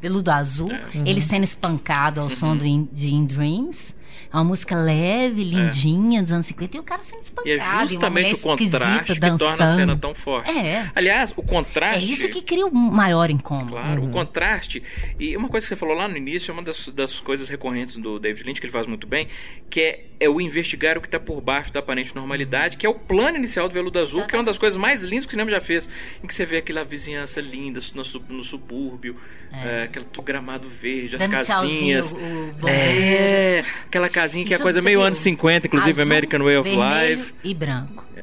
[0.00, 1.06] Veludo Azul, uhum.
[1.06, 2.36] ele sendo espancado ao uhum.
[2.36, 3.94] som do in, de In Dreams.
[4.32, 6.22] É uma música leve, lindinha, é.
[6.22, 7.48] dos anos 50, e o cara sendo espancado.
[7.48, 9.38] E é justamente o contraste que dançando.
[9.38, 10.50] torna a cena tão forte.
[10.50, 10.90] É.
[10.94, 12.04] Aliás, o contraste.
[12.04, 13.72] É isso que cria o maior incômodo.
[13.72, 14.08] Claro, uhum.
[14.08, 14.82] o contraste.
[15.18, 17.96] E uma coisa que você falou lá no início, é uma das, das coisas recorrentes
[17.96, 19.28] do David Lynch, que ele faz muito bem,
[19.70, 22.88] que é, é o investigar o que está por baixo da aparente normalidade, que é
[22.88, 25.32] o plano inicial do Veludo Azul, que é uma das coisas mais lindas que o
[25.32, 25.88] cinema já fez,
[26.22, 29.16] em que você vê aquela vizinhança linda no, no subúrbio,
[29.52, 29.80] é.
[29.80, 32.12] É, aquele gramado verde, as Dando casinhas.
[32.12, 33.64] O, o é,
[33.96, 37.34] aquela casinha que é coisa meio anos 50, inclusive Azul, American Way of Life.
[37.42, 38.06] E branco.
[38.16, 38.22] É.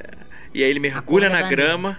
[0.54, 1.98] E aí ele mergulha na grama.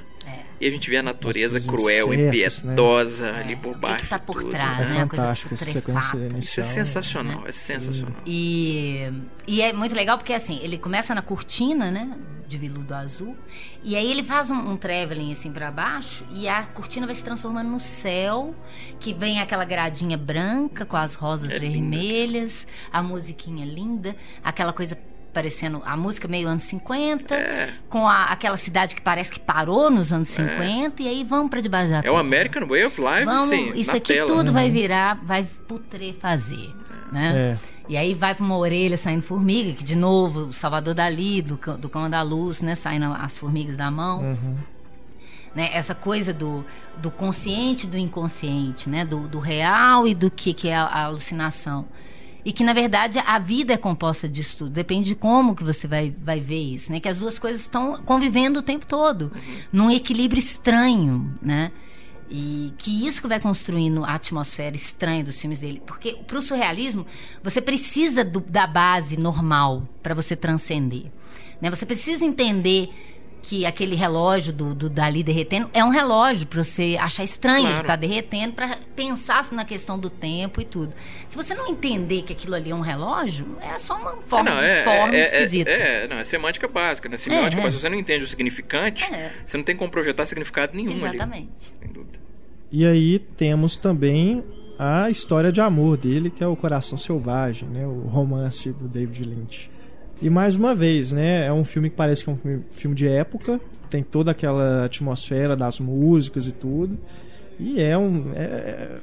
[0.61, 0.65] É.
[0.65, 2.31] E a gente vê a natureza cruel e né?
[2.31, 3.41] piedosa né?
[3.41, 3.95] ali por baixo.
[3.95, 5.01] O que, está por tudo, trás, né?
[5.01, 6.39] É fantástico essa sequência inicial.
[6.39, 7.49] Isso é sensacional, né?
[7.49, 8.15] é sensacional.
[8.27, 9.11] E,
[9.47, 12.17] e é muito legal porque assim, ele começa na cortina, né?
[12.47, 13.37] De veludo azul.
[13.83, 17.25] E aí ele faz um, um traveling assim para baixo e a cortina vai se
[17.25, 18.55] transformando no céu,
[19.01, 22.99] que vem aquela gradinha branca com as rosas é vermelhas, linda.
[22.99, 24.97] a musiquinha linda, aquela coisa
[25.35, 27.69] parecendo a música meio anos 50, é.
[27.89, 31.07] com a, aquela cidade que parece que parou nos anos 50, é.
[31.07, 33.73] e aí vamos para debaixo da É o American Way of Life, vamos, sim.
[33.75, 34.29] Isso aqui tela.
[34.29, 34.55] tudo uhum.
[34.55, 36.71] vai virar, vai putrefazer.
[37.13, 37.59] Né?
[37.61, 37.75] É.
[37.89, 41.89] E aí vai para uma orelha saindo formiga, que de novo, Salvador Dali, do, do
[41.89, 42.75] Cão da Luz, né?
[42.75, 44.21] Saindo as formigas da mão.
[44.21, 44.57] Uhum.
[45.55, 45.69] Né?
[45.73, 46.65] Essa coisa do,
[46.97, 49.05] do consciente e do inconsciente, né?
[49.05, 51.87] Do, do real e do que, que é a, a alucinação
[52.45, 54.71] e que na verdade a vida é composta disso tudo.
[54.71, 57.01] Depende de como que você vai, vai ver isso, né?
[57.01, 59.33] Que as duas coisas estão convivendo o tempo todo,
[59.73, 61.73] num equilíbrio estranho, né?
[62.29, 65.83] E que isso que vai construindo a atmosfera estranha dos filmes dele.
[65.87, 67.07] Porque para o surrealismo,
[67.43, 71.13] você precisa do, da base normal para você transcender.
[71.61, 71.71] Né?
[71.71, 72.91] Você precisa entender
[73.45, 77.75] que aquele relógio do, do Dali derretendo é um relógio para você achar estranho claro.
[77.75, 80.95] ele estar tá derretendo, para pensar na questão do tempo e tudo.
[81.29, 84.57] Se você não entender que aquilo ali é um relógio, é só uma forma não,
[84.57, 85.71] de é, forma é, é, esquisita.
[85.71, 87.19] É, não, é semântica básica, né?
[87.19, 87.71] Semiótica é, básica.
[87.71, 89.31] Se você não entende o significante, é.
[89.45, 91.51] você não tem como projetar significado nenhum Exatamente.
[91.51, 91.79] ali.
[91.83, 92.19] Sem dúvida.
[92.73, 94.43] E aí temos também
[94.79, 97.87] a história de amor dele, que é o Coração Selvagem, né?
[97.87, 99.74] O romance do David Lynch
[100.23, 101.47] E mais uma vez, né?
[101.47, 103.61] É um filme que parece que é um filme de época,
[103.91, 106.99] tem toda aquela atmosfera das músicas e tudo.
[107.59, 108.33] E é um.
[108.35, 108.97] É, é,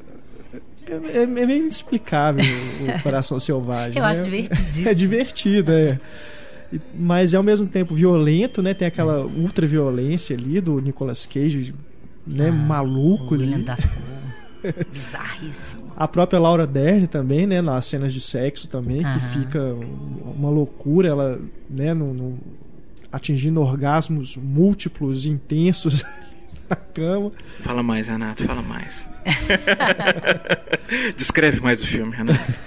[0.89, 3.97] é, é meio inexplicável o Coração Selvagem.
[3.97, 4.11] Eu né?
[4.11, 4.89] acho divertido.
[4.89, 5.99] É divertido, é.
[6.97, 8.73] Mas é ao mesmo tempo violento, né?
[8.73, 11.73] Tem aquela ultra violência ali do Nicolas Cage,
[12.25, 12.47] né?
[12.47, 13.45] Ah, Maluco ali.
[14.91, 15.90] Bizarríssimo.
[16.01, 17.61] A própria Laura Dern também, né?
[17.61, 19.59] Nas cenas de sexo também, que fica
[20.35, 21.39] uma loucura, ela,
[21.69, 21.93] né?
[21.93, 22.39] No, no,
[23.11, 26.03] atingindo orgasmos múltiplos, intensos
[26.67, 27.29] na cama.
[27.59, 29.07] Fala mais, Renato, fala mais.
[31.15, 32.59] Descreve mais o filme, Renato.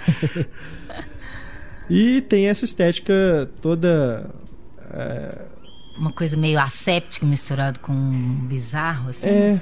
[1.89, 4.29] e tem essa estética toda.
[4.91, 5.41] É...
[5.97, 9.27] Uma coisa meio asséptica misturado com bizarro, assim.
[9.27, 9.61] É.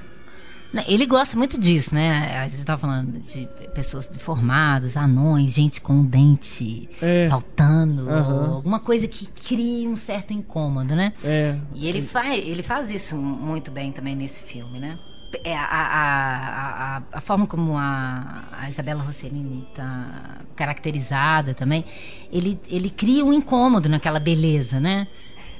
[0.87, 2.37] Ele gosta muito disso, né?
[2.39, 7.27] A gente estava falando de pessoas deformadas, anões, gente com um dente é.
[7.29, 8.55] faltando, uhum.
[8.55, 11.13] alguma coisa que cria um certo incômodo, né?
[11.23, 11.55] É.
[11.75, 14.97] E ele faz, ele faz isso muito bem também nesse filme, né?
[15.43, 21.85] É, a, a, a, a, forma como a, a Isabela Rossellini está caracterizada também,
[22.31, 25.07] ele, ele cria um incômodo naquela beleza, né?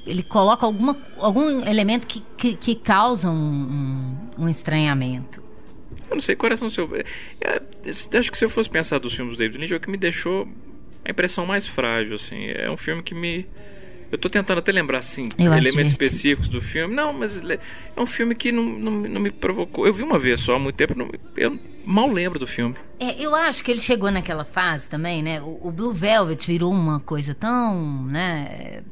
[0.05, 3.33] Ele coloca alguma, algum elemento que, que, que causa um,
[4.37, 5.41] um, um, estranhamento.
[6.09, 7.05] Eu não sei, Coração Selvagem.
[7.39, 7.61] É,
[8.17, 9.97] acho que se eu fosse pensar dos filmes do David Lynch, é o que me
[9.97, 10.47] deixou
[11.05, 12.47] a impressão mais frágil, assim.
[12.47, 13.45] É um filme que me.
[14.11, 16.93] Eu tô tentando até lembrar, assim, eu elementos específicos do filme.
[16.93, 17.59] Não, mas é
[17.97, 19.87] um filme que não, não, não, me provocou.
[19.87, 22.75] Eu vi uma vez só há muito tempo, não, eu mal lembro do filme.
[22.99, 25.41] É, eu acho que ele chegou naquela fase também, né?
[25.41, 28.83] O, o Blue Velvet virou uma coisa tão, né?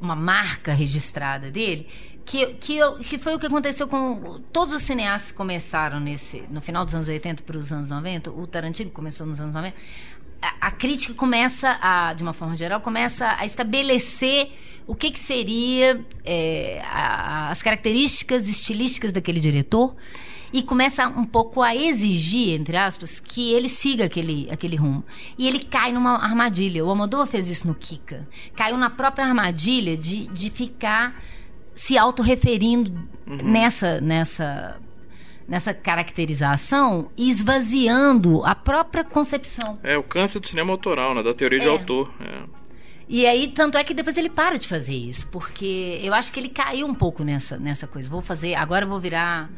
[0.00, 1.88] Uma marca registrada dele,
[2.24, 6.60] que, que, que foi o que aconteceu com todos os cineastas que começaram nesse no
[6.60, 9.76] final dos anos 80 para os anos 90, o Tarantino começou nos anos 90.
[10.40, 14.52] A, a, crítica começa a, de uma forma geral, começa a estabelecer
[14.86, 19.94] o que, que seria é, a, as características estilísticas daquele diretor
[20.52, 25.02] e começa um pouco a exigir, entre aspas, que ele siga aquele, aquele rumo.
[25.36, 26.84] E ele cai numa armadilha.
[26.84, 28.28] O Almodóvar fez isso no Kika.
[28.54, 31.20] Caiu na própria armadilha de, de ficar
[31.74, 32.92] se autorreferindo
[33.26, 33.36] uhum.
[33.36, 34.76] nessa, nessa,
[35.48, 39.80] nessa caracterização e esvaziando a própria concepção.
[39.82, 41.22] É, o câncer do cinema autoral, né?
[41.24, 41.62] Da teoria é.
[41.62, 42.14] de autor.
[42.20, 42.63] É.
[43.08, 46.40] E aí, tanto é que depois ele para de fazer isso, porque eu acho que
[46.40, 48.08] ele caiu um pouco nessa, nessa coisa.
[48.08, 49.50] Vou fazer, agora vou virar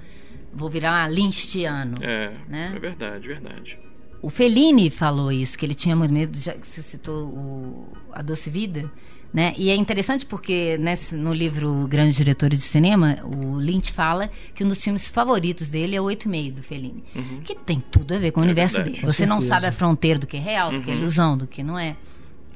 [0.52, 1.94] vou virar linstiano.
[2.00, 2.72] É, né?
[2.74, 3.78] é verdade, verdade.
[4.22, 8.22] O Fellini falou isso, que ele tinha muito medo, já que você citou o, A
[8.22, 8.90] Doce Vida,
[9.32, 9.52] né?
[9.58, 14.64] E é interessante porque nesse, no livro Grandes Diretores de Cinema, o Lynch fala que
[14.64, 17.04] um dos filmes favoritos dele é o Oito e Meio, do Fellini.
[17.14, 17.40] Uhum.
[17.44, 18.96] Que tem tudo a ver com o é universo verdade.
[18.96, 19.06] dele.
[19.06, 19.34] Você certeza.
[19.34, 21.00] não sabe a fronteira do que é real, do que é uhum.
[21.00, 21.96] ilusão, do que não é,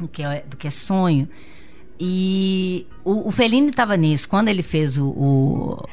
[0.01, 1.29] do que é, do que é sonho.
[1.99, 4.29] E o, o Fellini estava nisso.
[4.29, 5.89] Quando ele fez o, o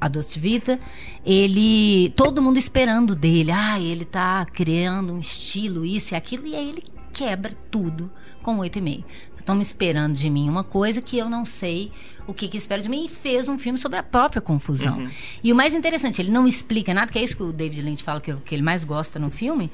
[0.00, 0.80] a Doce Vita,
[1.24, 6.56] ele todo mundo esperando dele, ah, ele tá criando um estilo isso e aquilo e
[6.56, 6.82] aí ele
[7.12, 8.10] quebra tudo
[8.42, 9.04] com oito e meio.
[9.42, 11.90] Estão me esperando de mim uma coisa que eu não sei
[12.28, 14.98] o que, que espera de mim e fez um filme sobre a própria confusão.
[14.98, 15.10] Uhum.
[15.42, 18.04] E o mais interessante, ele não explica nada, que é isso que o David Lynch
[18.04, 19.68] fala que, que ele mais gosta no filme.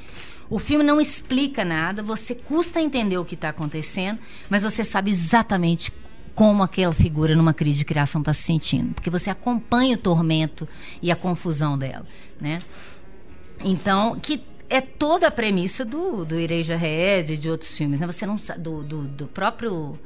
[0.50, 4.18] O filme não explica nada, você custa entender o que está acontecendo,
[4.48, 5.92] mas você sabe exatamente
[6.34, 10.68] como aquela figura numa crise de criação está se sentindo, porque você acompanha o tormento
[11.02, 12.06] e a confusão dela,
[12.40, 12.58] né?
[13.64, 14.40] Então, que
[14.70, 18.06] é toda a premissa do, do Ireja Red de outros filmes, né?
[18.06, 19.98] Você não do, do, do, próprio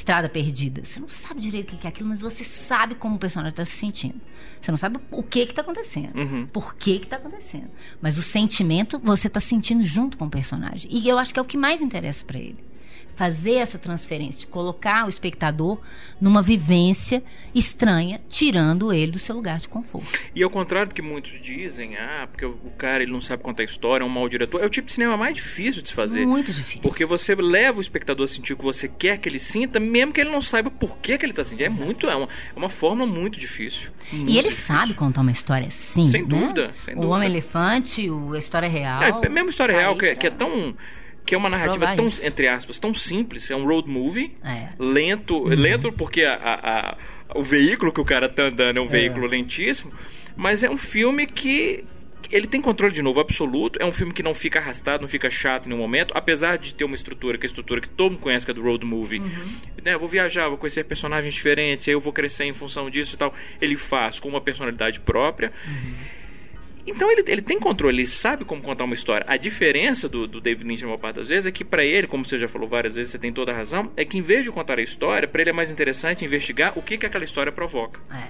[0.00, 0.82] Estrada Perdida.
[0.84, 3.64] Você não sabe direito o que é aquilo, mas você sabe como o personagem está
[3.64, 4.20] se sentindo.
[4.60, 6.46] Você não sabe o que está acontecendo, uhum.
[6.46, 7.70] por que está acontecendo.
[8.00, 10.90] Mas o sentimento você está sentindo junto com o personagem.
[10.90, 12.58] E eu acho que é o que mais interessa para ele
[13.20, 15.78] fazer essa transferência, colocar o espectador
[16.18, 17.22] numa vivência
[17.54, 20.18] estranha, tirando ele do seu lugar de conforto.
[20.34, 23.62] E ao contrário do que muitos dizem, ah, porque o cara ele não sabe contar
[23.62, 26.26] história, é um mau diretor, é o tipo de cinema mais difícil de se fazer.
[26.26, 26.80] Muito difícil.
[26.80, 30.14] Porque você leva o espectador a sentir o que você quer que ele sinta, mesmo
[30.14, 31.66] que ele não saiba por que, que ele está sentindo.
[31.66, 33.90] É muito, é uma, é uma forma muito difícil.
[34.10, 34.74] Muito e ele difícil.
[34.74, 36.06] sabe contar uma história assim.
[36.06, 36.28] Sem né?
[36.28, 37.06] dúvida, sem dúvida.
[37.06, 39.02] O Homem-Elefante, a história real.
[39.02, 40.74] É, mesmo história real, que, é, que é tão
[41.30, 44.70] que é uma narrativa tão, entre aspas, tão simples, é um road movie, é.
[44.80, 45.54] lento, uhum.
[45.54, 46.96] lento porque a, a, a,
[47.36, 48.88] o veículo que o cara tá andando é um é.
[48.88, 49.92] veículo lentíssimo,
[50.34, 51.84] mas é um filme que
[52.32, 55.30] ele tem controle de novo absoluto, é um filme que não fica arrastado, não fica
[55.30, 58.10] chato em nenhum momento, apesar de ter uma estrutura, que é a estrutura que todo
[58.10, 59.20] mundo conhece, que é do road movie.
[59.20, 59.30] Uhum.
[59.84, 63.18] Né, vou viajar, vou conhecer personagens diferentes, aí eu vou crescer em função disso e
[63.18, 63.32] tal.
[63.60, 65.52] Ele faz com uma personalidade própria.
[65.64, 66.19] Uhum
[66.86, 69.24] Então ele, ele tem controle, ele sabe como contar uma história.
[69.28, 72.06] A diferença do, do David Lynch, a maior parte das vezes, é que para ele,
[72.06, 74.44] como você já falou várias vezes, você tem toda a razão, é que em vez
[74.44, 77.52] de contar a história, para ele é mais interessante investigar o que, que aquela história
[77.52, 78.00] provoca.
[78.10, 78.28] É.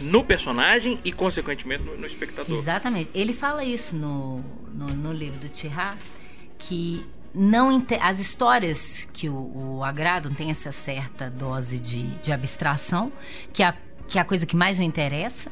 [0.00, 2.56] No personagem e, consequentemente, no, no, espectador.
[2.56, 3.10] Exatamente.
[3.14, 5.96] Ele fala isso no, no, no livro do Tihá,
[6.56, 13.12] que não as histórias que o, o agradam têm essa certa dose de, de abstração,
[13.52, 13.74] que é, a,
[14.06, 15.50] que é a coisa que mais o interessa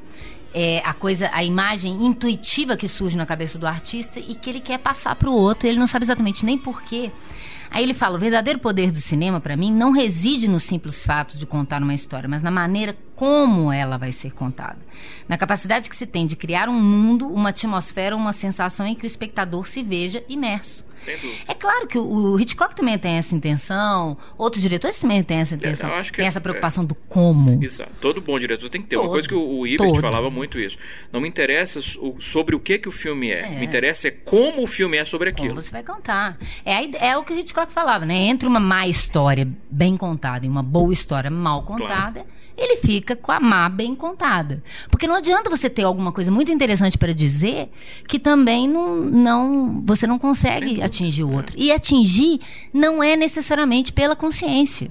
[0.58, 4.60] é, a coisa, a imagem intuitiva que surge na cabeça do artista e que ele
[4.60, 5.68] quer passar para o outro.
[5.68, 7.12] Ele não sabe exatamente nem porquê.
[7.70, 11.36] Aí ele fala: o verdadeiro poder do cinema, para mim, não reside no simples fato
[11.36, 14.78] de contar uma história, mas na maneira como ela vai ser contada.
[15.26, 19.04] Na capacidade que se tem de criar um mundo, uma atmosfera, uma sensação em que
[19.04, 20.84] o espectador se veja imerso.
[21.46, 25.90] É claro que o Hitchcock também tem essa intenção, outros diretores também têm essa intenção,
[25.90, 26.86] é, tem essa preocupação é.
[26.86, 27.62] do como.
[27.62, 27.92] Exato.
[28.00, 28.96] Todo bom diretor tem que ter.
[28.96, 30.76] Todo, Uma coisa que o, o Ibert falava muito isso.
[31.12, 31.80] Não me interessa
[32.18, 33.54] sobre o que, que o filme é.
[33.54, 33.58] é.
[33.58, 35.50] Me interessa é como o filme é sobre aquilo.
[35.50, 36.36] Como você vai contar.
[36.64, 38.16] É, é o que o Hitchcock falava, né?
[38.16, 43.14] Entre uma má história bem contada e uma boa história mal contada, claro ele fica
[43.14, 44.62] com a má bem contada.
[44.90, 47.70] Porque não adianta você ter alguma coisa muito interessante para dizer
[48.08, 51.54] que também não, não você não consegue atingir o outro.
[51.58, 52.40] E atingir
[52.72, 54.90] não é necessariamente pela consciência.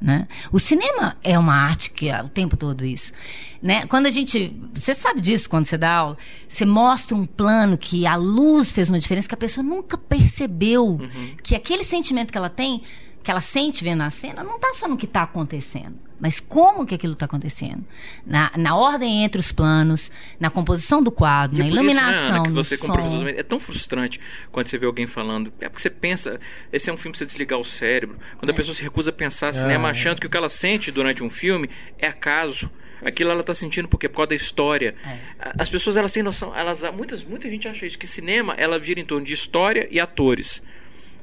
[0.00, 0.26] Né?
[0.50, 3.12] O cinema é uma arte que é o tempo todo isso.
[3.60, 3.86] Né?
[3.86, 4.56] Quando a gente.
[4.74, 6.18] Você sabe disso quando você dá aula.
[6.48, 10.84] Você mostra um plano que a luz fez uma diferença, que a pessoa nunca percebeu
[10.84, 11.36] uhum.
[11.42, 12.82] que aquele sentimento que ela tem,
[13.22, 16.86] que ela sente vendo a cena, não está só no que está acontecendo mas como
[16.86, 17.84] que aquilo está acontecendo?
[18.24, 20.08] Na, na ordem entre os planos,
[20.38, 23.26] na composição do quadro, e na iluminação, isso, né, você, som.
[23.26, 24.20] É tão frustrante
[24.52, 25.52] quando você vê alguém falando.
[25.60, 26.38] É porque você pensa,
[26.72, 28.16] esse é um filme para você desligar o cérebro.
[28.38, 28.52] Quando é.
[28.52, 29.52] a pessoa se recusa a pensar é.
[29.52, 31.68] cinema, achando que o que ela sente durante um filme
[31.98, 32.70] é acaso
[33.04, 34.94] aquilo ela está sentindo porque por causa da história.
[35.04, 35.18] É.
[35.58, 39.00] As pessoas elas têm noção, elas muitas muita gente acha isso que cinema ela gira
[39.00, 40.62] em torno de história e atores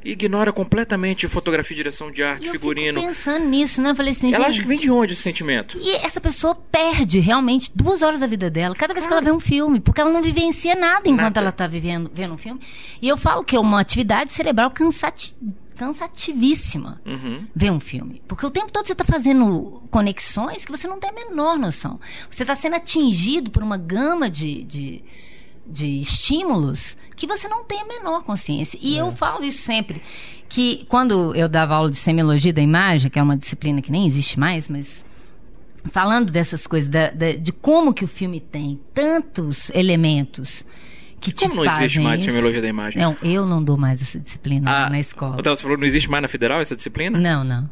[0.04, 3.00] ignora completamente fotografia, direção de arte, eu figurino.
[3.00, 3.92] Eu pensando nisso, né?
[3.92, 5.78] Eu falei assim, Ela gente, acha que vem de onde esse sentimento?
[5.82, 9.32] E essa pessoa perde realmente duas horas da vida dela cada vez que ela vê
[9.32, 11.40] um filme, porque ela não vivencia nada enquanto nada.
[11.42, 12.60] ela está vivendo vendo um filme.
[13.02, 15.36] E eu falo que é uma atividade cerebral cansati
[15.80, 17.48] cansativíssima uhum.
[17.56, 18.22] ver um filme.
[18.28, 21.98] Porque o tempo todo você está fazendo conexões que você não tem a menor noção.
[22.30, 25.02] Você está sendo atingido por uma gama de, de,
[25.66, 28.80] de estímulos que você não tem a menor consciência.
[28.82, 29.02] E é.
[29.02, 30.02] eu falo isso sempre,
[30.48, 34.08] que quando eu dava aula de semiologia da imagem, que é uma disciplina que nem
[34.08, 35.06] existe mais, mas
[35.92, 40.66] falando dessas coisas, da, da, de como que o filme tem tantos elementos
[41.20, 42.30] que Como não existe mais isso?
[42.30, 43.02] semiologia da imagem?
[43.02, 45.36] Não, eu não dou mais essa disciplina ah, na escola.
[45.38, 47.20] Então, você falou não existe mais na federal essa disciplina?
[47.20, 47.70] Não, não.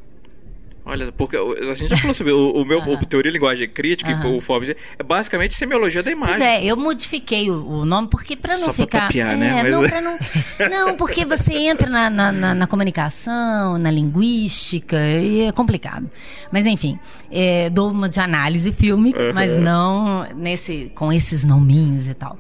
[0.88, 4.10] Olha, porque a gente já falou sobre o, o meu o teoria de linguagem crítica,
[4.10, 4.38] uhum.
[4.38, 6.38] o FOB, é basicamente semiologia da imagem.
[6.38, 9.00] Pois é, eu modifiquei o, o nome porque para não Só ficar.
[9.00, 9.60] Pra tapiar, né?
[9.60, 9.70] é, né?
[9.70, 9.92] Mas...
[9.92, 10.18] Não,
[10.70, 16.10] não, não, porque você entra na, na, na, na, comunicação, na linguística, e é complicado.
[16.52, 16.98] Mas enfim,
[17.30, 19.34] é, dou uma de análise fílmica, uhum.
[19.34, 22.40] mas não nesse, com esses nominhos e tal.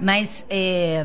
[0.00, 1.04] Mas é,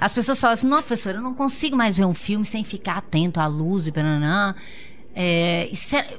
[0.00, 2.96] as pessoas falam assim, não, professor, eu não consigo mais ver um filme sem ficar
[2.96, 4.54] atento à luz e não
[5.22, 5.70] é,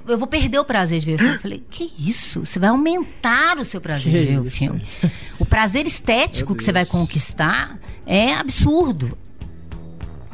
[0.08, 1.34] eu vou perder o prazer de ver o filme.
[1.34, 2.46] Eu falei, que isso?
[2.46, 4.42] Você vai aumentar o seu prazer que de ver isso?
[4.42, 4.82] o filme.
[5.40, 9.10] O prazer estético que você vai conquistar é absurdo.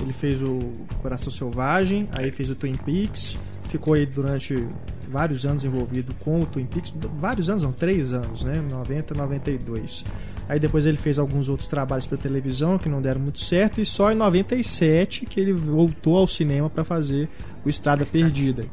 [0.02, 0.60] Ele fez o
[1.02, 3.40] Coração Selvagem, aí fez o Twin Peaks,
[3.70, 4.68] ficou aí durante
[5.10, 8.56] vários anos envolvido com o Twin Peaks, vários anos, não, três anos, né?
[8.56, 10.04] 90, 92.
[10.50, 13.86] Aí depois ele fez alguns outros trabalhos para televisão que não deram muito certo e
[13.86, 17.30] só em 97 que ele voltou ao cinema para fazer
[17.66, 18.66] o Estrada Perdida,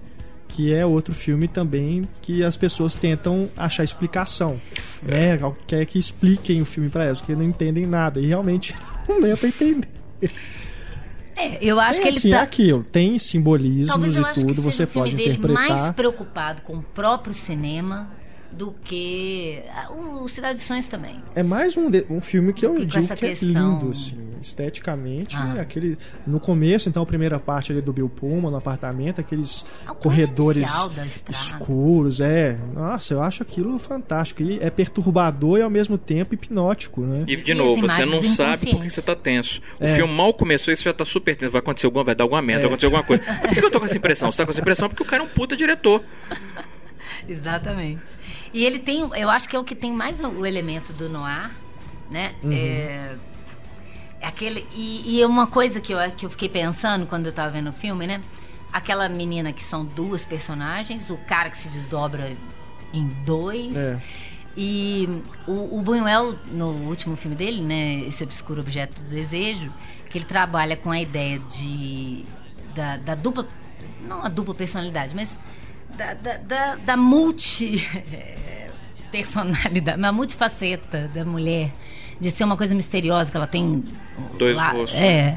[0.46, 4.60] que é outro filme também que as pessoas tentam achar explicação,
[5.02, 5.36] né?
[5.66, 8.74] Quer que expliquem o filme para elas, porque não entendem nada e realmente
[9.08, 9.88] não deu para entender.
[11.36, 12.36] É, eu acho é, que ele assim, tá...
[12.38, 15.68] é aquilo, tem simbolismos e tudo, você pode interpretar.
[15.68, 18.08] mais preocupado com o próprio cinema
[18.54, 21.22] do que o Cidade dos Sonhos também.
[21.34, 23.48] É mais um, de, um filme que eu digo que questão...
[23.48, 25.36] é lindo, assim, esteticamente.
[25.36, 25.60] Ah.
[25.60, 29.94] Aquele, no começo, então, a primeira parte ali do Bill Pullman, no apartamento, aqueles é
[29.94, 30.68] corredores
[31.28, 32.20] escuros.
[32.20, 34.42] É, nossa, eu acho aquilo fantástico.
[34.42, 37.24] E é perturbador e ao mesmo tempo hipnótico, né?
[37.26, 39.60] E, de novo, você não sabe porque você tá tenso.
[39.80, 39.96] O é.
[39.96, 41.52] filme mal começou e você já tá super tenso.
[41.52, 42.68] Vai acontecer alguma, vai dar alguma merda, é.
[42.68, 43.22] vai acontecer alguma coisa.
[43.22, 44.30] Por que eu tô com essa impressão?
[44.30, 46.02] Você tá com essa impressão porque o cara é um puta diretor.
[47.28, 48.02] Exatamente.
[48.54, 51.50] E ele tem, eu acho que é o que tem mais o elemento do noir,
[52.08, 52.36] né?
[52.40, 52.52] Uhum.
[52.52, 53.16] É,
[54.20, 57.50] é, aquele e, e uma coisa que eu, que eu fiquei pensando quando eu estava
[57.50, 58.22] vendo o filme, né?
[58.72, 62.36] Aquela menina que são duas personagens, o cara que se desdobra
[62.92, 63.76] em dois.
[63.76, 63.98] É.
[64.56, 65.08] E
[65.48, 69.72] o, o Buñuel, no último filme dele, né, esse obscuro objeto do desejo,
[70.08, 72.24] que ele trabalha com a ideia de
[72.72, 73.48] da, da dupla,
[74.06, 75.38] não a dupla personalidade, mas
[75.96, 77.86] da, da, da, da multi
[79.10, 81.72] personalidade, uma multifaceta da mulher,
[82.20, 83.84] de ser uma coisa misteriosa que ela tem
[84.36, 85.36] dois lá, rostos, é,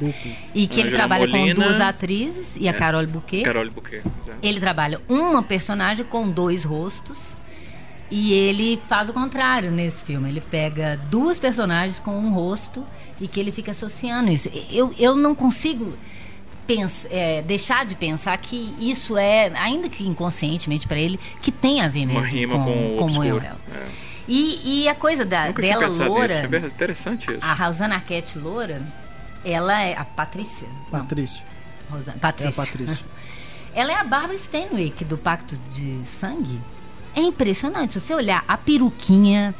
[0.54, 3.44] e que ele trabalha Molina, com duas atrizes e a é, Carole Bouquet.
[3.44, 3.98] Carole Bouquet.
[3.98, 4.48] Exatamente.
[4.48, 7.18] Ele trabalha uma personagem com dois rostos
[8.10, 10.30] e ele faz o contrário nesse filme.
[10.30, 12.86] Ele pega duas personagens com um rosto
[13.20, 14.50] e que ele fica associando isso.
[14.72, 15.94] Eu, eu não consigo
[16.68, 21.82] pensa, é, deixar de pensar que isso é, ainda que inconscientemente para ele, que tem
[21.82, 23.88] a ver mesmo Uma rima com, com, com o É.
[24.28, 26.26] E, e a coisa da, Nunca dela loura.
[26.26, 26.56] Isso.
[26.56, 27.46] É interessante isso.
[27.46, 28.82] A Rosana Arquette loura,
[29.46, 30.68] ela é a Patrícia.
[30.92, 31.44] Patrícia.
[31.90, 32.60] Rosana, Patrícia.
[32.60, 33.06] É a Patrícia.
[33.74, 36.60] ela é a Barbara Stanwyck do Pacto de Sangue.
[37.16, 37.94] É impressionante.
[37.94, 39.56] Se você olhar a peruquinha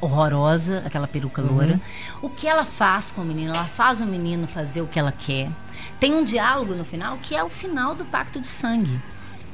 [0.00, 1.52] horrorosa, aquela peruca uhum.
[1.52, 1.80] loura,
[2.22, 5.12] o que ela faz com o menino, ela faz o menino fazer o que ela
[5.12, 5.50] quer.
[5.98, 9.00] Tem um diálogo no final que é o final do Pacto de Sangue.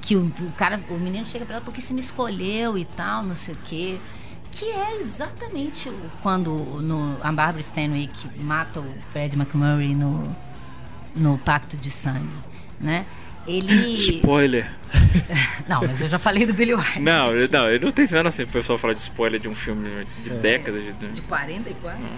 [0.01, 3.23] Que o, o cara, o menino chega para ela porque você me escolheu e tal,
[3.23, 4.01] não sei o quê
[4.52, 5.90] que é exatamente
[6.23, 10.36] quando no, a Barbara Stanwyck mata o Fred McMurray no,
[11.16, 12.28] no Pacto de Sangue,
[12.78, 13.06] né?
[13.47, 13.94] Ele...
[13.94, 14.70] Spoiler.
[15.66, 17.01] não, mas eu já falei do Billy Wilder.
[17.01, 19.89] Não, não, eu não tenho vendo assim o pessoal falar de spoiler de um filme
[20.23, 20.35] de é.
[20.35, 20.81] décadas.
[20.81, 22.01] De, de 44?
[22.01, 22.09] Hum.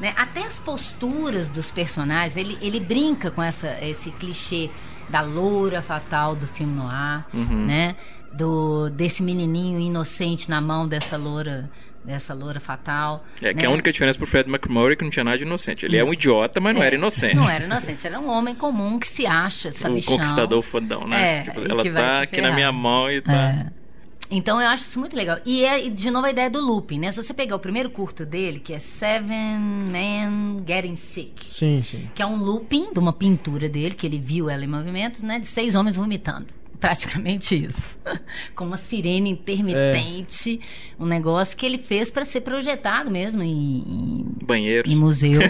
[0.00, 0.12] Né?
[0.16, 4.70] Até as posturas dos personagens, ele, ele brinca com essa, esse clichê
[5.08, 7.66] da loura fatal do filme noir, uhum.
[7.66, 7.96] né?
[8.34, 11.70] do desse menininho inocente na mão dessa loura
[12.04, 13.24] dessa loura fatal.
[13.40, 13.54] É, né?
[13.54, 15.86] que a única diferença pro Fred McMurray é que não tinha nada de inocente.
[15.86, 17.34] Ele é um idiota, mas não é, era inocente.
[17.34, 20.00] Não era inocente, era um homem comum que se acha, sabe?
[20.00, 21.38] O conquistador fodão, né?
[21.38, 23.32] É, tipo, ela tá aqui na minha mão e tá...
[23.32, 23.83] É.
[24.30, 25.38] Então eu acho isso muito legal.
[25.44, 27.10] E é, de novo, a ideia do looping, né?
[27.10, 29.60] Se você pegar o primeiro curto dele, que é Seven
[29.90, 31.44] Men Getting Sick.
[31.50, 32.08] Sim, sim.
[32.14, 35.38] Que é um looping de uma pintura dele, que ele viu ela em movimento, né?
[35.38, 36.46] De seis homens vomitando
[36.80, 37.82] praticamente isso.
[38.54, 41.02] Com uma sirene intermitente, é.
[41.02, 45.40] um negócio que ele fez para ser projetado mesmo em, banheiros, em museu.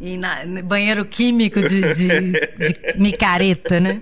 [0.00, 4.00] e na, banheiro químico de, de, de micareta, né?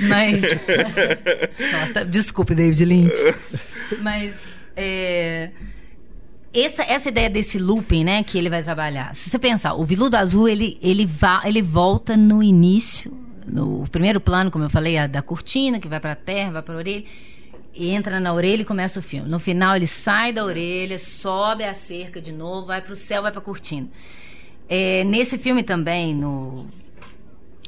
[0.00, 0.42] Mas.
[1.72, 3.16] Nossa, desculpe, David Lynch.
[4.02, 4.34] Mas.
[4.76, 5.50] É,
[6.52, 9.14] essa, essa ideia desse looping, né, que ele vai trabalhar.
[9.14, 13.12] Se você pensar, o Viludo Azul, ele, ele, va, ele volta no início,
[13.46, 16.62] no primeiro plano, como eu falei, a, da cortina, que vai para a terra, vai
[16.62, 17.04] para a orelha,
[17.74, 19.28] entra na orelha e começa o filme.
[19.28, 23.22] No final, ele sai da orelha, sobe a cerca de novo, vai para o céu,
[23.22, 23.88] vai para a cortina.
[24.68, 26.66] É, nesse filme também, no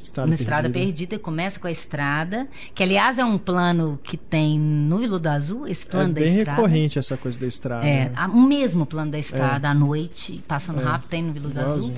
[0.09, 4.59] Estrada na Estrada Perdida, começa com a estrada, que aliás é um plano que tem
[4.59, 6.40] no Viludo Azul, esse é plano é da estrada.
[6.40, 7.86] É bem recorrente essa coisa da estrada.
[7.86, 8.26] É, né?
[8.32, 9.70] o mesmo plano da estrada, é.
[9.70, 10.85] à noite, passando é.
[10.85, 11.94] rápido, tem no Viludo Azul.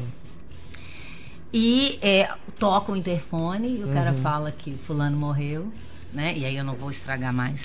[1.52, 3.92] E é, toca o interfone e o uhum.
[3.92, 5.72] cara fala que fulano morreu
[6.12, 6.34] né?
[6.36, 7.64] E aí eu não vou estragar mais.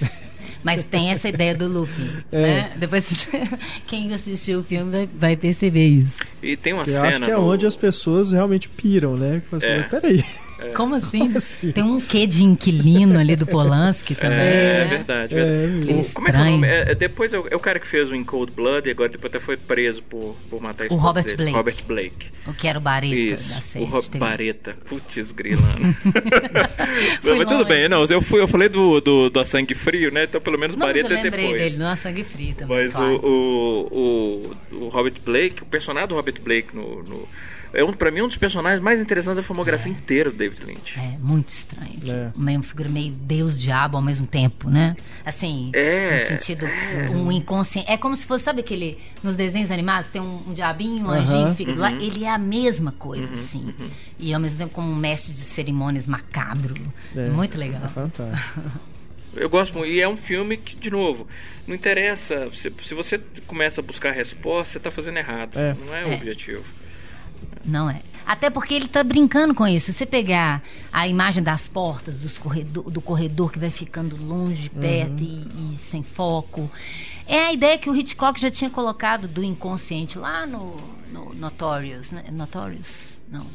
[0.64, 2.42] Mas tem essa ideia do looping, é.
[2.42, 2.72] né?
[2.78, 3.30] Depois
[3.86, 6.18] quem assistiu o filme vai, vai perceber isso.
[6.42, 7.08] E tem uma eu cena.
[7.08, 7.52] acho que é no...
[7.52, 9.42] onde as pessoas realmente piram, né?
[9.52, 9.84] Assim, é.
[9.84, 10.24] Peraí.
[10.60, 10.70] É.
[10.70, 11.20] Como, assim?
[11.20, 11.72] Como assim?
[11.72, 14.40] Tem um quê de inquilino ali do Polanski é, também.
[14.40, 15.36] É, é verdade.
[15.38, 16.68] É, o, como é que é o nome?
[16.68, 19.34] É, é depois é, o cara que fez o In Cold Blood e agora depois
[19.34, 21.38] até foi preso por, por matar O Robert dele.
[21.38, 21.56] Blake.
[21.56, 22.36] Robert Blake.
[22.48, 23.86] O que era o Bareta Isso, da série.
[23.86, 24.76] O Robert Bareta.
[24.86, 25.66] Putz, grilando.
[27.24, 28.06] mas tudo bem, não.
[28.06, 30.24] Eu, fui, eu falei do, do, do A Sangue Frio, né?
[30.24, 31.26] Então pelo menos não, Bareta é depois.
[31.26, 32.78] Eu lembrei dele, do A Sangue Frio também.
[32.78, 33.16] Mas claro.
[33.24, 37.28] o, o, o, o Robert Blake, o personagem do Robert Blake no, no
[37.76, 39.96] é um, pra mim um dos personagens mais interessantes da filmografia é.
[39.96, 41.00] inteira do David Lynch.
[41.00, 42.00] É, muito estranho.
[42.08, 42.32] É.
[42.36, 44.96] Uma figura meio deus-diabo ao mesmo tempo, né?
[45.26, 46.14] Assim, é.
[46.14, 46.66] no sentido,
[47.12, 47.90] um inconsciente.
[47.90, 51.50] É como se fosse, sabe aquele, nos desenhos animados, tem um, um diabinho, um anjinho
[51.50, 51.80] que fica uhum.
[51.80, 51.92] lá.
[51.92, 53.34] Ele é a mesma coisa, uhum.
[53.34, 53.66] assim.
[53.66, 53.90] Uhum.
[54.20, 56.76] E ao mesmo tempo como um mestre de cerimônias macabro.
[57.16, 57.30] É.
[57.30, 57.84] Muito legal.
[57.84, 58.62] É fantástico.
[59.36, 59.92] Eu gosto muito.
[59.92, 61.28] E é um filme que, de novo,
[61.68, 62.50] não interessa.
[62.54, 65.58] Se, se você começa a buscar a resposta, você está fazendo errado.
[65.58, 65.76] É.
[65.88, 66.16] Não é o é.
[66.16, 66.64] objetivo.
[67.66, 68.00] Não é.
[68.26, 69.88] Até porque ele está brincando com isso.
[69.88, 74.70] Se você pegar a imagem das portas, dos corredor, do corredor que vai ficando longe,
[74.70, 75.48] perto uhum.
[75.56, 76.70] e, e, sem foco.
[77.28, 80.76] É a ideia que o Hitchcock já tinha colocado do inconsciente lá no,
[81.12, 82.12] no Notorious.
[82.12, 82.24] Né?
[82.32, 83.20] Notorious?
[83.30, 83.46] Não.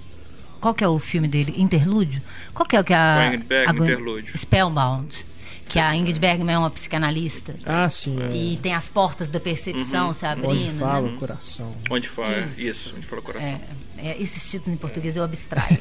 [0.61, 1.55] Qual que é o filme dele?
[1.57, 2.23] Interlúdio?
[2.53, 3.31] Qual que é o que a...
[3.31, 4.37] a Interlúdio.
[4.39, 5.25] Spellbound
[5.71, 7.55] que a Ingrid Bergman é uma psicanalista.
[7.65, 8.19] Ah, sim.
[8.33, 10.15] E tem as portas da percepção uhum.
[10.15, 10.51] se abrindo.
[10.51, 11.15] Onde fala né?
[11.15, 11.73] o coração.
[11.89, 13.55] Onde fala, isso, isso onde fala o coração.
[13.55, 13.61] É,
[14.03, 15.79] é, esses títulos em português eu abstraio.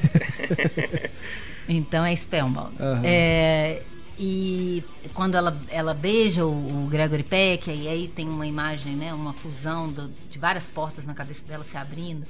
[1.67, 2.75] então é Spellbound.
[2.79, 3.01] Uhum.
[3.03, 3.81] É,
[4.17, 4.83] E
[5.13, 9.31] quando ela, ela beija o, o Gregory Peck, e aí tem uma imagem, né, uma
[9.33, 12.25] fusão do, de várias portas na cabeça dela se abrindo.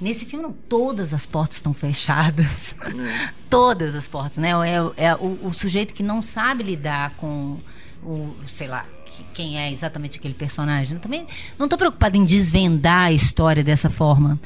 [0.00, 2.74] Nesse filme, não, todas as portas estão fechadas.
[2.80, 3.32] É.
[3.50, 4.50] todas as portas, né?
[4.50, 7.58] É, é o, o, sujeito que não sabe lidar com
[8.02, 8.86] o, sei lá,
[9.34, 10.94] quem é exatamente aquele personagem.
[10.94, 11.26] Eu também
[11.58, 14.40] não estou preocupada em desvendar a história dessa forma.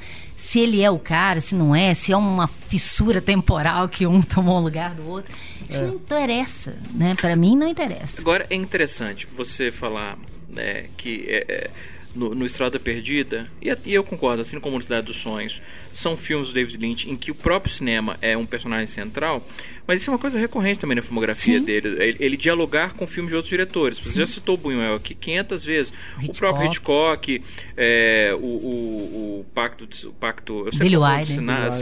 [0.55, 4.23] Se ele é o cara, se não é, se é uma fissura temporal que um
[4.23, 5.35] tomou o lugar do outro.
[5.69, 5.87] Isso é.
[5.89, 7.17] não interessa, né?
[7.21, 8.21] Para mim não interessa.
[8.21, 10.17] Agora é interessante você falar
[10.49, 11.71] né, que é, é
[12.15, 15.61] no, no Estrada Perdida, e, e, eu concordo, assim como Cidade dos Sonhos,
[15.95, 19.47] são filmes do David Lynch em que o próprio cinema é um personagem central,
[19.87, 21.65] mas isso é uma coisa recorrente também na filmografia Sim.
[21.65, 23.99] dele, ele, ele, dialogar com filmes de outros diretores.
[23.99, 24.19] Você Sim.
[24.19, 26.31] já citou o Buñuel aqui 500 vezes, Hitchcock.
[26.31, 27.43] o próprio Hitchcock,
[27.77, 31.03] é, o, o, o, Pacto, o Pacto eu sempre Billy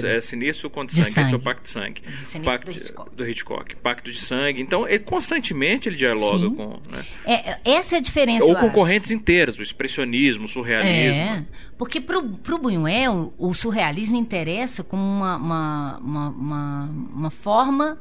[0.05, 2.03] é, Sinistro contra sangue, sangue, esse é o Pacto de Sangue.
[2.03, 3.17] De Pacto do Hitchcock.
[3.17, 3.77] do Hitchcock.
[3.77, 4.61] Pacto de Sangue.
[4.61, 6.55] Então, ele, constantemente ele dialoga Sim.
[6.55, 6.81] com...
[6.91, 7.05] Né?
[7.25, 11.23] É, essa é a diferença, Ou com correntes inteiras, o expressionismo, o surrealismo.
[11.23, 11.45] É.
[11.79, 17.99] Porque para o Buñuel, o surrealismo interessa como uma, uma, uma, uma, uma forma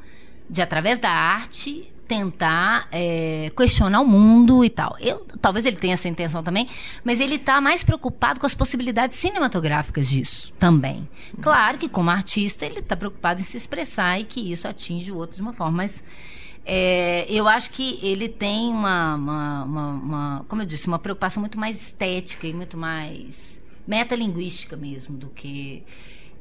[0.49, 4.98] de, através da arte, tentar é, questionar o mundo e tal.
[4.99, 6.68] Eu, talvez ele tenha essa intenção também,
[7.06, 11.07] mas ele está mais preocupado com as possibilidades cinematográficas disso também.
[11.41, 15.15] Claro que, como artista, ele está preocupado em se expressar e que isso atinge o
[15.15, 16.03] outro de uma forma, mas
[16.65, 21.39] é, eu acho que ele tem uma, uma, uma, uma, como eu disse, uma preocupação
[21.39, 23.57] muito mais estética e muito mais
[23.91, 25.84] metalinguística mesmo do que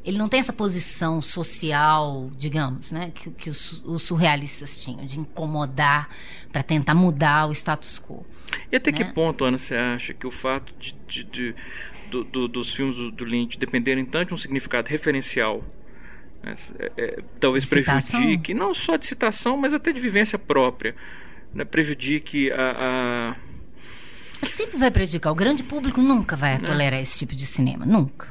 [0.04, 5.20] ele não tem essa posição social, digamos, né, que, que os, os, surrealistas tinham, de
[5.20, 6.08] incomodar
[6.50, 8.24] para tentar mudar o status quo.
[8.72, 8.98] E até né?
[8.98, 11.54] que ponto, Ana, você acha que o fato de, de, de
[12.10, 15.62] do, do, dos filmes do, Lynch dependerem tanto de um significado referencial,
[16.42, 20.94] né, é, é, talvez prejudique, não só de citação, mas até de vivência própria,
[21.52, 23.36] né, prejudique a, a
[24.42, 25.30] Sempre vai prejudicar.
[25.30, 27.84] O grande público nunca vai tolerar esse tipo de cinema.
[27.84, 28.28] Nunca.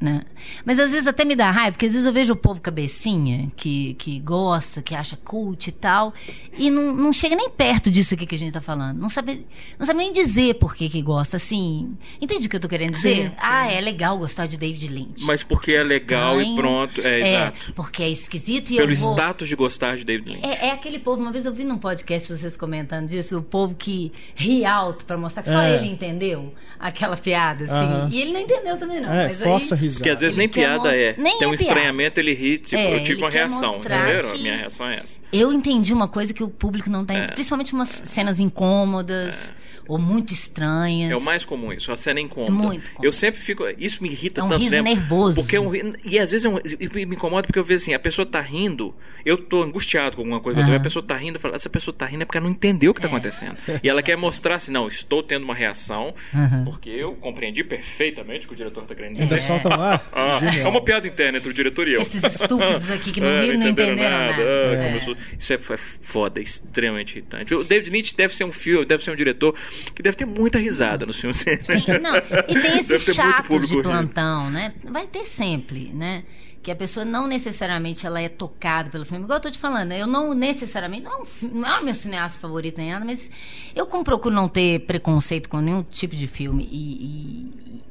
[0.00, 0.22] Né?
[0.64, 3.50] Mas às vezes até me dá raiva, porque às vezes eu vejo o povo cabecinha,
[3.56, 6.12] que, que gosta, que acha cult e tal,
[6.58, 8.98] e não, não chega nem perto disso aqui que a gente está falando.
[8.98, 9.46] Não sabe,
[9.78, 11.96] não sabe nem dizer por que, que gosta, assim.
[12.20, 13.28] Entende o que eu estou querendo dizer?
[13.28, 15.24] Sim, ah, é legal gostar de David Lynch.
[15.24, 17.00] Mas porque, porque é legal estranho, e pronto.
[17.00, 17.72] É, é, exato.
[17.72, 19.12] Porque é esquisito e Pelo eu vou...
[19.12, 20.46] status de gostar de David Lynch.
[20.46, 23.74] É, é, aquele povo, uma vez eu vi num podcast vocês comentando disso, o povo
[23.74, 25.76] que ri alto para mostrar que só é.
[25.76, 27.72] ele entendeu aquela piada, assim.
[27.72, 28.12] Uh -huh.
[28.12, 29.12] E ele não entendeu também, não.
[29.12, 29.80] É, força aí...
[29.98, 30.04] risada.
[30.04, 31.14] Que às vezes ele nem piada é.
[31.18, 33.76] Nem Tem um é estranhamento, ele ri, tipo, é, eu tive uma reação.
[33.76, 34.32] Entendeu?
[34.32, 35.20] A minha reação é essa.
[35.32, 37.16] Eu entendi uma coisa que o público não tem.
[37.16, 37.28] É.
[37.28, 39.52] Principalmente umas cenas incômodas.
[39.60, 41.10] É ou muito estranhas.
[41.10, 42.52] É o mais comum isso, a cena incômoda.
[42.52, 43.04] É muito comum.
[43.04, 43.64] Eu sempre fico.
[43.78, 44.62] Isso me irrita é um tanto.
[44.62, 45.36] Riso nervoso.
[45.36, 45.72] Porque é um,
[46.04, 46.58] e às vezes é um,
[46.94, 48.94] me incomoda porque eu vejo assim, a pessoa tá rindo,
[49.24, 50.76] eu tô angustiado com alguma coisa, uhum.
[50.76, 52.90] a pessoa tá rindo, eu falo, essa pessoa tá rindo é porque ela não entendeu
[52.92, 53.10] o que tá é.
[53.10, 53.56] acontecendo.
[53.82, 56.64] E ela quer mostrar assim, não, estou tendo uma reação, uhum.
[56.64, 59.52] porque eu compreendi perfeitamente o que o diretor tá querendo dizer.
[59.52, 59.76] Ainda é.
[59.76, 60.00] lá?
[60.14, 62.00] Ah, é uma piada interna entre o diretor e eu.
[62.00, 64.32] Esses estúpidos aqui que não é, viram, não entenderam, nada.
[64.32, 64.42] nada.
[64.42, 64.96] É.
[65.38, 67.54] Isso é foda, extremamente irritante.
[67.54, 69.54] O David Nietzsche deve ser um filme, deve ser um diretor
[69.94, 71.34] que deve ter muita risada no filme.
[71.34, 74.74] Tem, não, e tem esses chatos de plantão, né?
[74.84, 76.24] Vai ter sempre, né?
[76.64, 79.24] que a pessoa não necessariamente ela é tocada pelo filme.
[79.24, 81.22] Igual eu tô te falando, eu não necessariamente, não,
[81.52, 83.30] não é o meu cineasta favorito nem nada, mas
[83.76, 87.04] eu como procuro não ter preconceito com nenhum tipo de filme e,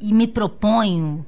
[0.02, 1.24] e, e me proponho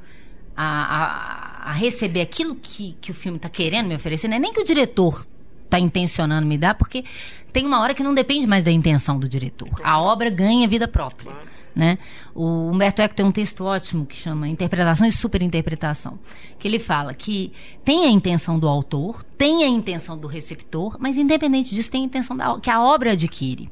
[0.57, 4.39] a, a, a, receber aquilo que, que o filme está querendo me oferecer, não é
[4.39, 5.25] nem que o diretor
[5.65, 7.03] está intencionando me dar, porque
[7.51, 9.69] tem uma hora que não depende mais da intenção do diretor.
[9.83, 11.31] A obra ganha vida própria.
[11.75, 11.97] Né?
[12.33, 16.17] O Humberto Eco tem um texto ótimo que chama Interpretação e Superinterpretação,
[16.57, 17.51] que ele fala que
[17.83, 22.05] tem a intenção do autor, tem a intenção do receptor, mas independente disso tem a
[22.05, 23.69] intenção da, que a obra adquire.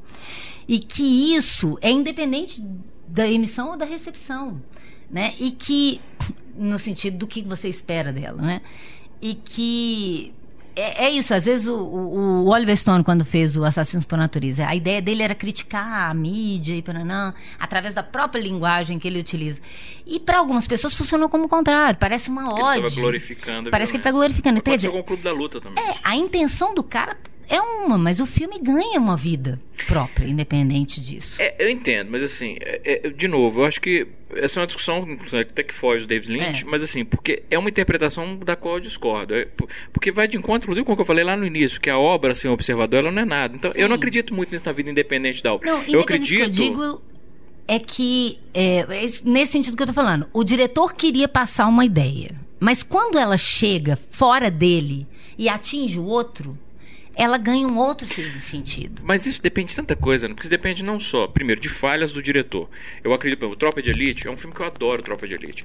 [0.68, 2.62] E que isso é independente
[3.08, 4.62] da emissão ou da recepção,
[5.10, 5.34] né?
[5.40, 6.02] E que
[6.58, 8.62] no sentido do que você espera dela, né?
[9.22, 10.34] E que
[10.76, 14.66] é, é, isso, às vezes o, o, Oliver Stone, quando fez o Assassinos por Natureza,
[14.66, 19.20] a ideia dele era criticar a mídia e paranã, através da própria linguagem que ele
[19.20, 19.62] utiliza.
[20.06, 22.88] E para algumas pessoas funcionou como o contrário, parece uma ódio.
[22.88, 23.70] Ele glorificando.
[23.70, 24.56] Parece que ele está glorificando.
[24.56, 25.84] Mas pode ser com o Clube da Luta também.
[25.84, 27.18] É, a intenção do cara
[27.48, 31.42] é uma, mas o filme ganha uma vida própria, independente disso.
[31.42, 34.68] É, eu entendo, mas assim, é, é, de novo, eu acho que essa é uma
[34.68, 35.06] discussão
[35.40, 36.66] até que foge do David Lynch, é.
[36.66, 39.36] mas assim, porque é uma interpretação da qual eu discordo.
[39.36, 39.48] É,
[39.92, 41.98] porque vai de encontro, inclusive, com o que eu falei lá no início, que a
[41.98, 43.56] obra sem assim, observador ela não é nada.
[43.56, 43.80] Então, Sim.
[43.80, 45.70] eu não acredito muito nisso na vida independente da obra.
[45.70, 46.38] Não, eu acredito.
[46.38, 47.02] Que eu digo
[47.68, 48.86] é que, é,
[49.24, 53.38] nesse sentido que eu estou falando, o diretor queria passar uma ideia, mas quando ela
[53.38, 55.08] chega fora dele
[55.38, 56.58] e atinge o outro
[57.16, 59.02] ela ganha um outro sentido.
[59.04, 60.34] Mas isso depende de tanta coisa, né?
[60.34, 62.70] Porque isso depende não só, primeiro, de falhas do diretor.
[63.04, 65.64] Eu acredito, o Tropa de Elite é um filme que eu adoro, Tropa de Elite.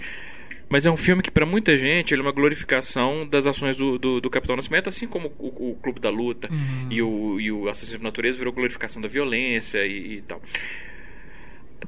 [0.69, 3.99] Mas é um filme que, para muita gente, ele é uma glorificação das ações do,
[3.99, 6.89] do, do Capitão Nascimento, assim como o, o Clube da Luta uhum.
[6.91, 10.43] e, o, e o Assassino da Natureza virou glorificação da violência e, e tal.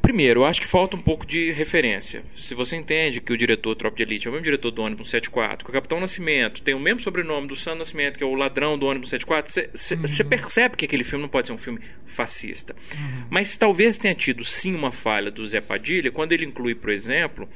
[0.01, 2.23] Primeiro, eu acho que falta um pouco de referência.
[2.37, 5.11] Se você entende que o diretor Tropa de Elite é o mesmo diretor do ônibus
[5.11, 8.35] 74, que o Capitão Nascimento tem o mesmo sobrenome do Sam Nascimento, que é o
[8.35, 10.29] ladrão do ônibus 74, você uhum.
[10.29, 12.75] percebe que aquele filme não pode ser um filme fascista.
[12.95, 13.25] Uhum.
[13.31, 17.49] Mas talvez tenha tido sim uma falha do Zé Padilha quando ele inclui, por exemplo,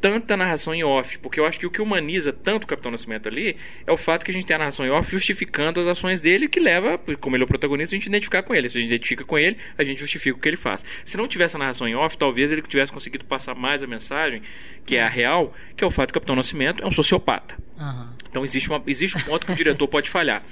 [0.00, 3.28] tanta narração em off, porque eu acho que o que humaniza tanto o Capitão Nascimento
[3.28, 3.56] ali
[3.86, 6.48] é o fato que a gente tem a narração em off justificando as ações dele,
[6.48, 8.68] que leva, como ele é o protagonista, a gente identificar com ele.
[8.68, 10.84] Se a gente identifica com ele, a gente justifica o que ele faz.
[11.04, 14.42] Se não tivesse a narração em off, talvez ele tivesse conseguido passar mais a mensagem,
[14.86, 17.56] que é a real, que é o fato que o Capitão Nascimento é um sociopata.
[17.78, 18.08] Uhum.
[18.30, 20.42] Então existe, uma, existe um ponto que o diretor pode falhar.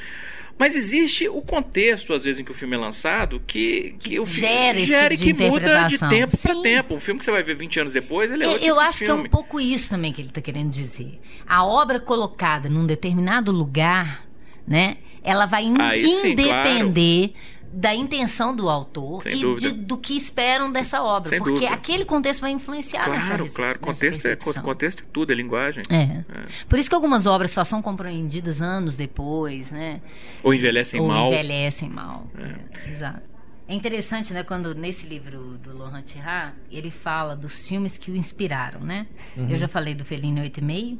[0.58, 4.26] Mas existe o contexto, às vezes, em que o filme é lançado, que, que o
[4.26, 6.94] filme gera, gera tipo que muda de tempo para tempo.
[6.94, 8.88] Um filme que você vai ver 20 anos depois, ele é Eu, outro eu tipo
[8.88, 11.20] acho que é um pouco isso também que ele está querendo dizer.
[11.46, 14.26] A obra colocada num determinado lugar,
[14.66, 14.96] né?
[15.22, 17.38] Ela vai Aí, independer sim, claro
[17.72, 21.28] da intenção do autor Sem e de, do que esperam dessa obra.
[21.28, 21.74] Sem porque dúvida.
[21.74, 23.78] aquele contexto vai influenciar claro, nessa Claro, claro.
[23.80, 25.82] Contexto é, contexto é tudo, é linguagem.
[25.90, 25.96] É.
[25.96, 26.24] é.
[26.68, 30.00] Por isso que algumas obras só são compreendidas anos depois, né?
[30.42, 31.26] Ou envelhecem Ou mal.
[31.26, 32.26] Ou envelhecem mal.
[32.38, 32.88] É.
[32.88, 33.28] É, exato.
[33.68, 38.16] É interessante, né, quando nesse livro do Laurent Tirard, ele fala dos filmes que o
[38.16, 39.06] inspiraram, né?
[39.36, 39.50] Uhum.
[39.50, 40.98] Eu já falei do Felino 8 e meio,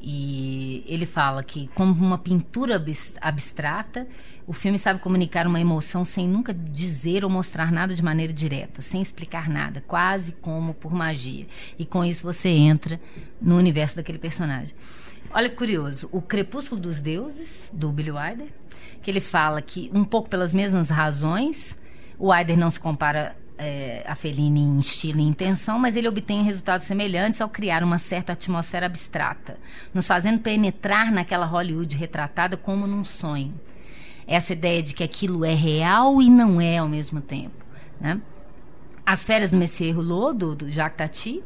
[0.00, 2.84] e ele fala que como uma pintura
[3.20, 4.08] abstrata,
[4.46, 8.82] o filme sabe comunicar uma emoção sem nunca dizer ou mostrar nada de maneira direta,
[8.82, 11.46] sem explicar nada, quase como por magia.
[11.78, 13.00] E com isso você entra
[13.40, 14.74] no universo daquele personagem.
[15.32, 18.48] Olha que curioso, o Crepúsculo dos Deuses, do Billy Wilder,
[19.02, 21.76] que ele fala que, um pouco pelas mesmas razões,
[22.18, 26.42] o Wilder não se compara é, a Fellini em estilo e intenção, mas ele obtém
[26.42, 29.56] resultados semelhantes ao criar uma certa atmosfera abstrata,
[29.94, 33.54] nos fazendo penetrar naquela Hollywood retratada como num sonho.
[34.26, 37.64] Essa ideia de que aquilo é real e não é ao mesmo tempo.
[38.00, 38.20] Né?
[39.04, 41.42] As Férias do Messier Rouleau, do, do Jacques Tati,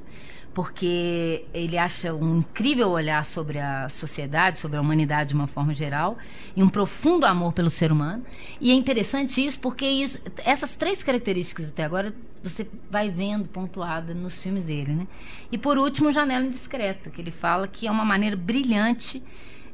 [0.56, 5.74] porque ele acha um incrível olhar sobre a sociedade, sobre a humanidade de uma forma
[5.74, 6.16] geral,
[6.56, 8.24] e um profundo amor pelo ser humano.
[8.58, 14.14] E é interessante isso porque isso, essas três características até agora você vai vendo pontuada
[14.14, 15.06] nos filmes dele, né?
[15.52, 19.22] E por último, Janela Indiscreta, que ele fala que é uma maneira brilhante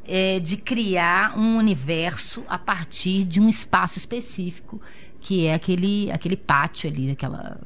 [0.06, 4.80] é, de criar um universo a partir de um espaço específico,
[5.20, 7.60] que é aquele, aquele pátio ali, aquela,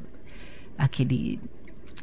[0.77, 1.41] aquele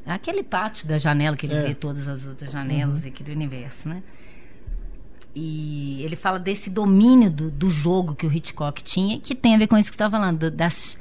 [0.06, 1.64] Aquele pátio da janela que ele é.
[1.64, 3.08] vê todas as outras janelas uhum.
[3.08, 4.04] aqui do universo, né?
[5.34, 9.58] E ele fala desse domínio do, do jogo que o Hitchcock tinha, que tem a
[9.58, 11.00] ver com isso que você está falando, das,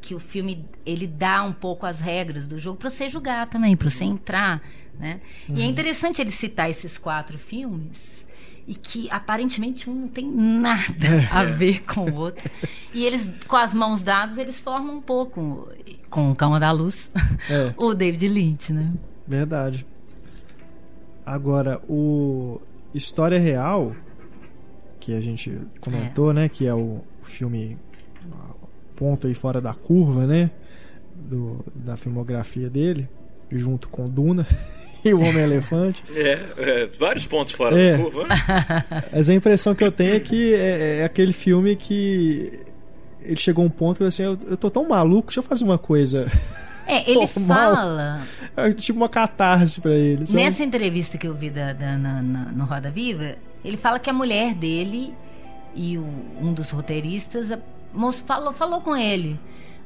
[0.00, 3.76] que o filme ele dá um pouco as regras do jogo para você jogar também,
[3.76, 4.62] para você entrar,
[4.98, 5.20] né?
[5.48, 5.56] Uhum.
[5.56, 5.70] E é uhum.
[5.70, 8.23] interessante ele citar esses quatro filmes
[8.66, 12.50] e que aparentemente um não tem nada a ver com o outro.
[12.92, 15.68] E eles, com as mãos dadas, eles formam um pouco,
[16.08, 17.12] com o Calma da Luz,
[17.50, 17.74] é.
[17.78, 18.92] o David Lynch, né?
[19.26, 19.86] Verdade.
[21.26, 22.60] Agora, o
[22.94, 23.94] História Real,
[25.00, 26.34] que a gente comentou, é.
[26.34, 26.48] né?
[26.48, 27.78] Que é o filme
[28.94, 30.50] ponto aí fora da curva, né?
[31.14, 33.08] Do, da filmografia dele,
[33.50, 34.46] junto com Duna.
[35.08, 36.02] e o Homem-Elefante.
[36.14, 37.92] É, é, vários pontos fora é.
[37.92, 38.26] da curva.
[39.12, 42.64] Mas a impressão que eu tenho é que é, é aquele filme que
[43.22, 45.64] ele chegou a um ponto que assim, eu, eu tô tão maluco, deixa eu fazer
[45.64, 46.30] uma coisa.
[46.86, 48.20] É, ele fala.
[48.56, 50.26] É tipo uma catarse pra ele.
[50.26, 50.42] Sabe?
[50.42, 54.08] Nessa entrevista que eu vi da, da na, na, no Roda Viva, ele fala que
[54.08, 55.12] a mulher dele
[55.74, 56.06] e o,
[56.40, 57.48] um dos roteiristas
[58.26, 59.38] falou, falou com ele.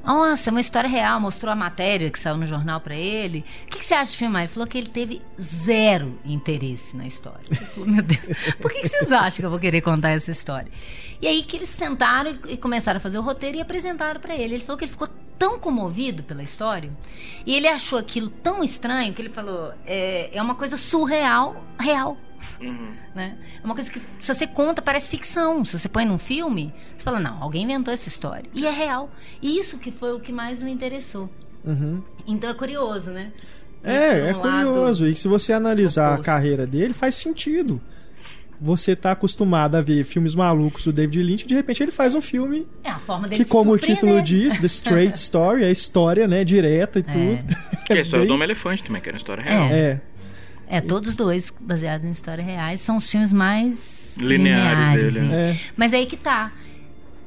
[0.05, 1.20] Nossa, uma história real.
[1.20, 3.45] Mostrou a matéria que saiu no jornal para ele.
[3.65, 4.43] O que, que, você acha de filmar?
[4.43, 7.41] Ele falou que ele teve zero interesse na história.
[7.51, 8.20] Ele falou, meu Deus,
[8.61, 10.70] por que, que, vocês acham que eu vou querer contar essa história?
[11.20, 14.35] E aí que eles sentaram e, e começaram a fazer o roteiro e apresentaram para
[14.35, 14.55] ele.
[14.55, 15.09] Ele falou que ele ficou
[15.39, 16.91] tão comovido pela história
[17.47, 22.16] e ele achou aquilo tão estranho que ele falou: é, é uma coisa surreal, real.
[22.60, 22.93] Uhum.
[23.14, 23.36] Né?
[23.62, 25.64] É uma coisa que, se você conta, parece ficção.
[25.64, 28.48] Se você põe num filme, você fala, não, alguém inventou essa história.
[28.55, 29.10] E é real.
[29.40, 31.30] E isso que foi o que mais o interessou.
[31.64, 32.02] Uhum.
[32.26, 33.32] Então é curioso, né?
[33.82, 35.06] É, é curioso.
[35.06, 36.20] E se você analisar oposto.
[36.20, 37.80] a carreira dele, faz sentido.
[38.60, 42.20] Você tá acostumado a ver filmes malucos do David Lynch, de repente ele faz um
[42.20, 46.26] filme é a forma dele que, como o título diz, The Straight Story, é história,
[46.26, 47.05] né, direta e é.
[47.05, 47.56] tudo.
[47.89, 48.26] É, é a história bem...
[48.26, 49.68] do Homem-Elefante também, que era uma história real.
[49.70, 50.01] É.
[50.69, 50.78] é.
[50.78, 52.81] É, todos dois baseados em histórias reais.
[52.81, 55.27] São os filmes mais lineares, lineares dele.
[55.27, 55.51] Né?
[55.51, 55.57] É.
[55.77, 56.53] Mas aí que tá.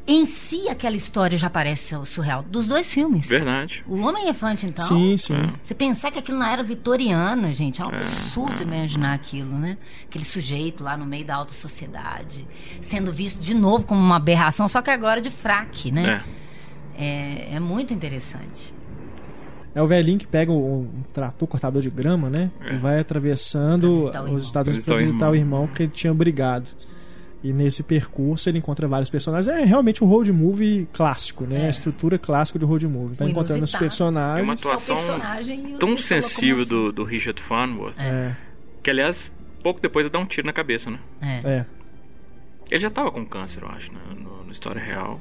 [0.08, 2.44] em si aquela história já parece surreal.
[2.44, 3.26] Dos dois filmes.
[3.26, 3.84] Verdade.
[3.88, 4.86] O Homem Elefante, então.
[4.86, 5.36] Sim, sim.
[5.36, 5.50] É.
[5.64, 7.82] Você pensar que aquilo não era vitoriano, gente.
[7.82, 8.64] É um é, absurdo é.
[8.64, 9.78] imaginar aquilo, né?
[10.08, 12.48] Aquele sujeito lá no meio da alta sociedade,
[12.82, 16.24] sendo visto de novo como uma aberração, só que agora de fraque, né?
[16.96, 18.74] É, é, é muito interessante.
[19.74, 22.52] É o velhinho que pega um, um trator cortador de grama, né?
[22.62, 22.74] É.
[22.74, 26.70] E vai atravessando os Estados Unidos para visitar o irmão que ele tinha brigado.
[27.44, 29.48] E nesse percurso ele encontra vários personagens.
[29.48, 31.64] É realmente um road movie clássico, né?
[31.64, 31.68] É.
[31.68, 33.16] A estrutura clássica de road movie.
[33.16, 34.42] Vai encontrando os personagens.
[34.42, 34.98] É uma atuação
[35.80, 37.98] tão sensível do, do Richard Farnworth.
[37.98, 38.36] É.
[38.84, 39.32] Que, aliás,
[39.64, 41.00] pouco depois ele dá um tiro na cabeça, né?
[41.22, 41.50] É.
[41.50, 41.66] é.
[42.70, 44.00] Ele já estava com câncer, eu acho, né?
[44.16, 45.20] no, no História Real.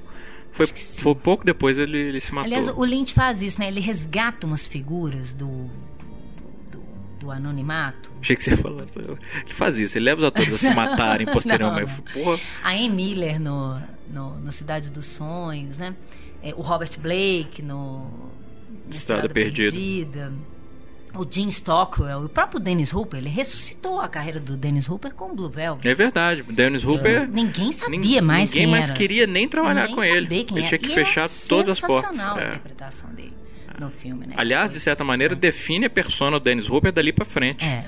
[0.53, 2.47] Foi, foi pouco depois ele, ele se matou.
[2.47, 3.69] Aliás, o Lynch faz isso, né?
[3.69, 5.71] Ele resgata umas figuras do,
[7.21, 8.11] do anonimato.
[8.21, 8.85] Achei que você ia falar.
[8.97, 12.03] Ele faz isso, ele leva os atores a se matarem posteriormente.
[12.13, 12.41] Porra.
[12.65, 15.95] A Anne Miller no, no, no, Cidade dos Sonhos, né?
[16.43, 19.71] É, o Robert Blake no, no Estrada, Estrada Perdida.
[19.71, 20.33] Perdida.
[21.15, 25.33] O Jim Stockwell, o próprio Dennis Hooper, ele ressuscitou a carreira do Dennis Hooper com
[25.33, 25.89] o Blue Velvet.
[25.89, 27.29] É verdade, o Dennis Hooper.
[27.29, 28.95] ninguém sabia mais ninguém quem mais era.
[28.95, 30.29] queria nem trabalhar com ele.
[30.35, 32.19] ele tinha que e fechar todas as portas.
[32.19, 32.49] a é.
[32.49, 33.33] interpretação dele
[33.81, 34.35] no filme, né?
[34.37, 37.65] Aliás, de certa maneira, define a persona do Dennis Hooper dali para frente.
[37.65, 37.85] É.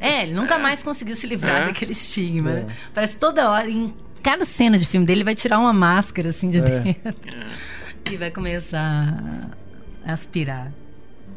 [0.00, 0.22] é.
[0.24, 0.58] ele nunca é.
[0.58, 1.66] mais conseguiu se livrar é.
[1.66, 2.50] daquele estigma.
[2.50, 2.66] É.
[2.92, 6.50] Parece toda hora, em cada cena de filme dele, ele vai tirar uma máscara assim
[6.50, 6.62] de é.
[6.62, 7.14] dentro
[8.10, 9.52] e vai começar
[10.04, 10.72] a aspirar.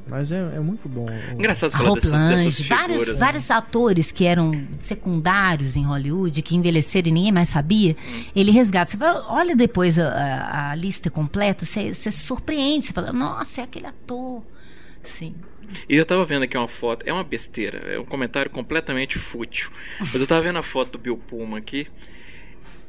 [0.07, 1.07] Mas é, é muito bom.
[1.31, 2.88] Engraçado falar dessas, dessas figuras.
[2.88, 3.13] Vários, né?
[3.13, 4.51] vários atores que eram
[4.81, 8.23] secundários em Hollywood, que envelheceram e ninguém mais sabia, hum.
[8.35, 8.91] ele resgata.
[8.91, 12.85] Você fala, olha depois a, a, a lista completa, você, você, se surpreende.
[12.88, 14.43] Você fala, nossa, é aquele ator.
[15.03, 15.35] Sim.
[15.88, 19.71] E eu tava vendo aqui uma foto, é uma besteira, é um comentário completamente fútil.
[19.99, 21.88] Mas eu tava vendo a foto do Bill Pullman aqui.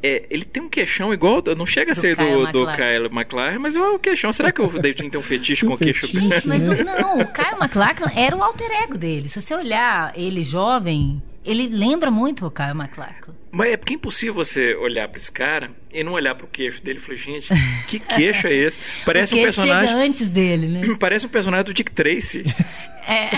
[0.05, 1.43] É, ele tem um queixão igual.
[1.57, 4.31] Não chega a ser do, do Kyle McLaren, mas é um queixão.
[4.35, 6.29] Será que o David tem um fetiche com o queixo dele?
[6.45, 9.31] Mas o, não, o Kyle McLaren era o alter ego dele.
[9.31, 13.33] Se você olhar ele jovem, ele lembra muito o Kyle McLaren.
[13.51, 16.49] Mas é porque é impossível você olhar para esse cara e não olhar para o
[16.49, 17.55] queixo dele e falar, gente,
[17.87, 18.81] que queixo é esse?
[19.07, 19.89] Parece um personagem.
[19.89, 20.83] Chega antes dele, né?
[21.01, 22.45] Parece um personagem do Dick Tracy.
[23.07, 23.31] É.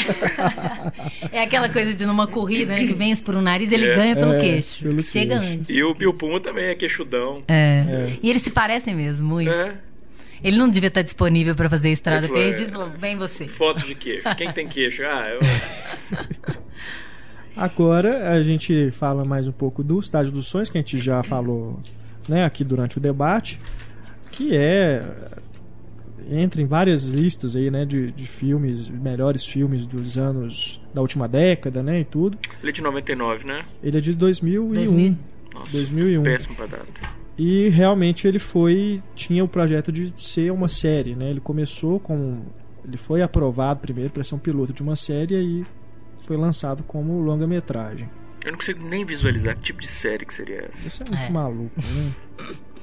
[1.39, 3.95] é aquela coisa de numa corrida, né, que vence por um nariz, ele é.
[3.95, 4.83] ganha pelo é, queixo.
[4.83, 5.55] Pelo Chega queixo.
[5.55, 5.69] antes.
[5.69, 7.37] E o Puma também é queixudão.
[7.49, 7.85] É.
[7.89, 8.13] é.
[8.23, 9.51] E eles se parecem mesmo, muito.
[9.51, 9.75] É.
[10.43, 12.71] Ele não devia estar disponível para fazer a estrada perdida.
[12.71, 13.49] Falou, vem você.
[13.49, 14.35] Foto de queixo.
[14.37, 15.03] Quem tem queixo?
[15.05, 16.57] Ah, eu.
[17.57, 21.23] Agora a gente fala mais um pouco do Estádio dos Sonhos, que a gente já
[21.23, 21.81] falou
[22.29, 23.59] né, aqui durante o debate,
[24.31, 25.03] que é
[26.31, 31.28] entra em várias listas aí, né, de, de filmes, melhores filmes dos anos da última
[31.28, 32.39] década, né, e tudo.
[32.61, 33.65] Ele é de 99, né?
[33.82, 34.73] Ele é de 2001.
[34.73, 35.19] 2000.
[35.55, 36.23] Nossa, 2001.
[36.23, 37.16] Péssimo pra data.
[37.39, 41.31] E realmente ele foi tinha o projeto de ser uma série, né?
[41.31, 42.40] Ele começou com
[42.86, 45.66] ele foi aprovado primeiro para ser um piloto de uma série e
[46.19, 48.09] foi lançado como longa-metragem.
[48.44, 50.86] Eu não consigo nem visualizar que tipo de série que seria essa.
[50.86, 51.31] Isso é muito é.
[51.31, 52.12] maluco, né?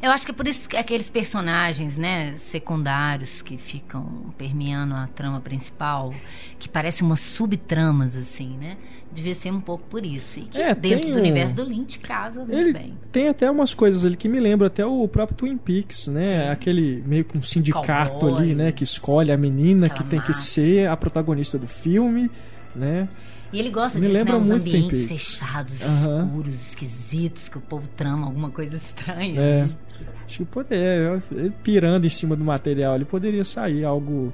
[0.00, 4.04] Eu acho que é por isso que aqueles personagens, né, secundários que ficam
[4.36, 6.14] permeando a trama principal,
[6.58, 8.76] que parecem umas subtramas, assim, né?
[9.12, 10.38] Devia ser um pouco por isso.
[10.38, 11.18] E que é, dentro do um...
[11.18, 12.98] universo do Lynch casa muito Ele bem.
[13.10, 16.44] Tem até umas coisas ali que me lembram até o próprio Twin Peaks, né?
[16.44, 16.50] Sim.
[16.50, 18.70] Aquele meio que um sindicato Cowboy, ali, né?
[18.70, 22.30] Que escolhe a menina que tem que ser a protagonista do filme,
[22.74, 23.08] né?
[23.52, 24.54] E ele gosta Me disso, lembra né?
[24.54, 26.26] Ambientes fechados, uhum.
[26.26, 29.40] escuros, esquisitos, que o povo trama alguma coisa estranha.
[29.40, 29.64] É.
[29.64, 29.70] Né?
[30.28, 34.30] Acho que poderia, ele pirando em cima do material, ele poderia sair algo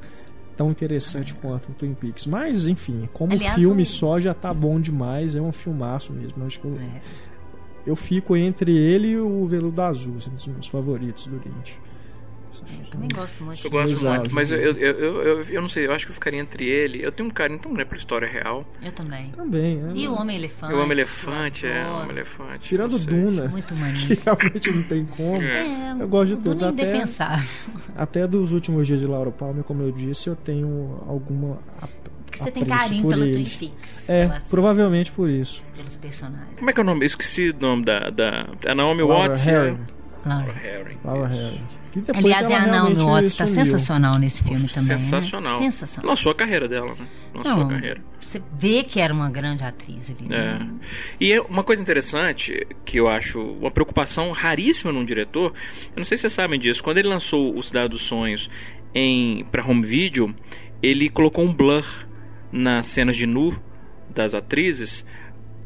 [0.56, 2.26] tão interessante quanto o Twin Peaks.
[2.26, 3.86] Mas, enfim, como Aliás, filme o...
[3.86, 6.44] só já tá bom demais, é um filmaço mesmo.
[6.44, 7.00] Acho que eu, é.
[7.86, 11.78] eu fico entre ele e o Veludo Azul, são os meus favoritos do Lynch.
[12.62, 13.66] Eu também gosto muito.
[13.66, 16.14] Eu gosto muito, mas eu, eu, eu, eu, eu não sei, eu acho que eu
[16.14, 17.02] ficaria entre ele.
[17.02, 18.64] Eu tenho um carinho tão grande pra história real.
[18.82, 19.30] Eu também.
[19.30, 19.92] Também, é.
[19.94, 20.74] E o Homem-Elefante.
[20.74, 22.68] O Homem-Elefante, é, o Homem-Elefante.
[22.68, 23.48] Tirando Duna.
[23.48, 23.94] Muito maneiro.
[24.04, 25.40] Que realmente não tem como.
[25.40, 26.62] É, eu gosto de todos.
[26.62, 27.42] Duna é até,
[27.96, 31.58] até dos últimos dias de Laura Palmer, como eu disse, eu tenho alguma
[32.34, 34.08] porque você tem carinho pelo Twin Peaks.
[34.08, 35.62] É, provavelmente por isso.
[35.76, 36.58] Pelos personagens.
[36.58, 37.04] Como é que é o nome?
[37.04, 38.10] Eu esqueci o nome da.
[38.10, 38.48] da...
[38.64, 39.46] É Naomi Laura Watts?
[39.46, 39.78] Herring.
[40.24, 40.98] Laura Herring.
[41.04, 41.83] Laura Herring.
[42.14, 44.98] Aliás, a Naomi Watts está sensacional nesse filme também.
[44.98, 45.60] Sensacional.
[45.60, 45.70] Né?
[45.70, 46.10] Sensacional.
[46.10, 47.06] Lançou a carreira dela, né?
[47.34, 48.00] Lançou Não, a carreira.
[48.20, 50.28] Você vê que era uma grande atriz ali.
[50.28, 50.68] Né?
[50.80, 50.86] É.
[51.20, 55.52] E é uma coisa interessante que eu acho uma preocupação raríssima num diretor.
[55.86, 56.82] Eu não sei se vocês sabem disso.
[56.82, 58.50] Quando ele lançou O Cidade dos Sonhos
[58.94, 60.34] em para home video,
[60.82, 61.84] ele colocou um blur
[62.50, 63.60] nas cenas de nu
[64.10, 65.04] das atrizes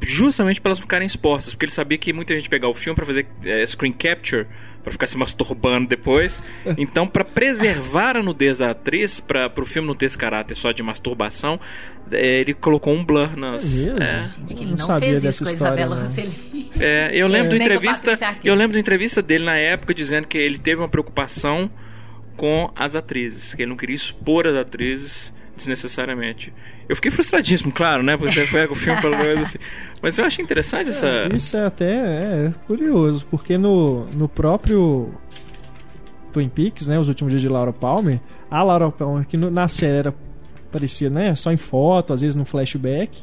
[0.00, 3.06] justamente para elas ficarem expostas, porque ele sabia que muita gente pegar o filme para
[3.06, 4.46] fazer é, screen capture,
[4.82, 6.42] para ficar se masturbando depois.
[6.78, 10.70] Então, para preservar a nudez da atriz, para o filme não ter esse caráter só
[10.70, 11.58] de masturbação,
[12.12, 13.86] é, ele colocou um blur nas.
[13.86, 14.24] É, é.
[14.24, 16.70] Gente, que ele não, não fez isso com a Isabela Rossellini.
[16.78, 17.60] É, eu lembro é.
[17.60, 21.70] entrevista, eu lembro da entrevista dele na época dizendo que ele teve uma preocupação
[22.36, 26.52] com as atrizes, que ele não queria expor as atrizes desnecessariamente.
[26.88, 28.16] Eu fiquei frustradíssimo, claro, né?
[28.16, 29.58] Porque você pega o filme pelo menos assim.
[30.02, 31.06] Mas eu achei interessante essa.
[31.06, 35.12] É, isso é até é, curioso, porque no, no próprio
[36.32, 36.98] Twin Peaks, né?
[36.98, 38.20] Os últimos dias de Laura Palmer,
[38.50, 40.14] a Laura Palmer, que no, na série era
[40.70, 41.34] parecia, né?
[41.34, 43.22] Só em foto, às vezes no flashback.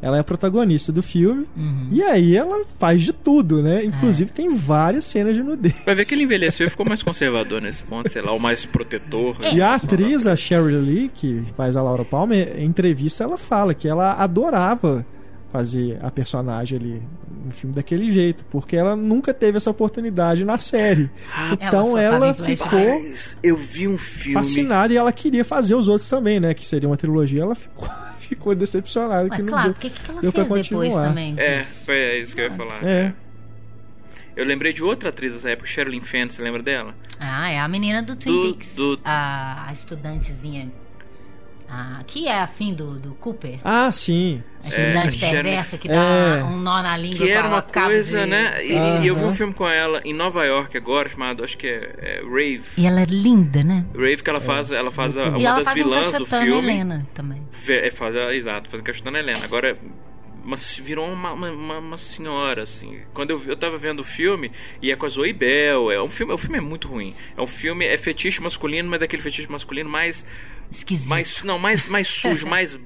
[0.00, 1.46] Ela é a protagonista do filme.
[1.56, 1.88] Uhum.
[1.90, 3.84] E aí ela faz de tudo, né?
[3.84, 4.34] Inclusive é.
[4.34, 5.82] tem várias cenas de nudez.
[5.84, 8.66] Vai ver que ele envelheceu e ficou mais conservador nesse ponto, sei lá, o mais
[8.66, 9.36] protetor.
[9.40, 9.54] É.
[9.54, 13.74] E a atriz, a Sherry Lee, que faz a Laura Palmer, em entrevista ela fala
[13.74, 15.04] que ela adorava
[15.50, 17.02] fazer a personagem ali
[17.44, 21.08] no filme daquele jeito, porque ela nunca teve essa oportunidade na série.
[21.32, 23.00] Ah, então ela, ela ficou
[23.42, 26.88] eu vi um filme fascinada e ela queria fazer os outros também, né, que seria
[26.88, 27.88] uma trilogia, ela ficou
[28.28, 31.34] ficou decepcionado Mas, que não claro, o que, que ela deu fez depois também?
[31.38, 32.84] É, foi isso que eu ia falar.
[32.84, 33.12] É.
[34.36, 36.94] Eu lembrei de outra atriz dessa época, Sherilyn Fenn, você lembra dela?
[37.18, 38.74] Ah, é a menina do Twin Peaks.
[38.74, 39.00] Do...
[39.02, 40.70] A, a estudantezinha
[41.68, 43.58] ah, que é afim do, do Cooper.
[43.64, 44.42] Ah, sim.
[44.62, 45.94] A estudante é, perversa que dá
[46.38, 46.44] é.
[46.44, 47.18] um nó na língua.
[47.18, 48.26] Que era uma coisa, de...
[48.26, 48.64] né?
[48.64, 49.02] E, uhum.
[49.02, 51.94] e, eu vi um filme com ela em Nova York agora, chamado, acho que é,
[51.98, 52.64] é Rave.
[52.76, 53.84] E ela é linda, né?
[53.94, 56.70] Rave que ela faz, ela faz a, uma ela das faz vilãs um do filme.
[56.70, 57.42] Helena também.
[57.68, 59.44] É, faz, exato, faz Cachetana Helena.
[59.44, 59.76] Agora
[60.46, 63.00] mas virou uma, uma, uma, senhora, assim.
[63.12, 66.08] Quando eu, eu tava vendo o filme, e é com a Zoe Bell, é um
[66.08, 67.14] filme, o filme é muito ruim.
[67.36, 70.24] É um filme, é fetiche masculino, mas é aquele fetiche masculino mais...
[70.70, 71.08] Esquisito.
[71.08, 72.78] Mais, não, mais, mais sujo, mais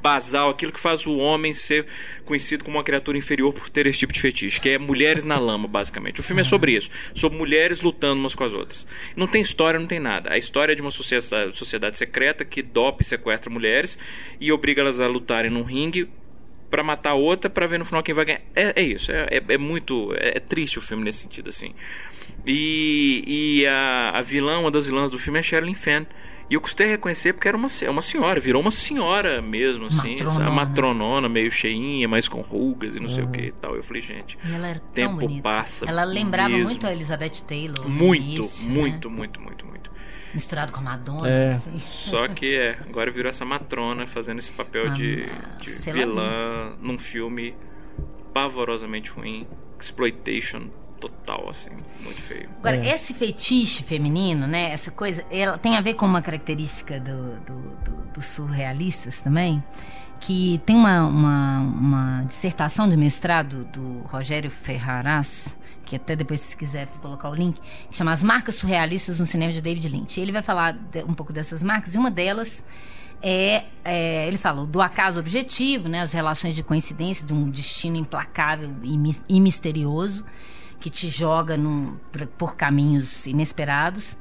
[0.00, 1.86] basal, aquilo que faz o homem ser
[2.24, 5.38] conhecido como uma criatura inferior por ter esse tipo de fetiche, que é mulheres na
[5.38, 6.20] lama, basicamente.
[6.20, 8.86] O filme é sobre isso, sobre mulheres lutando umas com as outras.
[9.16, 10.32] Não tem história, não tem nada.
[10.32, 13.98] A história é de uma sociedade, sociedade secreta que dope e sequestra mulheres
[14.40, 16.08] e obriga elas a lutarem num ringue
[16.70, 18.40] para matar outra para ver no final quem vai ganhar.
[18.54, 20.14] É, é isso, é, é, é muito.
[20.14, 21.74] É, é, triste o filme nesse sentido, assim.
[22.46, 26.06] E, e a, a vilã, uma das vilãs do filme é Sherilyn Fenn.
[26.48, 30.16] E eu custei reconhecer porque era uma, é uma senhora, virou uma senhora mesmo, assim,
[30.16, 33.14] matronona, matronona meio cheinha, mas com rugas e não uhum.
[33.14, 33.76] sei o que e tal.
[33.76, 34.36] Eu falei, gente,
[34.92, 35.86] tempo passa.
[35.88, 36.64] Ela lembrava mesmo.
[36.64, 37.88] muito a Elizabeth Taylor.
[37.88, 39.16] Muito, início, muito, né?
[39.16, 39.89] muito, muito, muito.
[40.32, 41.28] Misturado com a Madonna.
[41.28, 41.54] É.
[41.54, 41.78] Assim.
[41.80, 45.26] Só que é, agora virou essa matrona fazendo esse papel ah, de,
[45.60, 47.54] de vilã num filme
[48.32, 49.46] pavorosamente ruim,
[49.78, 50.68] exploitation
[51.00, 51.70] total, assim,
[52.02, 52.48] muito feio.
[52.58, 52.94] Agora, é.
[52.94, 57.60] esse fetiche feminino, né, essa coisa, ela tem a ver com uma característica do, do,
[57.84, 59.62] do, dos surrealistas também,
[60.20, 65.56] que tem uma, uma, uma dissertação de mestrado do Rogério Ferraras,
[65.90, 67.60] que até depois, se quiser colocar o link,
[67.90, 70.20] que chama As Marcas Surrealistas no Cinema de David Lynch.
[70.20, 72.62] Ele vai falar de, um pouco dessas marcas, e uma delas
[73.20, 77.96] é, é, ele falou do acaso objetivo, né, as relações de coincidência, de um destino
[77.96, 78.96] implacável e,
[79.28, 80.24] e misterioso
[80.78, 81.96] que te joga num,
[82.38, 84.16] por caminhos inesperados.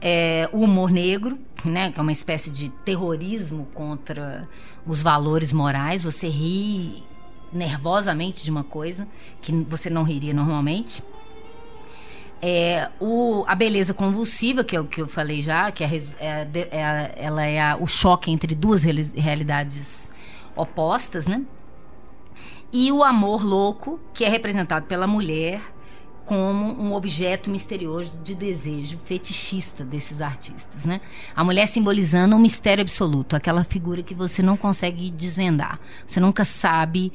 [0.00, 4.48] É, o humor negro, né, que é uma espécie de terrorismo contra
[4.86, 6.02] os valores morais.
[6.02, 7.02] Você ri
[7.52, 9.06] nervosamente de uma coisa
[9.42, 11.02] que você não riria normalmente.
[12.40, 16.48] É, o, a beleza convulsiva, que é o que eu falei já, que é, é,
[16.70, 20.08] é ela é a, o choque entre duas realidades
[20.54, 21.42] opostas, né?
[22.72, 25.60] E o amor louco, que é representado pela mulher
[26.28, 31.00] como um objeto misterioso de desejo fetichista desses artistas, né?
[31.34, 35.80] A mulher simbolizando um mistério absoluto, aquela figura que você não consegue desvendar.
[36.06, 37.10] Você nunca sabe,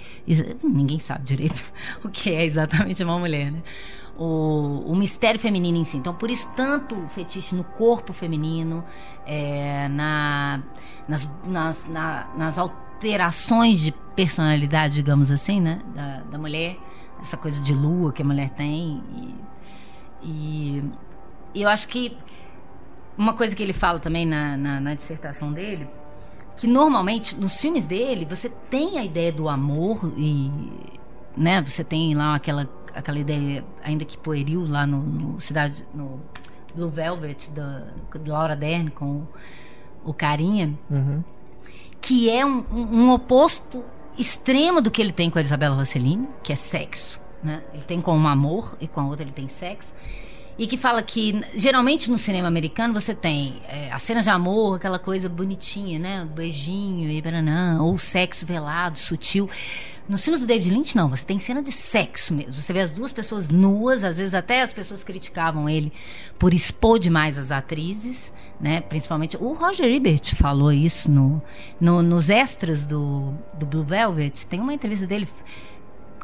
[0.64, 1.64] ninguém sabe direito
[2.04, 3.62] o que é exatamente uma mulher, né?
[4.18, 5.98] O, o, mistério feminino em si.
[5.98, 8.84] Então, por isso, tanto o fetiche no corpo feminino,
[9.28, 10.60] é, na,
[11.08, 15.82] nas, nas, na, nas alterações de personalidade, digamos assim, né?
[15.96, 16.78] Da, da mulher
[17.24, 19.02] essa coisa de lua que a mulher tem.
[20.22, 20.84] E, e,
[21.56, 22.16] e eu acho que
[23.18, 25.88] uma coisa que ele fala também na, na, na, dissertação dele,
[26.58, 30.52] que normalmente nos filmes dele você tem a ideia do amor e
[31.36, 35.86] né, você tem lá aquela, aquela ideia, ainda que pueril, lá no, no Cidade.
[35.94, 36.20] no
[36.76, 37.84] Blue Velvet da,
[38.26, 39.28] Laura Dern com o,
[40.06, 40.74] o Carinha.
[40.90, 41.24] Uhum.
[42.02, 43.84] Que é um, um, um oposto
[44.18, 47.20] extremo do que ele tem com a Isabela Rossellini, que é sexo.
[47.44, 47.62] Né?
[47.74, 49.94] Ele tem com um amor e com a outra ele tem sexo.
[50.58, 54.76] e que fala que geralmente no cinema americano você tem é, a cena de amor,
[54.76, 56.28] aquela coisa bonitinha, né?
[56.32, 57.24] Beijinho e
[57.80, 59.50] ou sexo velado, sutil.
[60.08, 62.54] Nos filmes do David Lynch, não, você tem cena de sexo mesmo.
[62.54, 65.94] Você vê as duas pessoas nuas, às vezes até as pessoas criticavam ele
[66.38, 68.82] por expor demais as atrizes, né?
[68.82, 71.42] Principalmente o Roger Ebert falou isso no,
[71.80, 74.46] no nos extras do, do Blue Velvet.
[74.48, 75.28] Tem uma entrevista dele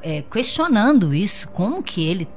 [0.02, 2.28] é, questionando isso, como que ele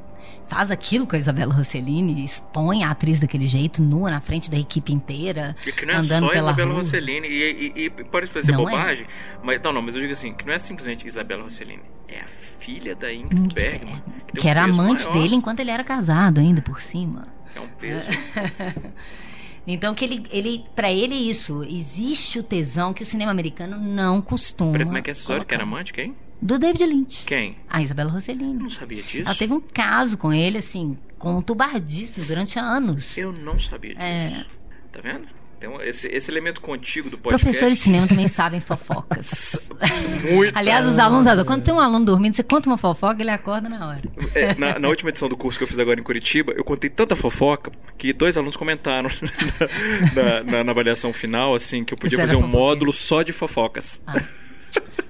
[0.45, 4.59] faz aquilo com a Isabela Rossellini, expõe a atriz daquele jeito, nua na frente da
[4.59, 6.79] equipe inteira, e que não é andando só pela Isabela rua.
[6.79, 8.73] Rossellini, e, e, e pode parecer Não é.
[8.73, 9.07] bobagem,
[9.43, 12.27] mas não, não, mas eu digo assim, que não é simplesmente Isabela Rossellini, é a
[12.27, 15.71] filha da Ingrid Ingrid Bergman, Bergman, tem que um era amante maior, dele enquanto ele
[15.71, 17.29] era casado ainda por cima.
[17.55, 18.09] É um peso.
[19.67, 23.79] Então que ele, ele para ele é isso, existe o tesão que o cinema americano
[23.79, 24.73] não costuma.
[24.73, 25.45] Peraí, como é que é essa história?
[25.45, 26.15] Que era amante quem?
[26.41, 27.25] Do David Lynch.
[27.25, 27.57] Quem?
[27.69, 28.55] A Isabela Eu Rossellini.
[28.55, 29.23] não sabia disso.
[29.27, 33.17] Ela teve um caso com ele assim, conturbadíssimo durante anos.
[33.17, 34.03] Eu não sabia disso.
[34.03, 34.45] É.
[34.91, 35.29] Tá vendo?
[35.69, 37.45] Um- esse, esse elemento contigo do podcast.
[37.45, 39.59] Professores de cinema também sabem fofocas.
[40.33, 40.57] Muito.
[40.57, 41.47] Aliás, os alunos adoram.
[41.47, 44.03] Quando tem um aluno dormindo, você conta uma fofoca, ele acorda na hora.
[44.35, 46.89] É, na, na última edição do curso que eu fiz agora em Curitiba, eu contei
[46.91, 49.11] tanta fofoca que dois alunos comentaram
[50.15, 54.01] na, na- na avaliação final, assim, que eu podia fazer um módulo só de fofocas.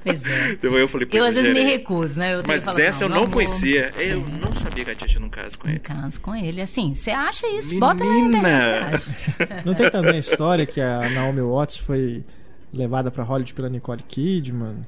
[0.05, 0.53] Pois é.
[0.53, 2.35] Então eu falei, Eu "Pois às vezes me gerente." recuso, né?
[2.35, 3.91] Eu tenho que Mas falar, essa eu não amor, conhecia.
[3.99, 5.79] Eu não sabia que a tia tinha um caso com ele.
[5.79, 7.79] caso com ele, assim, você acha isso?
[7.79, 8.39] Bota na Menina!
[8.39, 9.63] internet, você acha.
[9.65, 12.25] Não tem também a história que a Naomi Watts foi
[12.73, 14.87] levada pra Hollywood pela Nicole Kidman,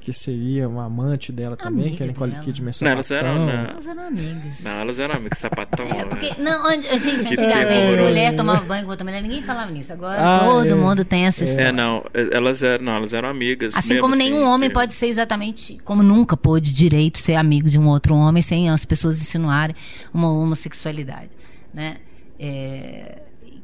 [0.00, 2.42] que seria uma amante dela também, Amiga que a Nicole dela.
[2.42, 3.46] Kidman é Não, elas eram, sapatão.
[3.46, 3.70] não.
[3.70, 4.60] Elas eram amigas.
[4.62, 5.86] Não, elas eram amigas, sapatão.
[5.86, 6.04] É, né?
[6.06, 8.02] porque, não, onde- gente, Que antigamente, terroroso.
[8.08, 9.92] mulher tomava banho com outra mulher, ninguém falava nisso.
[9.92, 10.74] Agora Ah, todo é.
[10.74, 11.68] mundo tem essa história.
[11.68, 13.74] É, não, elas eram, não, elas eram amigas.
[13.76, 17.34] Assim mesmo como nenhum assim, homem que- pode ser exatamente, como nunca pôde direito ser
[17.34, 19.76] amigo de um outro homem sem as pessoas insinuarem
[20.14, 21.30] uma homossexualidade,
[21.74, 21.98] né?
[22.38, 23.18] É,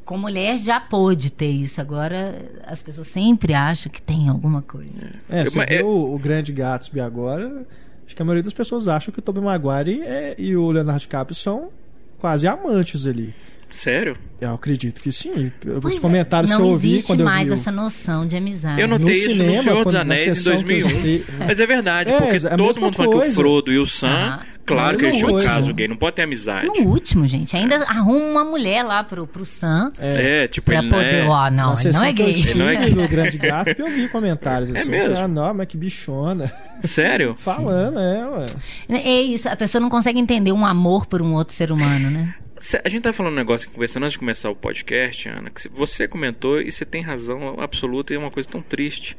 [0.07, 4.91] com mulher já pôde ter isso, agora as pessoas sempre acham que tem alguma coisa.
[5.29, 7.67] É, você Mas vê é- o, o grande Gatsby agora,
[8.07, 11.01] acho que a maioria das pessoas acham que o Tobey Maguire é- e o Leonardo
[11.01, 11.69] DiCaprio são
[12.19, 13.35] quase amantes ali.
[13.69, 14.17] Sério?
[14.41, 15.51] Eu acredito que sim.
[15.83, 18.27] Os é, comentários não que eu ouvi existe quando eu mais vi o- essa noção
[18.27, 18.81] de amizade.
[18.81, 20.97] Eu notei No isso no cinema, Senhor dos Anéis em sessão que eu 2001.
[21.19, 23.35] estei- Mas é verdade, É, porque é todo mundo fala que o coisa.
[23.35, 26.17] Frodo e o Sam, Ah, claro que eles no tinham um caso gay, não pode
[26.17, 26.67] ter amizade.
[26.67, 30.89] No último, gente, ainda arruma uma mulher lá pro, pro Sam É, tipo, pra ele
[30.89, 31.27] não poder, é...
[31.27, 32.31] ó, não, ele não é gay.
[32.31, 32.91] Ele não é gay.
[32.93, 34.91] do Grande Gatsby, eu vi comentários assim.
[34.91, 35.17] mesmo?
[35.17, 36.53] Ah, não, mas que bichona.
[36.83, 37.35] Sério?
[37.37, 38.47] Falando, é, ué.
[38.91, 42.35] É isso, a pessoa não consegue entender um amor por um outro ser humano, né?
[42.85, 45.69] A gente tá falando um negócio conversando antes de começar o podcast, Ana, que cê-
[45.69, 49.17] você comentou e você tem razão absoluta e é uma coisa tão triste.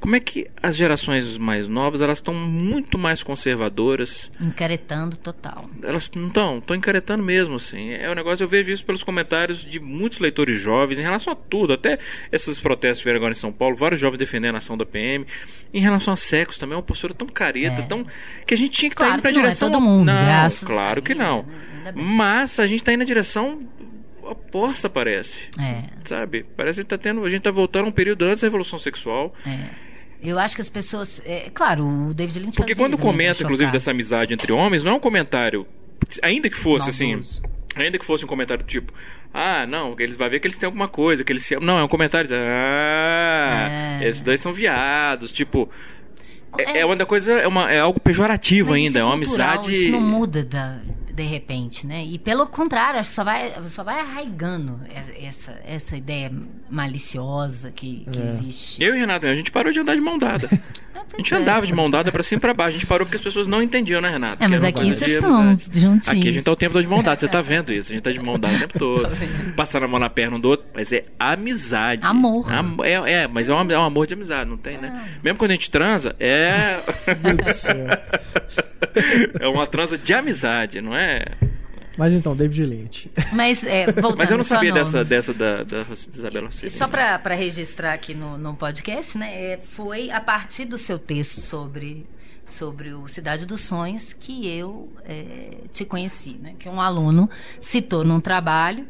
[0.00, 5.70] Como é que as gerações mais novas, elas estão muito mais conservadoras, Encaretando total.
[5.80, 7.92] elas não estão, estão encaretando mesmo, assim.
[7.92, 11.36] É um negócio, eu vejo isso pelos comentários de muitos leitores jovens em relação a
[11.36, 12.00] tudo, até
[12.32, 15.24] esses protestos que vieram agora em São Paulo, vários jovens defendendo a ação da PM.
[15.72, 17.84] Em relação a sexo também, é uma postura tão careta, É.
[17.86, 18.04] tão.
[18.44, 19.70] que a gente tinha que estar Claro indo pra que não é direção.
[19.70, 21.44] todo mundo, não, graças claro a que não.
[21.44, 21.54] né?
[21.82, 22.04] Ainda bem.
[22.04, 23.60] Mas a gente tá indo na direção
[24.22, 25.48] oposta, parece.
[25.58, 26.44] É, Sabe?
[26.56, 27.24] Parece que tá tendo.
[27.24, 29.34] A gente tá voltando a um período antes da Revolução Sexual.
[29.46, 29.82] é.
[30.24, 31.20] Eu acho que as pessoas.
[31.24, 34.92] É, claro, o David Lynch Porque quando também, comenta, inclusive, dessa amizade entre homens, não
[34.92, 35.66] é um comentário.
[36.22, 37.20] Ainda que fosse assim.
[37.74, 38.92] Ainda que fosse um comentário do tipo,
[39.34, 41.56] ah, não, eles vai ver que eles têm alguma coisa, que eles se.
[41.56, 44.08] Não, é um comentário de, ah, É.
[44.08, 45.68] esses dois são viados, tipo.
[46.56, 46.80] É, É.
[46.82, 49.72] é uma coisa, é, uma, é algo pejorativo Mas ainda, isso é uma cultural, amizade.
[49.82, 50.78] Isso não muda da-
[51.12, 52.04] de repente, né?
[52.04, 54.80] E pelo contrário, acho que só vai, só vai arraigando
[55.20, 56.32] essa, essa ideia
[56.70, 58.82] maliciosa que, que existe.
[58.82, 60.48] Eu e Renato, a gente parou de andar de mão dada.
[61.12, 61.36] A gente É.
[61.36, 62.76] andava de mão dada pra cima e pra baixo.
[62.76, 64.42] A gente parou porque as pessoas não entendiam, né, Renato?
[64.42, 65.80] É, mas aqui vocês estão amizade.
[65.80, 66.08] juntinhos.
[66.08, 67.90] Aqui a gente tá o tempo todo de mão dada, você tá vendo isso?
[67.92, 69.08] A gente tá de mão dada o tempo todo.
[69.54, 70.66] Passando a mão na perna um do outro.
[70.74, 72.06] Mas é amizade.
[72.06, 72.50] Amor.
[72.50, 75.04] Am- é, é, mas é um, é um amor de amizade, não tem, né?
[75.22, 76.80] Mesmo quando a gente transa, é.
[77.06, 77.76] Meu Deus do céu.
[79.40, 81.01] é uma transa de amizade, não é?
[81.98, 83.10] Mas então, David Lynch.
[83.32, 86.78] Mas, é, voltando Mas eu não sabia no- dessa, dessa da, da Isabela Rossellini.
[86.78, 89.52] só para registrar aqui no, no podcast, né?
[89.52, 92.06] é, foi a partir do seu texto sobre,
[92.46, 96.54] sobre o Cidade dos Sonhos que eu é, te conheci, né?
[96.58, 97.28] Que um aluno
[97.60, 98.86] citou num trabalho.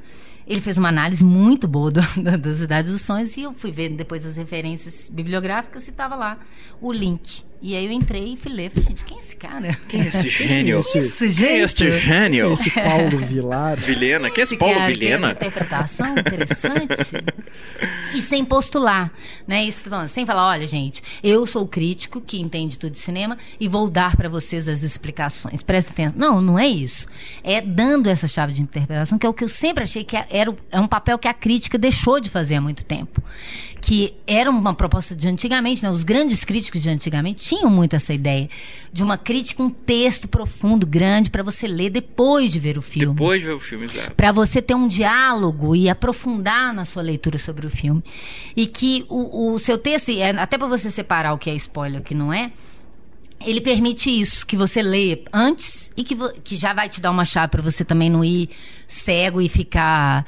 [0.47, 3.73] Ele fez uma análise muito boa do, do, do Cidade dos Sonhos e eu fui
[3.73, 6.39] ver depois as referências bibliográficas e estava lá
[6.81, 7.45] o link.
[7.63, 8.71] E aí eu entrei e fui ler.
[8.71, 9.79] Falei, gente, quem é esse cara?
[9.89, 10.81] Quem é esse gênio?
[10.81, 12.53] Esse- Isso, Quem é este gênio?
[12.55, 13.79] Esse Paulo Vilar.
[13.79, 14.31] Vilhena?
[14.31, 15.27] Quem é esse Esse Paulo cara tem Vilhena?
[15.29, 17.25] essa interpretação interessante.
[18.15, 19.13] e sem postular,
[19.47, 19.65] né?
[19.65, 23.13] Isso, sem falar, olha, gente, eu sou o crítico que entende tudo de cinema.
[23.13, 25.63] cinema e vou dar para vocês as explicações.
[25.63, 26.15] Presta atenção.
[26.17, 27.07] Não, não é isso.
[27.45, 30.55] É dando essa chave de interpretação, que é o que eu sempre achei que era
[30.71, 33.23] é um papel que a crítica deixou de fazer há muito tempo.
[33.83, 35.91] Que era uma proposta de antigamente, né?
[35.91, 38.49] Os grandes críticos de antigamente tinham muito essa ideia
[38.91, 43.15] de uma crítica, um texto profundo, grande, para você ler depois de ver o filme.
[43.15, 44.15] Depois de ver o filme, exato.
[44.15, 48.03] Para você ter um diálogo e aprofundar na sua leitura sobre o filme.
[48.57, 52.03] E que o, o seu texto, até para você separar o que é spoiler e
[52.03, 52.53] o que não é,
[53.45, 57.25] ele permite isso, que você lê antes e que, que já vai te dar uma
[57.25, 58.49] chave para você também não ir
[58.87, 60.25] cego e ficar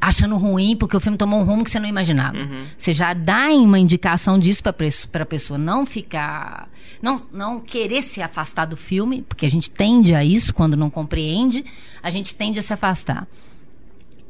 [0.00, 2.38] achando ruim porque o filme tomou um rumo que você não imaginava.
[2.38, 2.64] Uhum.
[2.76, 6.68] Você já dá uma indicação disso para a pessoa não ficar.
[7.00, 10.88] Não, não querer se afastar do filme, porque a gente tende a isso quando não
[10.88, 11.64] compreende,
[12.02, 13.26] a gente tende a se afastar.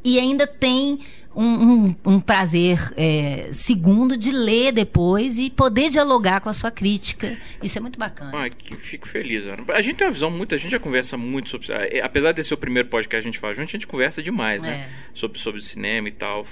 [0.04, 1.00] E ainda tem
[1.34, 6.70] um, um, um prazer é, segundo de ler depois e poder dialogar com a sua
[6.70, 7.36] crítica.
[7.62, 8.32] Isso é muito bacana.
[8.34, 9.64] Ah, fico feliz, Ana.
[9.68, 11.66] A gente tem uma visão, muita gente já conversa muito sobre.
[11.72, 14.22] É, apesar desse ser o primeiro podcast que a gente faz junto, a gente conversa
[14.22, 14.88] demais, né?
[14.88, 14.88] É.
[15.14, 16.44] Sobre, sobre cinema e tal.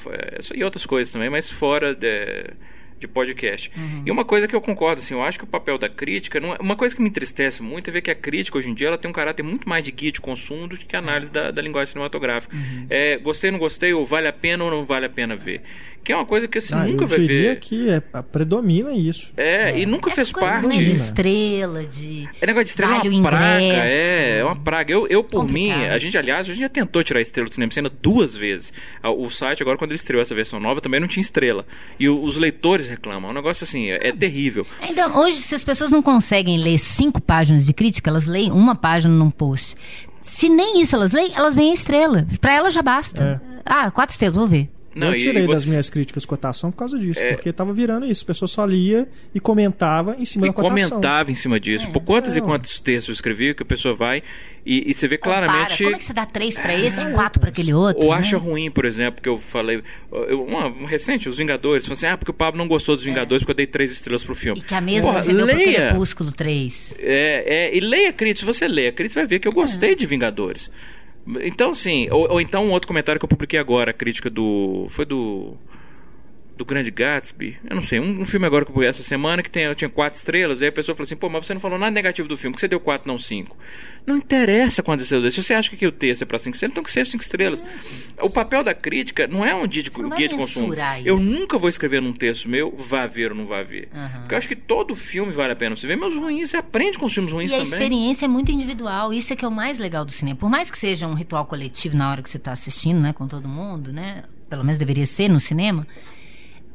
[0.54, 1.94] E outras coisas também, mas fora.
[1.94, 2.50] De
[3.00, 3.70] de podcast.
[3.76, 4.02] Uhum.
[4.06, 6.54] E uma coisa que eu concordo, assim, eu acho que o papel da crítica, não
[6.54, 8.88] é, uma coisa que me entristece muito é ver que a crítica hoje em dia
[8.88, 11.62] ela tem um caráter muito mais de guia de consumo do que análise da, da
[11.62, 12.54] linguagem cinematográfica.
[12.54, 12.86] Uhum.
[12.90, 15.62] É, gostei, não gostei, ou vale a pena ou não vale a pena ver.
[16.02, 17.24] Que é uma coisa que assim, ah, nunca vai ver.
[17.24, 19.34] Eu diria que é, predomina isso.
[19.36, 19.80] É, é.
[19.80, 20.66] e nunca fez parte.
[20.66, 22.26] Né, de estrela, de.
[22.40, 23.62] É negócio de estrela é uma praga.
[23.62, 24.92] É, é uma praga.
[24.92, 25.78] Eu, eu por Complicado.
[25.78, 28.34] mim, a gente, aliás, a gente já tentou tirar a estrela do cinema cena duas
[28.34, 28.72] vezes.
[29.02, 31.66] O site, agora, quando ele estreou essa versão nova, também não tinha estrela.
[31.98, 33.30] E os leitores reclamam.
[33.30, 34.66] É um negócio assim, é, é terrível.
[34.82, 38.74] Então, hoje, se as pessoas não conseguem ler cinco páginas de crítica, elas leem uma
[38.74, 39.76] página num post.
[40.20, 42.26] Se nem isso elas leem, elas veem a estrela.
[42.40, 43.40] Pra elas já basta.
[43.44, 43.60] É.
[43.64, 44.70] Ah, quatro estrelas, vou ver.
[44.94, 45.54] Não, eu tirei você...
[45.54, 47.32] das minhas críticas cotação por causa disso, é...
[47.32, 48.24] porque tava virando isso.
[48.24, 50.90] A pessoa só lia e comentava em cima e da cotação.
[50.90, 51.86] comentava em cima disso.
[51.86, 51.90] É.
[51.90, 52.38] Por quantos é.
[52.38, 54.22] e quantos textos eu escrevi que a pessoa vai
[54.64, 55.82] e, e você vê claramente.
[55.82, 57.12] Como é que você dá três para esse, é.
[57.12, 58.04] quatro para aquele outro?
[58.04, 58.18] Ou né?
[58.18, 59.82] acha ruim, por exemplo, que eu falei.
[60.10, 61.84] Eu, uma, uma, recente, Os Vingadores.
[61.84, 63.10] Falei assim, ah, porque o Pablo não gostou dos é.
[63.10, 64.60] Vingadores porque eu dei três estrelas pro filme.
[64.60, 65.64] E que a mesma Porra, recebeu leia.
[65.64, 66.94] pro Crepúsculo três.
[66.98, 68.40] É, é, e leia a crítica.
[68.40, 70.70] Se você lê a crítica, você vai ver que eu gostei de Vingadores.
[71.42, 74.86] Então, sim, ou, ou, então um outro comentário que eu publiquei agora, a crítica do.
[74.90, 75.54] Foi do
[76.60, 77.56] do Grande Gatsby.
[77.68, 80.18] Eu não sei, um, um filme agora que eu essa semana que tem, tinha quatro
[80.18, 82.54] estrelas, aí a pessoa falou assim, pô, mas você não falou nada negativo do filme,
[82.54, 83.56] que você deu quatro, não cinco.
[84.06, 85.34] Não interessa quantas estrelas.
[85.34, 87.64] Se você acha que o texto é para cinco estrelas, então que seja cinco estrelas.
[88.20, 90.74] O papel da crítica não é um guia de, guia de consumo.
[90.74, 90.82] Isso.
[91.04, 93.88] Eu nunca vou escrever num texto meu, vá ver ou não vá ver.
[93.94, 94.20] Uhum.
[94.20, 96.58] Porque eu acho que todo filme vale a pena você ver, mas os ruins, você
[96.58, 97.72] aprende com os filmes ruins e também.
[97.72, 100.36] a experiência é muito individual, isso é que é o mais legal do cinema.
[100.36, 103.26] Por mais que seja um ritual coletivo na hora que você está assistindo, né, com
[103.26, 105.86] todo mundo, né, pelo menos deveria ser no cinema,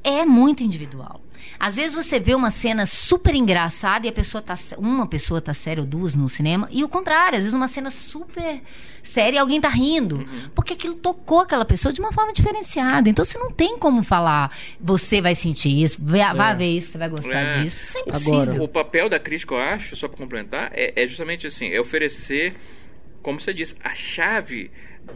[0.06, 1.20] é muito individual.
[1.60, 5.54] Às vezes você vê uma cena super engraçada e a pessoa tá uma pessoa tá
[5.54, 8.62] séria ou duas no cinema e o contrário, às vezes uma cena super
[9.02, 10.50] séria e alguém tá rindo, uhum.
[10.54, 13.08] porque aquilo tocou aquela pessoa de uma forma diferenciada.
[13.10, 16.56] Então você não tem como falar, você vai sentir isso, vá, é.
[16.56, 17.64] ver isso, você vai gostar é.
[17.64, 17.84] disso.
[17.86, 18.42] Isso é impossível.
[18.42, 21.80] Agora, o papel da crítica, eu acho, só para complementar, é, é justamente assim, é
[21.80, 22.56] oferecer,
[23.22, 24.72] como você disse, a chave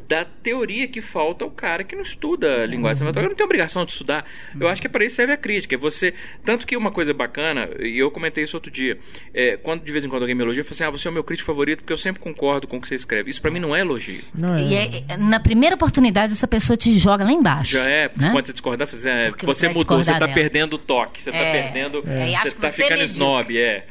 [0.07, 3.29] da teoria que falta ao cara que não estuda linguagem cinematográfica.
[3.29, 4.25] Não tem obrigação de estudar.
[4.59, 5.75] Eu acho que é para isso serve a crítica.
[5.75, 6.13] É você,
[6.43, 8.97] tanto que uma coisa bacana, e eu comentei isso outro dia,
[9.33, 11.11] é, quando de vez em quando alguém me elogia, eu falo assim: ah, você é
[11.11, 13.29] o meu crítico favorito porque eu sempre concordo com o que você escreve.
[13.29, 14.23] Isso para mim não é elogio.
[14.33, 14.63] Não é.
[14.63, 17.73] E é, na primeira oportunidade, essa pessoa te joga lá embaixo.
[17.73, 18.31] Já é, né?
[18.31, 20.33] quando você discordar, você, é, você, você mudou, você tá dela.
[20.33, 22.03] perdendo o toque, você tá é, perdendo.
[22.07, 22.35] É.
[22.37, 23.85] Você tá ficando snob, é.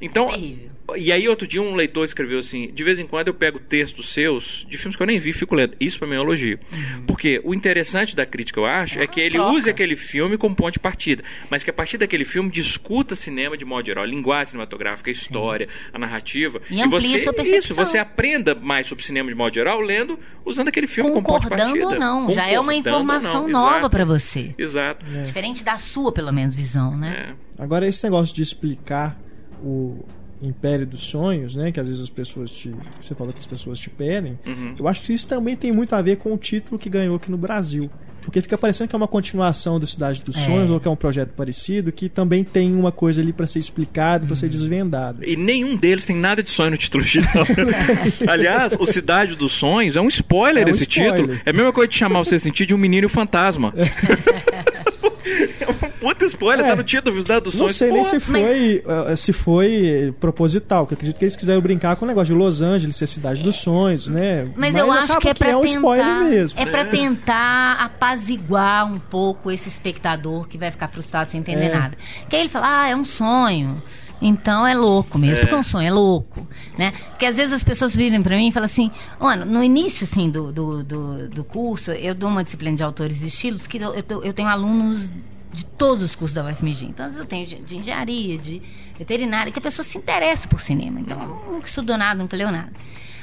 [0.00, 3.34] Então, é e aí, outro dia, um leitor escreveu assim: de vez em quando eu
[3.34, 5.74] pego textos seus, de filmes que eu nem vi, fico lendo.
[5.80, 6.58] Isso para mim é um elogio.
[6.70, 7.06] Uhum.
[7.06, 9.52] Porque o interessante da crítica, eu acho, é que ele troca.
[9.52, 11.24] use aquele filme como ponto de partida.
[11.48, 15.68] Mas que a partir daquele filme discuta cinema de modo geral, linguagem cinematográfica, a história,
[15.68, 15.90] Sim.
[15.94, 16.60] a narrativa.
[16.70, 17.16] E, e você,
[17.56, 21.44] isso, você aprenda mais sobre cinema de modo geral lendo, usando aquele filme como ponto
[21.44, 21.86] de partida.
[21.86, 24.54] ou não, já é uma informação nova para você.
[24.58, 25.06] Exato.
[25.14, 25.22] É.
[25.22, 27.34] Diferente da sua, pelo menos, visão, né?
[27.58, 27.62] É.
[27.62, 29.18] Agora, esse negócio de explicar
[29.62, 30.04] o
[30.46, 31.72] Império dos Sonhos, né?
[31.72, 32.74] Que às vezes as pessoas te.
[33.00, 34.38] Você fala que as pessoas te pedem.
[34.46, 34.74] Uhum.
[34.78, 37.30] Eu acho que isso também tem muito a ver com o título que ganhou aqui
[37.30, 37.90] no Brasil.
[38.24, 40.40] Porque fica parecendo que é uma continuação do Cidade dos é.
[40.40, 43.58] Sonhos, ou que é um projeto parecido, que também tem uma coisa ali para ser
[43.58, 44.28] explicada, uhum.
[44.28, 45.26] para ser desvendada.
[45.26, 47.46] E nenhum deles tem nada de sonho no título original.
[48.26, 51.16] Aliás, o Cidade dos Sonhos é um spoiler é um esse spoiler.
[51.16, 51.40] título.
[51.44, 53.74] É a mesma coisa de chamar você sentir de um menino fantasma.
[53.76, 58.82] É um puta spoiler, é, tá no título, os dados Não sei nem se foi,
[58.84, 59.10] mas...
[59.10, 62.60] Eh, se foi proposital, porque acredito que eles quiseram brincar com o negócio de Los
[62.60, 64.44] Angeles ser a cidade dos sonhos, né?
[64.54, 66.60] Mas, mas eu acho que é pra é um tentar, mesmo.
[66.60, 71.74] É pra tentar apaziguar um pouco esse espectador que vai ficar frustrado sem entender é.
[71.74, 71.96] nada.
[72.28, 73.82] Que aí ele fala, ah, é um sonho.
[74.20, 75.40] Então é louco mesmo, é.
[75.40, 76.46] porque é um sonho, é louco,
[76.78, 76.92] né?
[77.10, 80.30] Porque às vezes as pessoas viram para mim e falam assim, mano, no início assim
[80.30, 83.94] do, do, do, do, curso, eu dou uma disciplina de autores e estilos que eu,
[83.94, 85.10] eu, eu tenho alunos
[85.54, 86.86] de todos os cursos da UFMG.
[86.86, 88.60] Então, eu tenho de, engenharia, de
[88.98, 91.00] veterinária, que a pessoa se interessa por cinema.
[91.00, 91.18] Então,
[91.48, 92.72] nunca estudou nada, nunca leu nada.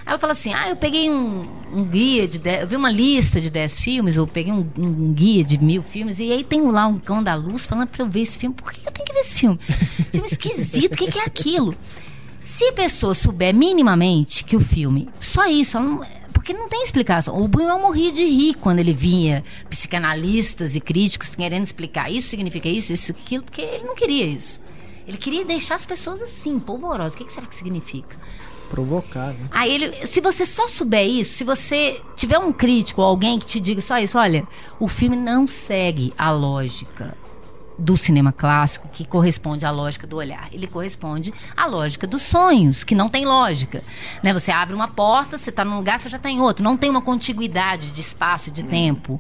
[0.06, 2.40] Aí ela fala assim: ah, eu peguei um, um guia de.
[2.40, 5.84] Dez, eu vi uma lista de 10 filmes, ou peguei um, um, guia de mil
[5.84, 8.56] filmes, e aí tem lá um cão da luz falando pra eu ver esse filme.
[8.56, 9.60] Por que eu tenho que ver esse filme?
[10.12, 11.76] filme esquisito, o que, que, é aquilo?
[12.40, 16.02] Se a pessoa souber minimamente que o filme, só isso, não,
[16.42, 17.40] porque não tem explicação.
[17.40, 22.68] O Buñuel morria de rir quando ele vinha psicanalistas e críticos querendo explicar isso significa
[22.68, 24.60] isso, isso, aquilo, porque ele não queria isso.
[25.08, 27.14] Ele queria deixar as pessoas assim, polvorosas.
[27.14, 28.18] O que, que será que significa?
[28.72, 29.34] provocar.
[29.34, 29.50] Né?
[29.52, 33.46] Aí ele, se você só souber isso, se você tiver um crítico ou alguém que
[33.46, 34.48] te diga só isso, olha,
[34.80, 37.18] o filme não segue a lógica
[37.82, 40.48] do cinema clássico, que corresponde à lógica do olhar.
[40.54, 43.84] Ele corresponde à lógica dos sonhos, que não tem lógica.
[44.22, 44.32] Né?
[44.34, 46.64] Você abre uma porta, você está num lugar, você já está em outro.
[46.64, 49.20] Não tem uma contiguidade de espaço e de tempo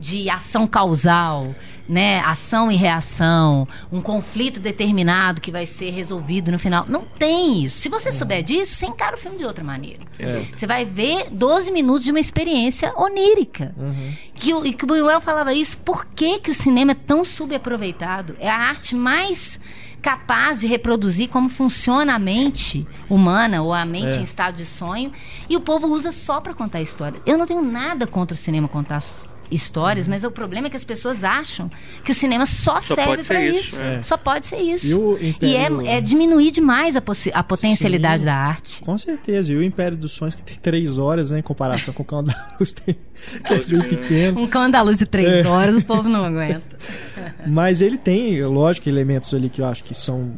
[0.00, 1.54] de ação causal,
[1.86, 2.20] né?
[2.20, 6.86] Ação e reação, um conflito determinado que vai ser resolvido no final.
[6.88, 7.80] Não tem isso.
[7.80, 10.00] Se você souber disso, você encara o filme de outra maneira.
[10.18, 10.42] É.
[10.50, 13.74] Você vai ver 12 minutos de uma experiência onírica.
[13.76, 14.14] Uhum.
[14.34, 15.76] Que, e que o Buñuel falava isso.
[15.76, 18.36] Por que, que o cinema é tão subaproveitado?
[18.40, 19.60] É a arte mais
[20.00, 24.20] capaz de reproduzir como funciona a mente humana ou a mente é.
[24.20, 25.12] em estado de sonho
[25.46, 27.20] e o povo usa só para contar história.
[27.26, 29.02] Eu não tenho nada contra o cinema contar
[29.50, 30.12] histórias, uhum.
[30.12, 31.70] mas o problema é que as pessoas acham
[32.04, 33.60] que o cinema só, só serve para isso.
[33.60, 33.80] isso.
[33.80, 34.02] É.
[34.02, 34.86] Só pode ser isso.
[34.86, 35.82] E, Império...
[35.82, 37.02] e é, é, diminuir demais a,
[37.34, 38.82] a potencialidade Sim, da arte.
[38.82, 39.52] Com certeza.
[39.52, 42.22] E o Império dos Sonhos, que tem três horas, né, em comparação com o Cão
[42.22, 44.40] da Luz, tem, que é bem pequeno.
[44.40, 45.48] Um Cão da Luz de três é.
[45.48, 46.62] horas, o povo não aguenta.
[47.46, 50.34] mas ele tem, lógico, elementos ali que eu acho que são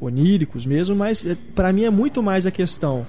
[0.00, 3.06] oníricos mesmo, mas é, para mim é muito mais a questão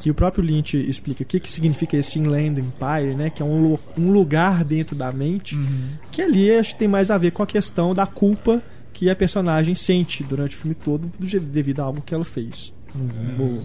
[0.00, 3.28] que o próprio Lynch explica o que, que significa esse Inland Empire, né?
[3.28, 5.90] Que é um, um lugar dentro da mente, uhum.
[6.10, 8.62] que ali acho que tem mais a ver com a questão da culpa
[8.94, 11.10] que a personagem sente durante o filme todo
[11.42, 12.72] devido a algo que ela fez.
[12.94, 13.62] Não vou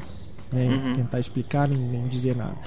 [0.51, 0.93] né, uhum.
[0.93, 2.57] tentar explicar nem, nem, dizer nada.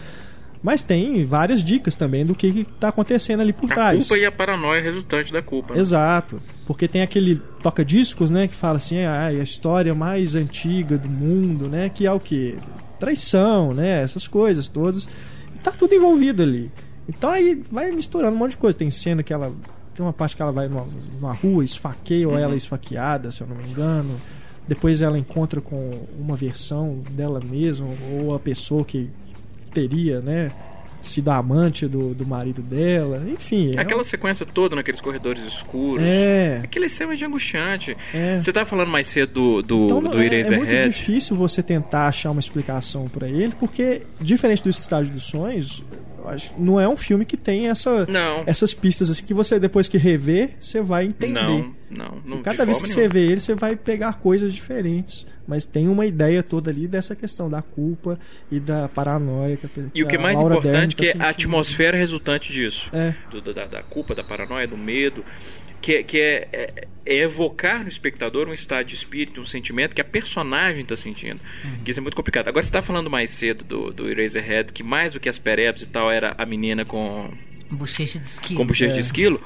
[0.63, 3.99] Mas tem várias dicas também do que está acontecendo ali por a trás.
[3.99, 5.75] A culpa e a paranoia resultante da culpa.
[5.75, 5.81] Né?
[5.81, 6.43] Exato.
[6.67, 8.49] Porque tem aquele toca-discos, né?
[8.49, 11.89] Que fala assim, ah, a história mais antiga do mundo, né?
[11.91, 12.57] Que é o que?
[12.99, 14.03] Traição, né?
[14.03, 15.09] Essas coisas todas.
[15.55, 16.71] E tá tudo envolvido ali.
[17.09, 18.77] Então aí vai misturando um monte de coisa.
[18.77, 19.53] Tem cena que ela.
[19.95, 20.87] Tem uma parte que ela vai numa,
[21.19, 24.15] numa rua, esfaqueia, ou ela é esfaqueada, se eu não me engano.
[24.69, 29.11] Depois ela encontra com uma versão dela mesma, ou a pessoa que
[29.73, 30.53] teria, né?
[31.01, 33.73] Sido amante do, do marido dela, enfim.
[33.77, 34.05] É Aquela é um...
[34.05, 36.05] sequência toda naqueles corredores escuros.
[36.05, 36.61] É.
[36.65, 37.97] Aquele cena de angustiante.
[38.13, 38.41] É.
[38.41, 42.07] Você estava falando mais cedo do, do, então, do É, é muito difícil você tentar
[42.07, 45.85] achar uma explicação para ele, porque, diferente do Estágio dos Sonhos,
[46.59, 48.07] não é um filme que tem essa,
[48.47, 51.33] essas pistas assim que você depois que rever você vai entender.
[51.33, 52.23] Não, não.
[52.25, 53.03] não cada vez que nenhuma.
[53.03, 57.17] você vê ele você vai pegar coisas diferentes, mas tem uma ideia toda ali dessa
[57.17, 58.21] questão da culpa
[58.51, 59.57] e da paranoia.
[59.57, 62.53] Que a, e o que é mais Laura importante tá que é a atmosfera resultante
[62.53, 63.15] disso, é.
[63.31, 65.25] Do, da, da culpa, da paranoia, do medo
[65.81, 69.95] que, é, que é, é, é, evocar no espectador um estado de espírito, um sentimento
[69.95, 71.41] que a personagem está sentindo.
[71.65, 71.79] Uhum.
[71.85, 72.49] Que isso é muito complicado.
[72.49, 75.83] Agora, você está falando mais cedo do, do Eraserhead, que mais do que as perebs
[75.83, 77.31] e tal, era a menina com...
[77.71, 78.59] Bochecha de esquilo.
[78.59, 78.95] Com bochecha é.
[78.95, 79.41] de esquilo.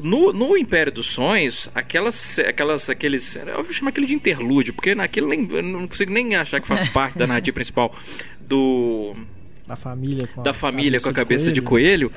[0.00, 3.36] No, no Império dos Sonhos, aquelas, aquelas, aqueles.
[3.36, 6.68] Eu vou chamar aquele de interlúdio, porque naquele nem, eu não consigo nem achar que
[6.68, 7.94] faz parte da narrativa principal
[8.40, 9.16] do
[9.66, 12.14] da família com a, da família com a cabeça de coelho, de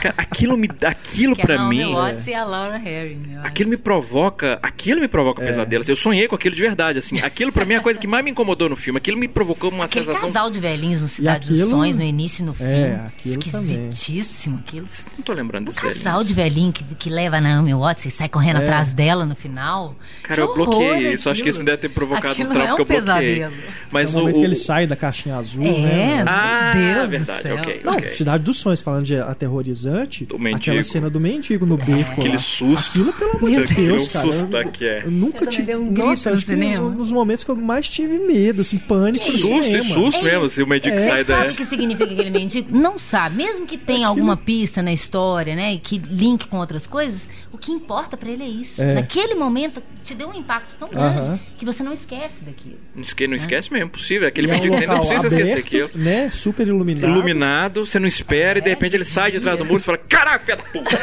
[0.00, 0.14] coelho?
[0.16, 1.94] aquilo me aquilo para mim
[2.26, 5.46] é, a Laura Harry, aquilo me provoca aquilo me provoca é.
[5.46, 7.18] pesadelos eu sonhei com aquilo de verdade assim.
[7.20, 9.70] Aquilo para mim é a coisa que mais me incomodou no filme aquilo me provocou
[9.70, 11.58] uma Aquele sensação casal de velhinhos no Cidade aquilo...
[11.60, 12.64] dos Sonhos no início e no é, fim.
[12.64, 14.86] é, aquilo esquisitíssimo aquilo.
[15.16, 18.10] Não tô lembrando desse um casal de velhinho que, que leva a Naomi Watts e
[18.10, 18.64] sai correndo é.
[18.64, 19.94] atrás dela no final.
[20.22, 22.72] Cara eu bloqueei isso acho que isso me deve ter provocado aquilo um trauma é
[22.72, 23.46] um que eu bloqueei.
[23.90, 27.80] mas no, o momento que ele sai da caixinha azul né ah, Deus verdade, ok.
[27.84, 32.12] Não, Cidade dos Sonhos, falando de aterrorizante, aquela cena do mendigo no beco.
[32.12, 32.38] Aquele lá.
[32.38, 32.90] susto.
[32.90, 34.26] Aquilo, pelo amor de Deus, cara.
[34.26, 35.02] Susto eu, que é.
[35.04, 35.76] eu nunca tive.
[35.76, 39.28] Um nossa, acho que um dos momentos que eu mais tive medo, assim, pânico.
[39.28, 40.98] E susto, e susto mesmo, assim, o mendigo é.
[40.98, 41.40] sai da.
[41.40, 42.76] Sabe o que significa aquele mendigo?
[42.76, 43.36] Não sabe.
[43.36, 44.10] Mesmo que tenha Aquilo...
[44.10, 48.30] alguma pista na história, né, e que link com outras coisas, o que importa para
[48.30, 48.80] ele é isso.
[48.82, 48.94] É.
[48.94, 51.38] Naquele momento, te deu um impacto tão grande uh -huh.
[51.58, 52.78] que você não esquece daquilo.
[52.94, 54.28] Não esquece, não esquece mesmo, possível.
[54.28, 55.90] Aquele mendigo, é um você não precisa aberto, esquecer aquilo.
[55.94, 56.30] Né?
[56.30, 57.10] Super iluminado.
[57.10, 59.82] Iluminado, você não espera é, e de repente ele sai de trás do muro e
[59.82, 60.98] fala: Caraca, filha da puta!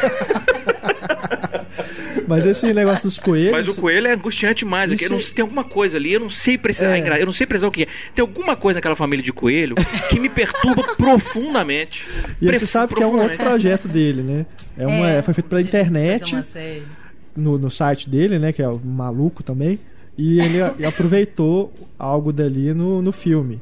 [2.26, 3.52] Mas esse negócio dos coelhos.
[3.52, 4.90] Mas o coelho é angustiante mais.
[4.90, 5.12] Isso...
[5.12, 6.96] Não, tem alguma coisa ali, eu não sei precisar.
[6.96, 7.22] É.
[7.22, 7.86] Eu não sei precisar o que é.
[8.14, 9.76] Tem alguma coisa naquela família de coelho
[10.08, 12.06] que me perturba profundamente.
[12.40, 14.46] E você sabe que é um outro projeto dele, né?
[14.76, 16.36] É uma, é, foi feito pela internet.
[17.36, 18.52] No, no site dele, né?
[18.52, 19.78] Que é o maluco também.
[20.18, 23.60] E ele aproveitou algo dali no, no filme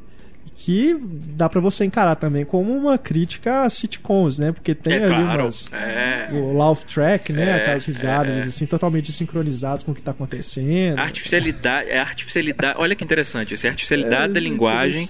[0.57, 4.53] que dá para você encarar também como uma crítica a sitcoms, né?
[4.53, 5.43] Porque tem é, ali claro.
[5.43, 6.29] umas, é.
[6.31, 7.49] o laugh track, né?
[7.49, 8.41] É, Aquelas risadas é.
[8.41, 10.97] assim totalmente sincronizadas com o que está acontecendo.
[10.97, 12.79] Artificialidade, é artificialidade.
[12.79, 15.05] Olha que interessante, essa artificialidade da é linguagem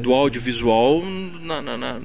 [0.00, 1.02] do audiovisual
[1.42, 2.00] na, na, na,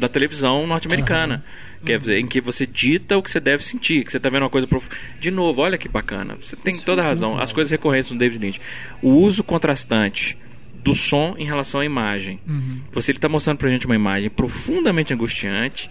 [0.00, 1.44] na televisão norte-americana.
[1.80, 1.84] Uhum.
[1.84, 4.42] Quer dizer, em que você dita o que você deve sentir, que você está vendo
[4.42, 4.96] uma coisa profunda.
[5.20, 6.36] De novo, olha que bacana.
[6.40, 7.38] Você tem Isso toda a razão.
[7.38, 8.60] As coisas recorrentes no David Lynch.
[9.00, 10.36] O uso contrastante
[10.82, 12.40] do som em relação à imagem.
[12.46, 12.80] Uhum.
[12.92, 15.90] Você está mostrando pra gente uma imagem profundamente angustiante,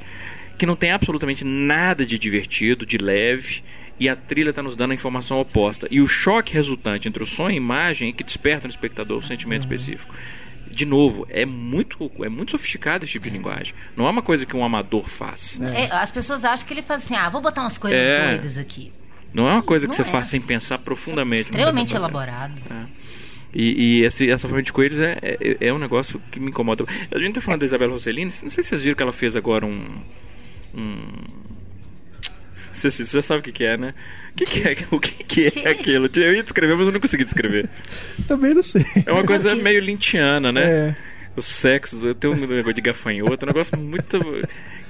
[0.58, 3.64] que não tem absolutamente nada de divertido, de leve,
[4.00, 5.88] e a trilha está nos dando a informação oposta.
[5.90, 9.18] E o choque resultante entre o som e a imagem é que desperta no espectador
[9.18, 9.74] um sentimento uhum.
[9.74, 10.16] específico.
[10.70, 13.74] De novo, é muito, é muito sofisticado esse tipo de linguagem.
[13.96, 15.60] Não é uma coisa que um amador faz.
[15.62, 15.86] É.
[15.86, 18.32] É, as pessoas acham que ele faz assim, ah, vou botar umas coisas é.
[18.32, 18.92] doidas aqui.
[19.34, 21.44] Não é uma coisa que não você faz sem pensar profundamente.
[21.44, 22.54] Extremamente elaborado.
[22.70, 22.86] É.
[23.60, 26.86] E, e esse, essa forma de coelhos é, é, é, um negócio que me incomoda.
[27.10, 29.36] A gente tá falando da Isabela Rossellini, não sei se vocês viram que ela fez
[29.36, 30.00] agora um.
[30.76, 31.02] um...
[32.72, 33.96] Você, você sabe o que, que é, né?
[34.32, 36.08] O que, que é, o que, que é aquilo?
[36.16, 37.68] Eu ia descrever, mas eu não consegui descrever.
[38.28, 38.86] Também não sei.
[39.04, 40.64] É uma coisa meio lintiana, né?
[40.64, 40.96] É.
[41.36, 44.20] Os sexos, tem um negócio de gafanhoto, um negócio muito.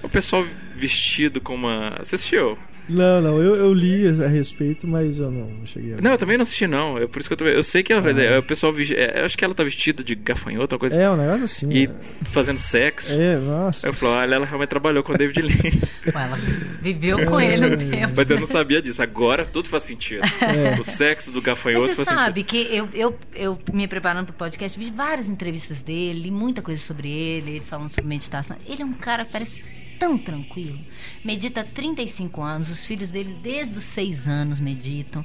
[0.03, 0.45] O pessoal
[0.76, 1.99] vestido com uma.
[1.99, 2.57] Você assistiu?
[2.89, 6.01] Não, não, eu, eu li a respeito, mas eu não cheguei a...
[6.01, 6.97] Não, eu também não assisti, não.
[6.97, 8.22] Eu, por isso que eu, eu sei que ela, ah.
[8.22, 8.73] é, o pessoal.
[8.77, 11.69] É, eu acho que ela tá vestida de gafanhoto, uma coisa É, um negócio assim.
[11.72, 11.91] E é.
[12.26, 13.19] fazendo sexo.
[13.19, 13.88] É, nossa.
[13.88, 15.81] Eu falei, olha, ela realmente trabalhou com o David Lynch.
[16.14, 16.38] ela
[16.81, 18.14] viveu com ele um tempo.
[18.15, 19.01] Mas eu não sabia disso.
[19.01, 20.23] Agora tudo faz sentido.
[20.41, 20.80] É.
[20.80, 22.15] O sexo do gafanhoto faz sentido.
[22.15, 26.31] Você sabe que eu, eu, eu me preparando pro podcast, vi várias entrevistas dele, li
[26.31, 28.55] muita coisa sobre ele, ele falando sobre meditação.
[28.65, 29.61] Ele é um cara que parece
[29.97, 30.79] tão tranquilo.
[31.23, 35.23] Medita há 35 anos, os filhos dele desde os 6 anos meditam.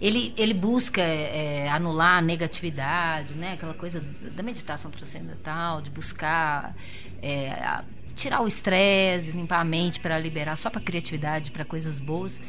[0.00, 3.54] Ele, ele busca é, anular a negatividade, né?
[3.54, 4.00] aquela coisa
[4.36, 6.76] da meditação transcendental, de buscar
[7.20, 7.84] é, a,
[8.14, 12.40] tirar o estresse, limpar a mente para liberar só para criatividade, para coisas boas.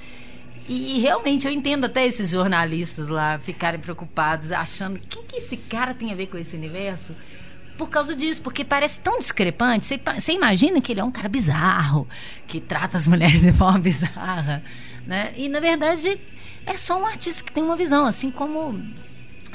[0.68, 5.58] E realmente eu entendo até esses jornalistas lá ficarem preocupados, achando o que, que esse
[5.58, 7.16] cara tem a ver com esse universo
[7.80, 9.86] por causa disso, porque parece tão discrepante.
[9.86, 12.06] Você, você imagina que ele é um cara bizarro,
[12.46, 14.62] que trata as mulheres de forma bizarra,
[15.08, 15.34] né?
[15.38, 16.20] E na verdade
[16.66, 18.78] é só um artista que tem uma visão, assim como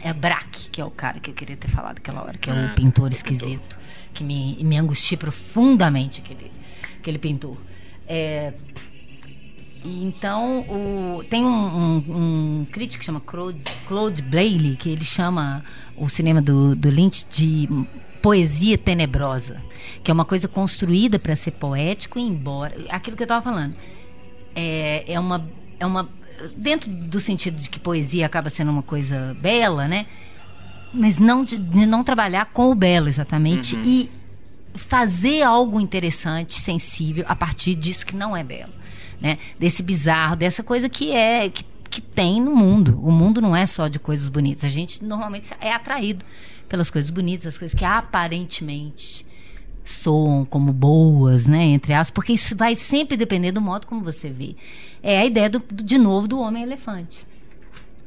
[0.03, 2.53] é Braque, que é o cara que eu queria ter falado aquela hora, que é
[2.55, 3.79] o ah, pintor esquisito,
[4.15, 6.51] que me, me angustia profundamente aquele,
[6.99, 7.59] aquele pintor.
[8.07, 8.55] É,
[9.85, 15.63] então, o, tem um, um, um, crítico que chama Claude, Claude Blayley, que ele chama
[15.95, 17.69] o cinema do, do Lynch de
[18.25, 19.63] poesia tenebrosa,
[20.03, 23.77] que é uma coisa construída para ser poético, embora aquilo que eu estava falando
[24.55, 25.47] é, é uma
[25.79, 26.09] é uma
[26.57, 30.07] dentro do sentido de que poesia acaba sendo uma coisa bela, né?
[30.93, 33.83] Mas não de, de não trabalhar com o belo exatamente uhum.
[33.85, 34.11] e
[34.75, 38.73] fazer algo interessante, sensível a partir disso que não é belo,
[39.21, 39.39] né?
[39.59, 42.99] Desse bizarro, dessa coisa que é que, que tem no mundo.
[43.03, 44.65] O mundo não é só de coisas bonitas.
[44.65, 46.25] A gente normalmente é atraído
[46.69, 49.27] pelas coisas bonitas, as coisas que aparentemente
[49.85, 54.31] soam como boas, né, entre aspas, porque isso vai sempre depender do modo como você
[54.31, 54.57] vê.
[55.03, 57.27] É a ideia do, de novo do homem elefante.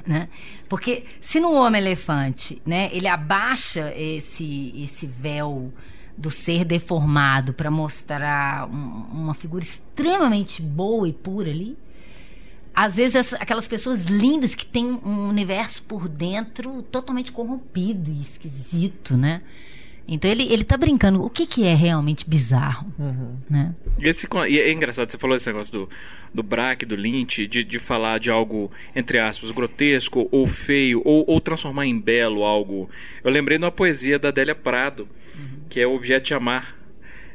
[0.05, 0.29] Né?
[0.69, 5.71] Porque se no homem elefante, né, ele abaixa esse esse véu
[6.17, 11.77] do ser deformado para mostrar um, uma figura extremamente boa e pura ali,
[12.77, 19.17] às vezes aquelas pessoas lindas que têm um universo por dentro totalmente corrompido e esquisito,
[19.17, 19.41] né?
[20.07, 21.23] Então ele, ele tá brincando.
[21.23, 22.93] O que, que é realmente bizarro?
[22.99, 23.35] Uhum.
[23.49, 23.73] Né?
[23.97, 25.89] E, esse, e é engraçado, você falou esse negócio do,
[26.31, 31.25] do Braque, do Lynch, de, de falar de algo, entre aspas, grotesco ou feio, ou,
[31.27, 32.87] ou transformar em belo algo.
[33.23, 35.61] Eu lembrei de uma poesia da Adélia Prado, uhum.
[35.67, 36.77] que é o Objeto de Amar,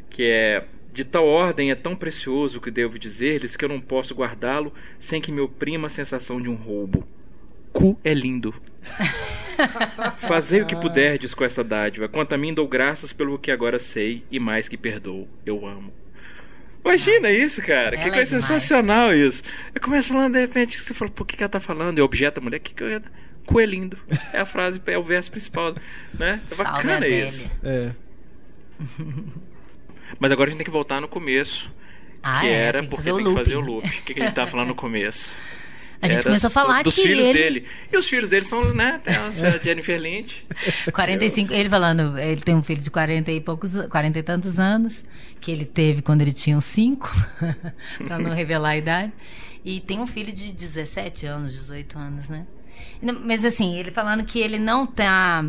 [0.08, 4.14] que é de tal ordem é tão precioso que devo dizer-lhes que eu não posso
[4.14, 7.06] guardá-lo sem que me oprima a sensação de um roubo.
[7.72, 8.54] Cu é lindo.
[10.18, 12.08] Fazei o que puderdes com essa dádiva.
[12.08, 15.26] Quanto a mim, dou graças pelo que agora sei e mais que perdoo.
[15.46, 15.92] Eu amo.
[16.84, 17.96] Imagina isso, cara.
[17.96, 19.42] Ela que coisa é sensacional isso.
[19.74, 21.98] Eu começo falando, de repente, você fala, por que, que ela tá falando?
[21.98, 23.96] Eu objeto a mulher, que que eu é lindo.
[24.32, 25.74] É a frase, é o verso principal,
[26.12, 26.40] né?
[26.50, 27.50] É bacana isso.
[27.62, 27.92] É.
[30.18, 31.70] Mas agora a gente tem que voltar no começo.
[32.22, 33.86] Ah, que é, era porque tem que fazer o loop.
[33.86, 35.34] O que, que a gente tava falando no começo?
[36.02, 37.38] A gente começou a falar dos que filhos ele...
[37.38, 37.66] dele.
[37.92, 39.00] E os filhos dele são, né?
[39.04, 39.30] Tem a
[39.62, 40.44] Jennifer Lynch.
[40.92, 45.00] 45, ele falando, ele tem um filho de 40 e poucos, 40 e tantos anos,
[45.40, 47.08] que ele teve quando ele tinha uns 5,
[48.04, 49.12] para não revelar a idade.
[49.64, 52.48] E tem um filho de 17 anos, 18 anos, né?
[53.24, 55.44] Mas assim, ele falando que ele não tá.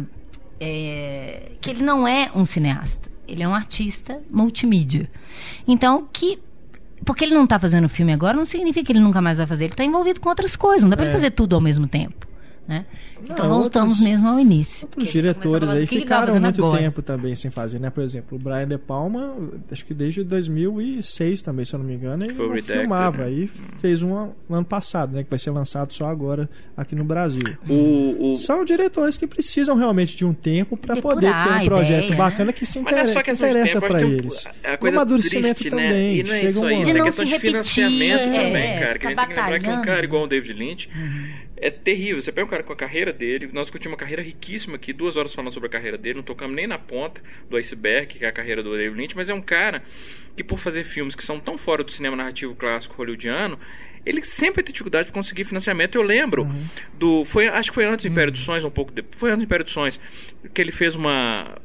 [0.60, 3.10] É, que ele não é um cineasta.
[3.28, 5.10] Ele é um artista multimídia.
[5.68, 6.40] Então, que
[7.06, 9.66] porque ele não está fazendo filme agora, não significa que ele nunca mais vai fazer.
[9.66, 10.84] Ele está envolvido com outras coisas.
[10.84, 11.12] Não dá para é.
[11.12, 12.26] fazer tudo ao mesmo tempo.
[12.68, 12.86] Né?
[13.22, 14.86] Então não, voltamos outros, mesmo ao início.
[14.86, 16.82] Outros diretores aí ficaram muito agora.
[16.82, 17.90] tempo também sem fazer, né?
[17.90, 19.36] Por exemplo, o Brian De Palma,
[19.70, 23.18] acho que desde 2006 também, se eu não me engano, ele não filmava.
[23.18, 23.26] Né?
[23.26, 24.14] Aí fez um,
[24.50, 25.24] um ano passado, né?
[25.24, 27.42] Que vai ser lançado só agora aqui no Brasil.
[27.68, 28.36] O, o...
[28.38, 32.46] São diretores que precisam realmente de um tempo para poder ter um projeto ideia, bacana
[32.46, 32.54] né?
[32.54, 34.48] que se interessa, é que interessa para eles.
[34.64, 35.88] É o amadurecimento triste, né?
[35.88, 36.20] também.
[36.20, 36.82] E não é Chega isso aí, um...
[36.82, 39.00] é questão de financiamento é, também, cara.
[39.00, 40.90] Que a gente tem que lembrar que um cara igual o David Lynch.
[40.96, 42.22] Uhum é terrível.
[42.22, 45.16] Você pega um cara com a carreira dele, nós discutimos uma carreira riquíssima aqui, duas
[45.16, 48.28] horas falando sobre a carreira dele, não tocamos nem na ponta do iceberg, que é
[48.28, 49.82] a carreira do David Lynch, mas é um cara
[50.36, 53.58] que, por fazer filmes que são tão fora do cinema narrativo clássico hollywoodiano,
[54.06, 55.96] ele sempre tem dificuldade de conseguir financiamento.
[55.96, 56.66] Eu lembro uhum.
[57.00, 57.24] do.
[57.24, 58.34] Foi, acho que foi antes do Império uhum.
[58.34, 59.18] dos Sonhos, um pouco depois.
[59.18, 60.02] Foi antes do Império dos Sonhos,
[60.54, 61.58] que ele fez uma.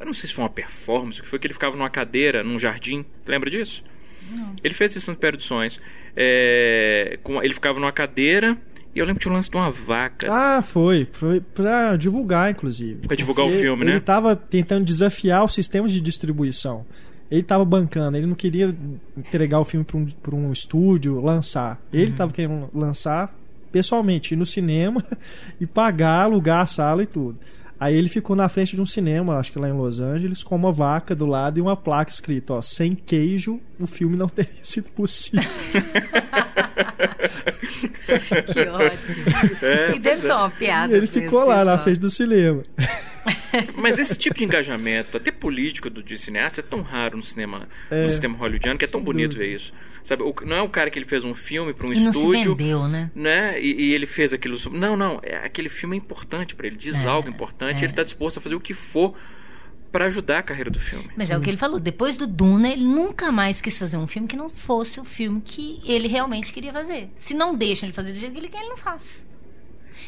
[0.00, 2.58] Eu não sei se foi uma performance, que foi que ele ficava numa cadeira, num
[2.58, 3.06] jardim.
[3.24, 3.84] Lembra disso?
[4.28, 4.56] Não.
[4.64, 5.80] Ele fez isso no Império dos Sonhos.
[6.16, 8.58] É, com, ele ficava numa cadeira
[8.94, 10.26] e eu lembro que tinha um lance de uma vaca.
[10.30, 11.06] Ah, foi.
[11.12, 13.06] Foi pra divulgar, inclusive.
[13.06, 13.92] Pra divulgar o filme, né?
[13.92, 16.86] Ele tava tentando desafiar os sistemas de distribuição.
[17.30, 18.76] Ele tava bancando, ele não queria
[19.16, 21.80] entregar o filme pra um, pra um estúdio, lançar.
[21.92, 22.16] Ele uhum.
[22.16, 23.34] tava querendo lançar
[23.72, 25.04] pessoalmente, ir no cinema
[25.60, 27.36] e pagar, alugar a sala e tudo.
[27.78, 30.56] Aí ele ficou na frente de um cinema, acho que lá em Los Angeles, com
[30.56, 34.52] uma vaca do lado e uma placa escrita, ó, sem queijo, o filme não teria
[34.62, 35.42] sido possível.
[38.46, 39.62] que ótimo.
[39.62, 40.96] É, e deve ser uma piada.
[40.96, 42.62] ele ficou lá na frente do cinema.
[43.76, 47.68] Mas esse tipo de engajamento, até político do de cineasta, é tão raro no cinema,
[47.90, 49.72] é, no sistema hollywoodiano, que é tão bonito ver isso.
[50.02, 52.32] Sabe, o, não é o cara que ele fez um filme para um e estúdio,
[52.32, 53.10] não se vendeu, né?
[53.14, 53.60] né?
[53.60, 54.58] E, e, ele fez aquilo.
[54.70, 57.84] Não, não, é, aquele filme é importante para ele, diz é, algo importante, é.
[57.84, 59.14] ele está disposto a fazer o que for
[59.94, 61.08] para ajudar a carreira do filme.
[61.16, 61.34] Mas Sim.
[61.34, 61.78] é o que ele falou.
[61.78, 65.40] Depois do Duna, ele nunca mais quis fazer um filme que não fosse o filme
[65.40, 67.10] que ele realmente queria fazer.
[67.16, 69.24] Se não deixam ele fazer do jeito que ele quer, ele não faz.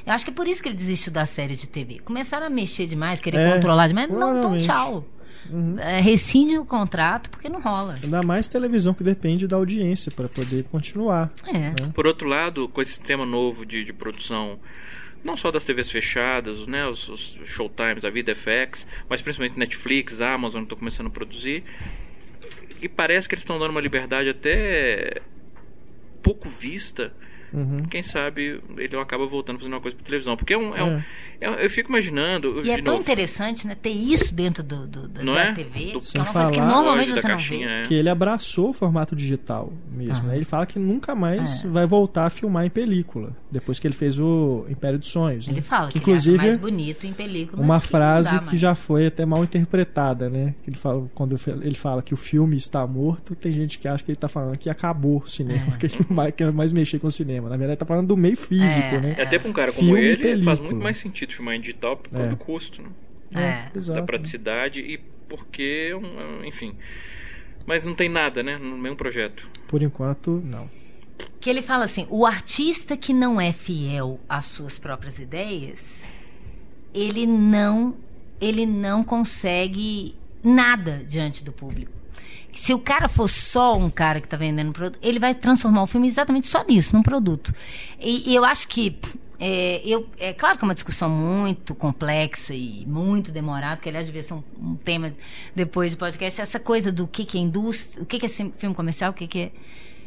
[0.06, 1.98] Eu acho que é por isso que ele desistiu da série de TV.
[1.98, 4.08] Começaram a mexer demais, querer é, controlar demais.
[4.08, 5.04] Não, então tchau.
[5.50, 5.78] Uhum.
[5.78, 7.96] É, rescinde o contrato porque não rola.
[8.02, 11.32] Ainda mais televisão que depende da audiência para poder continuar.
[11.46, 11.52] É.
[11.52, 11.74] Né?
[11.92, 14.58] Por outro lado, com esse sistema novo de, de produção
[15.24, 20.20] não só das TVs fechadas, né, os, os Showtimes, a Vida FX, mas principalmente Netflix,
[20.20, 21.64] Amazon estão começando a produzir.
[22.80, 25.20] E parece que eles estão dando uma liberdade até
[26.22, 27.12] pouco vista
[27.52, 27.84] Uhum.
[27.84, 30.36] Quem sabe ele acaba voltando a fazer uma coisa para televisão.
[30.36, 30.82] Porque é um, é.
[30.82, 31.02] um
[31.40, 31.64] é.
[31.64, 32.62] eu fico imaginando.
[32.64, 33.74] E é tão novo, interessante, né?
[33.74, 35.52] Ter isso dentro do, do, do da é?
[35.52, 35.92] TV.
[35.92, 37.62] Do, que é uma coisa que normalmente você não vê.
[37.62, 37.82] É.
[37.82, 40.28] Que ele abraçou o formato digital mesmo.
[40.28, 40.36] Né?
[40.36, 41.68] Ele fala que nunca mais é.
[41.68, 43.36] vai voltar a filmar em película.
[43.50, 45.46] Depois que ele fez o Império dos Sonhos.
[45.46, 45.62] Ele né?
[45.62, 47.62] fala que, inclusive, ele mais bonito em película.
[47.62, 50.54] Uma frase que, que já foi até mal interpretada, né?
[50.66, 54.10] Ele fala, quando ele fala que o filme está morto, tem gente que acha que
[54.10, 55.78] ele está falando que acabou o cinema, é.
[55.78, 57.35] que ele não quer mais mexer com o cinema.
[57.40, 59.14] Na verdade, está falando do meio físico, é, né?
[59.16, 59.22] É.
[59.22, 62.10] Até para um cara como Filme ele, faz muito mais sentido filmar em digital por
[62.10, 62.30] causa é.
[62.30, 63.70] do custo, né?
[63.74, 63.92] É.
[63.92, 64.98] Da praticidade e
[65.28, 65.90] porque,
[66.44, 66.74] enfim.
[67.66, 68.58] Mas não tem nada, né?
[68.58, 69.48] No mesmo projeto.
[69.66, 70.70] Por enquanto, não.
[71.40, 76.04] Que ele fala assim: o artista que não é fiel às suas próprias ideias,
[76.94, 77.96] ele não,
[78.40, 81.92] ele não consegue nada diante do público
[82.56, 85.86] se o cara for só um cara que está vendendo produto, ele vai transformar o
[85.86, 87.54] filme exatamente só nisso, num produto.
[88.00, 88.98] E, e eu acho que
[89.38, 94.06] é, eu, é claro que é uma discussão muito complexa e muito demorada, que aliás
[94.06, 95.12] devia ser um, um tema
[95.54, 98.74] depois do podcast, essa coisa do que, que é indústria, o que, que é filme
[98.74, 99.52] comercial, o que, que é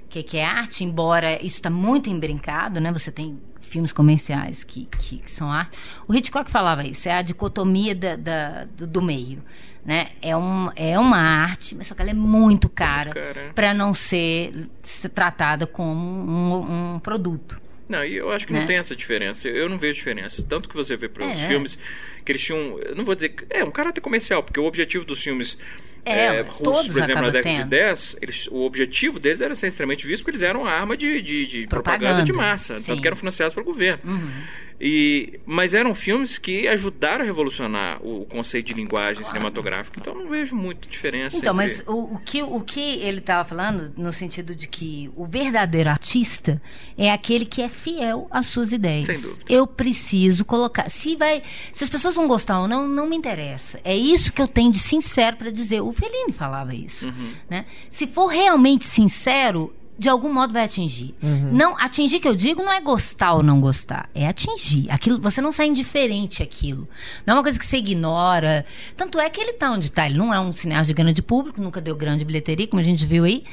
[0.09, 2.91] que, que é arte, embora isso está muito embrincado, né?
[2.91, 3.39] Você tem
[3.69, 5.77] filmes comerciais que, que, que, são arte.
[6.07, 9.43] O Hitchcock falava isso, é a dicotomia da, da do, do, meio.
[9.85, 10.09] Né?
[10.21, 13.51] É, um, é uma arte, mas só que ela é muito cara, cara.
[13.55, 17.59] para não ser, ser, tratada como um, um produto.
[17.87, 18.59] Não, e eu acho que né?
[18.59, 19.47] não tem essa diferença.
[19.47, 20.43] Eu não vejo diferença.
[20.47, 21.47] Tanto que você vê para os é.
[21.47, 21.79] filmes
[22.23, 22.79] que eles tinham.
[22.95, 23.33] Não vou dizer.
[23.49, 25.57] É um caráter comercial, porque o objetivo dos filmes
[26.05, 27.63] é, é, russos, por exemplo, na década tendo.
[27.63, 30.95] de 10, eles, o objetivo deles era ser extremamente visto porque eles eram uma arma
[30.95, 31.99] de, de, de propaganda.
[31.99, 32.23] propaganda.
[32.23, 32.83] de massa, Sim.
[32.83, 34.01] tanto que eram financiados pelo governo.
[34.03, 34.31] Uhum.
[34.79, 39.99] E, mas eram filmes que ajudaram a revolucionar o, conceito de linguagem cinematográfica.
[39.99, 41.35] Então não vejo muita diferença.
[41.35, 41.77] Então, entre...
[41.77, 45.89] mas o, o, que, o que ele estava falando, no sentido de que o verdadeiro
[45.89, 46.61] artista
[46.97, 49.07] é aquele que é fiel às suas ideias.
[49.07, 49.43] Sem dúvida.
[49.49, 50.89] Eu preciso colocar.
[50.89, 51.43] Se vai.
[51.73, 53.79] Se as pessoas vão gostar ou não, não me interessa.
[53.83, 55.81] É isso que eu tenho de sincero para dizer.
[55.81, 57.07] O Fellini falava isso.
[57.07, 57.33] Uhum.
[57.49, 57.65] Né?
[57.89, 61.13] Se for realmente sincero, de algum modo vai atingir.
[61.21, 61.51] Uhum.
[61.51, 64.89] Não, atingir que eu digo não é gostar ou não gostar, é atingir.
[64.89, 66.87] Aquilo, você não sai indiferente aquilo.
[67.25, 68.65] Não é uma coisa que você ignora.
[68.95, 70.05] Tanto é que ele está onde está.
[70.05, 73.05] Ele não é um cineasta de grande público, nunca deu grande bilheteria, como a gente
[73.05, 73.43] viu aí,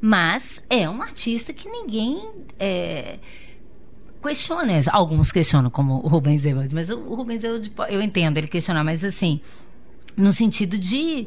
[0.00, 2.22] mas é um artista que ninguém
[2.60, 3.18] é,
[4.22, 4.72] questiona.
[4.92, 9.04] Alguns questionam, como o Rubens Evald, mas o Rubens Evald, eu entendo ele questionar, mas
[9.04, 9.40] assim,
[10.16, 11.26] no sentido de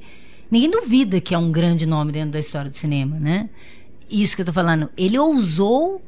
[0.50, 3.50] ninguém duvida que é um grande nome dentro da história do cinema, né?
[4.10, 6.02] Isso que eu tô falando, ele ousou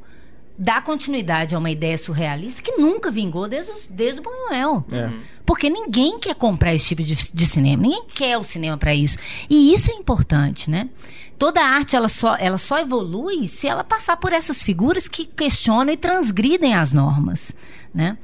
[0.57, 4.86] dar continuidade a uma ideia surrealista que nunca vingou desde, desde o Buñuel.
[4.91, 5.11] É.
[5.45, 9.18] Porque ninguém quer comprar esse tipo de, de cinema, ninguém quer o cinema para isso.
[9.49, 10.90] E isso é importante, né?
[11.38, 15.91] Toda arte ela só, ela só evolui se ela passar por essas figuras que questionam
[15.91, 17.52] e transgridem as normas,
[17.91, 18.18] né?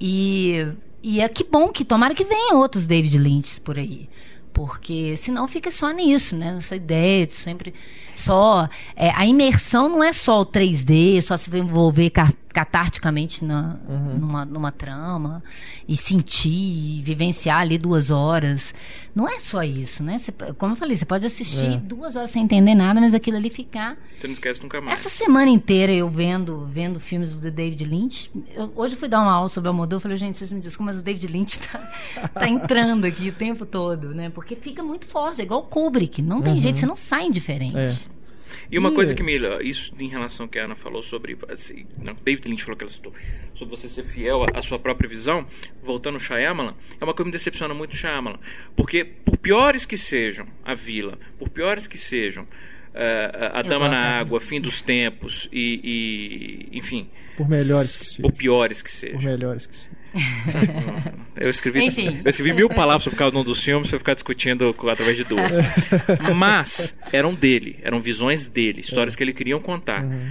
[0.00, 0.66] E,
[1.02, 4.08] e é que bom que tomara que venham outros David Lynch por aí.
[4.54, 6.54] Porque senão fica só nisso, né?
[6.56, 7.74] Essa ideia de sempre
[8.16, 8.68] só.
[8.94, 12.10] É, a imersão não é só o 3D, só se envolver
[12.56, 14.18] catarticamente na, uhum.
[14.18, 15.42] numa, numa trama
[15.86, 18.72] e sentir, vivenciar ali duas horas.
[19.14, 20.18] Não é só isso, né?
[20.18, 21.76] Você, como eu falei, você pode assistir é.
[21.76, 23.98] duas horas sem entender nada, mas aquilo ali ficar.
[24.18, 25.00] Você não esquece nunca mais.
[25.00, 28.30] Essa semana inteira eu vendo, vendo filmes do David Lynch.
[28.54, 30.60] Eu, hoje eu fui dar uma aula sobre o Almodóvar, eu falei, gente, vocês me
[30.60, 31.78] desculpem, mas o David Lynch tá,
[32.32, 34.30] tá entrando aqui o tempo todo, né?
[34.30, 36.22] Porque fica muito forte, é igual o Kubrick.
[36.22, 36.60] Não tem uhum.
[36.60, 37.76] jeito, você não sai indiferente.
[37.76, 37.94] É.
[38.70, 39.36] E uma coisa que me.
[39.62, 41.36] Isso em relação ao que a Ana falou sobre.
[41.48, 43.12] Assim, não, David Lynch falou que ela citou.
[43.54, 45.46] Sobre você ser fiel à sua própria visão,
[45.82, 48.38] voltando ao Shyamalan, é uma coisa que me decepciona muito o Shyamalan.
[48.74, 52.44] Porque, por piores que sejam a vila, por piores que sejam
[52.96, 57.08] uh, a Dama na Água, Fim dos Tempos e, e, enfim.
[57.36, 58.30] Por melhores que sejam.
[58.30, 59.18] Por piores que sejam.
[59.18, 59.95] Por melhores que sejam.
[61.36, 62.20] eu escrevi, Enfim.
[62.24, 65.58] eu escrevi mil palavras sobre cada um dos filmes para ficar discutindo através de duas.
[66.34, 69.16] Mas eram dele, eram visões dele, histórias é.
[69.16, 70.02] que ele queria contar.
[70.02, 70.30] Uhum.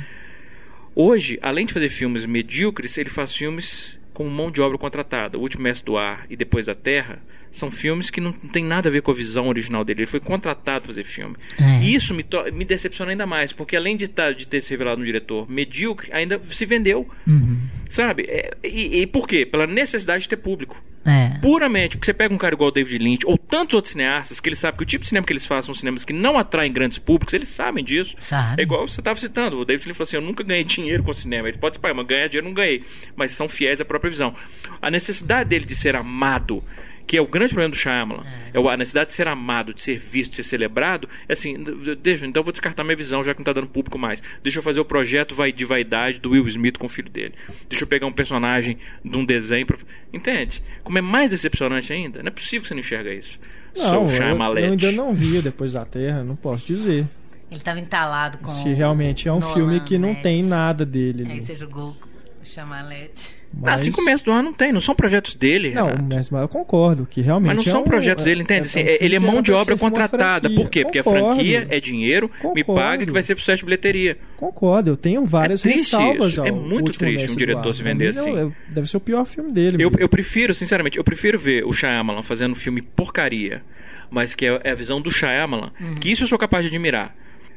[0.96, 5.38] Hoje, além de fazer filmes medíocres, ele faz filmes com mão de obra contratada.
[5.38, 7.22] O Último Mestre do Ar e Depois da Terra
[7.52, 10.02] são filmes que não, não tem nada a ver com a visão original dele.
[10.02, 11.36] Ele foi contratado para fazer filme.
[11.60, 11.82] É.
[11.82, 15.02] E isso me, me decepciona ainda mais, porque além de, tá, de ter se revelado
[15.02, 17.08] um diretor medíocre, ainda se vendeu.
[17.28, 17.60] Uhum.
[17.90, 18.24] Sabe?
[18.28, 19.46] É, e, e, por quê?
[19.46, 20.82] Pela necessidade de ter público.
[21.06, 21.38] É.
[21.40, 24.50] Puramente, porque você pega um cara igual o David Lynch ou tantos outros cineastas que
[24.50, 26.74] ele sabe que o tipo de cinema que eles fazem são cinemas que não atraem
[26.74, 28.16] grandes públicos, eles sabem disso.
[28.20, 28.62] Sabe.
[28.62, 31.12] É igual você estava citando, o David Lynch falou assim: Eu nunca ganhei dinheiro com
[31.12, 31.48] o cinema.
[31.48, 32.84] Ele pode ser, mas ganhar dinheiro não ganhei.
[33.16, 34.34] Mas são fiéis à própria visão.
[34.82, 36.64] A necessidade dele de ser amado
[37.06, 38.24] que é o grande problema do Shyamalan,
[38.54, 38.60] é.
[38.60, 41.56] é a necessidade de ser amado, de ser visto, de ser celebrado, é assim,
[42.02, 44.24] deixa, então eu vou descartar minha visão, já que não está dando público mais.
[44.42, 47.34] Deixa eu fazer o projeto de vaidade do Will Smith com o filho dele.
[47.70, 49.66] Deixa eu pegar um personagem de um desenho.
[49.66, 49.78] Pra...
[50.12, 50.64] Entende?
[50.84, 53.40] Como é mais decepcionante ainda, não é possível que você não enxerga isso.
[53.78, 57.06] Não, eu, eu ainda não vi Depois da Terra, não posso dizer.
[57.52, 58.48] Ele estava entalado com.
[58.48, 61.28] Se realmente é um Nolan, filme que não tem nada dele.
[61.30, 62.15] Aí você jogou o
[62.56, 63.36] Chamalete.
[63.54, 63.72] Mas...
[63.72, 65.72] Ah, assim como o Mestre do Ar não tem, não são projetos dele.
[65.72, 66.30] Não, Renato.
[66.30, 67.56] do Ar eu concordo, que realmente.
[67.56, 68.62] Mas não é são um, projetos dele, entende?
[68.62, 70.50] É, assim, é, ele é mão de obra contratada.
[70.50, 70.84] Por quê?
[70.84, 71.28] Porque concordo.
[71.28, 72.56] a franquia é dinheiro, concordo.
[72.56, 74.18] me paga que vai ser sucesso de bilheteria.
[74.38, 76.38] Concordo, eu tenho várias é ressalvas.
[76.38, 78.32] É muito triste um diretor se vender assim.
[78.32, 79.84] Não, deve ser o pior filme dele.
[79.84, 83.62] Eu, eu, prefiro, sinceramente, eu prefiro ver o Shyamalan fazendo um filme porcaria,
[84.10, 85.96] mas que é, é a visão do Shyamalan, uhum.
[85.96, 87.16] que isso eu sou capaz de admirar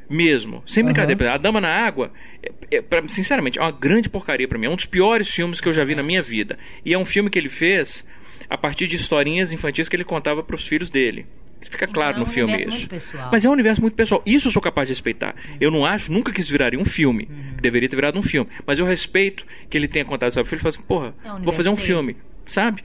[0.09, 0.63] mesmo.
[0.65, 1.25] Sem brincadeira.
[1.25, 1.31] Uhum.
[1.33, 2.11] A Dama na Água,
[2.41, 4.65] é, é, pra, sinceramente, é uma grande porcaria para mim.
[4.65, 6.57] É um dos piores filmes que eu já vi na minha vida.
[6.85, 8.05] E é um filme que ele fez
[8.49, 11.25] a partir de historinhas infantis que ele contava para os filhos dele.
[11.61, 12.87] Fica então, claro é um no filme isso.
[13.31, 14.23] Mas é um universo muito pessoal.
[14.25, 15.35] Isso eu sou capaz de respeitar.
[15.35, 15.57] Uhum.
[15.59, 17.27] Eu não acho nunca que isso viraria um filme.
[17.29, 17.57] Uhum.
[17.61, 18.49] Deveria ter virado um filme.
[18.65, 21.43] Mas eu respeito que ele tenha contado sobre o filho e fala assim, porra, é
[21.43, 22.15] vou fazer um filme.
[22.45, 22.81] Sabe?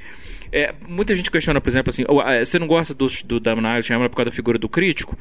[0.52, 2.04] É, muita gente questiona, por exemplo, assim,
[2.44, 5.16] você não gosta do, do Dama na Água por causa da figura do crítico?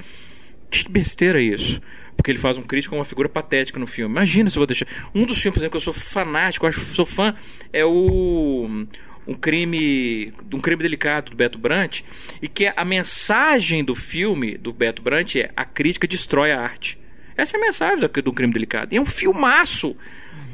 [0.73, 1.79] Que besteira é isso?
[2.15, 4.11] Porque ele faz um crítico com uma figura patética no filme.
[4.11, 4.87] Imagina se eu vou deixar.
[5.13, 7.33] Um dos filmes, por exemplo, que eu sou fanático, acho sou fã,
[7.71, 8.87] é o
[9.25, 12.01] um crime um crime delicado do Beto Brant
[12.41, 16.99] e que a mensagem do filme do Beto Brant é a crítica destrói a arte
[17.37, 19.95] essa é a mensagem do, do crime delicado e é um filmaço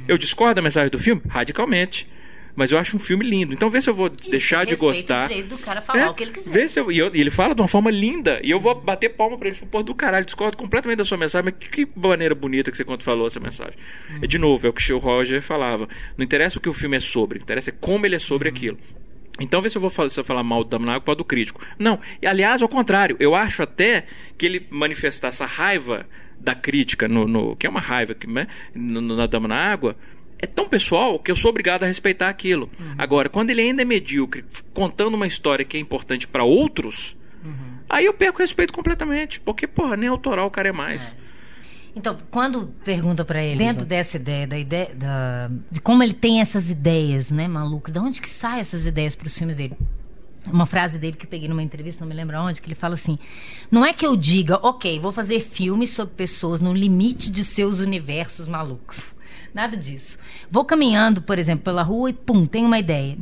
[0.07, 2.07] eu discordo da mensagem do filme radicalmente
[2.55, 3.53] Mas eu acho um filme lindo.
[3.53, 5.25] Então vê se eu vou Isso, deixar de gostar.
[5.25, 6.51] O direito do cara falar é, o que ele quiser.
[6.51, 8.39] Vê se eu, e, eu, e ele fala de uma forma linda.
[8.43, 9.57] E eu vou bater palma pra ele.
[9.69, 11.45] Pô, do caralho, discordo completamente da sua mensagem.
[11.45, 13.75] Mas que, que maneira bonita que você quando falou essa mensagem.
[14.09, 14.19] Uhum.
[14.19, 15.87] De novo, é o que o Roger falava.
[16.17, 18.55] Não interessa o que o filme é sobre, interessa como ele é sobre uhum.
[18.55, 18.77] aquilo.
[19.39, 21.15] Então, vê se eu vou falar, se eu falar mal do Dama na Água para
[21.15, 21.61] do crítico.
[21.77, 24.05] Não, e aliás, ao contrário, eu acho até
[24.37, 26.05] que ele manifestar essa raiva
[26.39, 29.95] da crítica, no, no que é uma raiva que, né, no, na Dama na Água,
[30.41, 32.69] é tão pessoal que eu sou obrigado a respeitar aquilo.
[32.79, 32.95] Uhum.
[32.97, 37.77] Agora, quando ele ainda é medíocre, contando uma história que é importante para outros, uhum.
[37.89, 39.39] aí eu perco o respeito completamente.
[39.41, 41.13] Porque, porra, nem autoral o cara é mais.
[41.25, 41.29] É.
[41.95, 46.39] Então, quando pergunta para ele, dentro dessa ideia, da ideia da, de como ele tem
[46.39, 49.75] essas ideias, né, maluco, de onde que saem essas ideias para os filmes dele?
[50.47, 52.93] Uma frase dele que eu peguei numa entrevista, não me lembro onde, que ele fala
[52.93, 53.19] assim:
[53.69, 57.79] Não é que eu diga, ok, vou fazer filmes sobre pessoas no limite de seus
[57.81, 59.18] universos malucos.
[59.53, 60.17] Nada disso.
[60.49, 63.17] Vou caminhando, por exemplo, pela rua e pum, tenho uma ideia.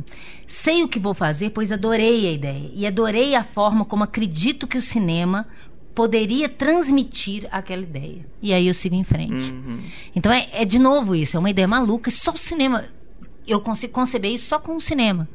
[0.46, 2.70] Sei o que vou fazer, pois adorei a ideia.
[2.74, 5.46] E adorei a forma como acredito que o cinema
[5.94, 8.24] poderia transmitir aquela ideia.
[8.40, 9.52] E aí eu sigo em frente.
[9.52, 9.82] Uhum.
[10.14, 12.84] Então é, é, de novo isso, é uma ideia maluca, só o cinema.
[13.46, 15.28] Eu consigo conceber isso só com o cinema.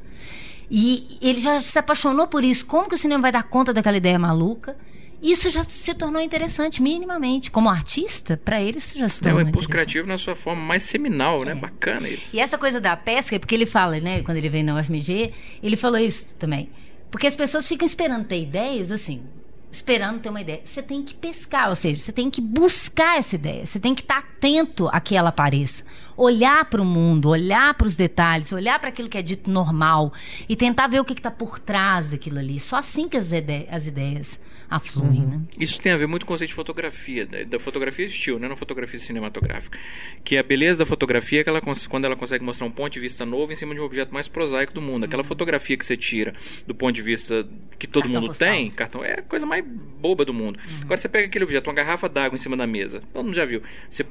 [0.71, 2.65] E ele já se apaixonou por isso.
[2.65, 4.77] Como que o cinema vai dar conta daquela ideia maluca?
[5.23, 7.49] Isso já se tornou interessante, minimamente.
[7.49, 10.61] Como artista, para ele isso já se tornou É um impulso criativo na sua forma
[10.61, 11.53] mais seminal, né?
[11.53, 11.55] é.
[11.55, 12.35] Bacana isso.
[12.35, 14.21] E essa coisa da pesca, é porque ele fala, né?
[14.21, 15.31] Quando ele vem na UFMG,
[15.63, 16.69] ele falou isso também.
[17.09, 19.23] Porque as pessoas ficam esperando ter ideias, assim,
[19.71, 20.61] esperando ter uma ideia.
[20.65, 23.65] Você tem que pescar, ou seja, você tem que buscar essa ideia.
[23.65, 25.85] Você tem que estar atento a que ela apareça.
[26.17, 30.11] Olhar para o mundo, olhar para os detalhes, olhar para aquilo que é dito normal
[30.49, 32.59] e tentar ver o que está por trás daquilo ali.
[32.59, 34.37] Só assim que as, ide as ideias
[34.75, 35.21] afluem.
[35.21, 35.27] Uhum.
[35.27, 35.41] Né?
[35.59, 38.47] Isso tem a ver muito com o conceito de fotografia, da fotografia estilo, né?
[38.47, 39.77] não fotografia cinematográfica.
[40.23, 42.99] Que a beleza da fotografia é que ela, quando ela consegue mostrar um ponto de
[42.99, 45.05] vista novo em cima de um objeto mais prosaico do mundo.
[45.05, 45.27] Aquela uhum.
[45.27, 46.33] fotografia que você tira
[46.65, 47.47] do ponto de vista
[47.77, 48.49] que todo cartão mundo postal.
[48.49, 50.57] tem, cartão, é a coisa mais boba do mundo.
[50.57, 50.81] Uhum.
[50.83, 53.45] Agora você pega aquele objeto, uma garrafa d'água em cima da mesa, todo mundo já
[53.45, 53.61] viu.
[53.89, 54.03] Você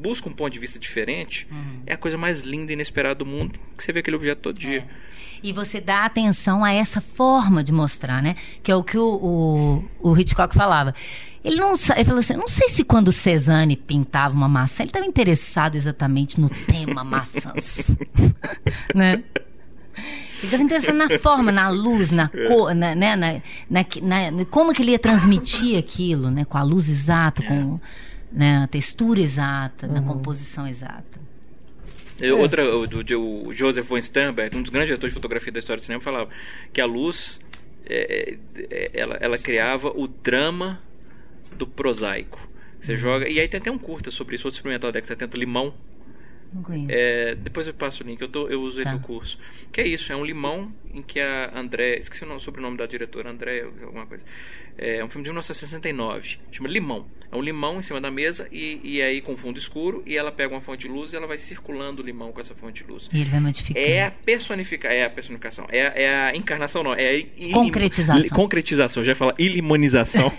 [0.00, 1.82] busca um ponto de vista diferente, uhum.
[1.86, 4.58] é a coisa mais linda e inesperada do mundo que você vê aquele objeto todo
[4.58, 4.78] dia.
[4.78, 5.08] É
[5.42, 8.36] e você dá atenção a essa forma de mostrar, né?
[8.62, 10.94] Que é o que o, o, o Hitchcock falava.
[11.44, 15.06] Ele não ele falou assim, não sei se quando Cezanne pintava uma maçã, ele estava
[15.06, 17.96] interessado exatamente no tema maçãs,
[18.94, 19.22] né?
[20.38, 23.32] Ele estava interessado na forma, na luz, na cor, na, né, na,
[23.68, 26.44] na, na, como que ele ia transmitir aquilo, né?
[26.44, 27.80] Com a luz exata, com
[28.30, 29.92] né, a textura exata, uhum.
[29.94, 31.27] na composição exata.
[32.20, 32.32] É.
[32.32, 35.84] Outra, o, o, Joseph von Sternberg, um dos grandes diretores de fotografia da história do
[35.84, 36.30] cinema, falava
[36.72, 37.40] que a luz
[37.86, 38.36] é,
[38.70, 40.82] é, ela, ela criava o drama
[41.56, 42.48] do prosaico.
[42.80, 42.98] Você uhum.
[42.98, 43.28] joga.
[43.28, 45.74] E aí tem até um curta sobre isso, outro experimental da década 70, Limão.
[46.88, 48.92] É, depois eu passo o link, eu, tô, eu uso tá.
[48.92, 49.38] no curso.
[49.70, 51.98] Que é isso, é um limão em que a André.
[51.98, 54.24] Esqueci o nome, sobrenome da diretora, André, alguma coisa.
[54.78, 57.06] É um filme de 1969, chama Limão.
[57.30, 60.32] É um limão em cima da mesa e, e aí com fundo escuro e ela
[60.32, 62.90] pega uma fonte de luz e ela vai circulando o limão com essa fonte de
[62.90, 63.10] luz.
[63.12, 63.78] E ele vai modificando.
[63.78, 68.28] É a personificação, é a personificação, é, é a encarnação não, é a concretização.
[68.30, 70.32] concretização, já ia falar ilimonização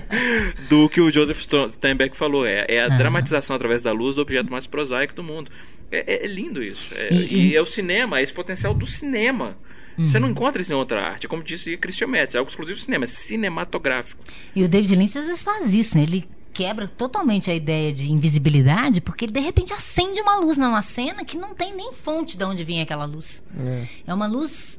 [0.70, 1.38] do que o Joseph
[1.70, 2.96] Steinbeck falou, é, é a ah.
[2.96, 5.50] dramatização através da luz do objeto mais prosaico do mundo.
[5.90, 6.94] É, é, é lindo isso.
[6.96, 9.58] É, e, e, é o cinema, é esse potencial do cinema.
[9.98, 10.04] Uhum.
[10.04, 11.28] Você não encontra isso em outra arte.
[11.28, 14.22] Como disse Christian Metz, é algo exclusivo do cinema, é cinematográfico.
[14.54, 16.04] E o David Lynch às vezes faz isso, né?
[16.04, 20.82] Ele quebra totalmente a ideia de invisibilidade, porque ele de repente acende uma luz numa
[20.82, 23.42] cena que não tem nem fonte de onde vinha aquela luz.
[23.58, 24.78] É, é uma luz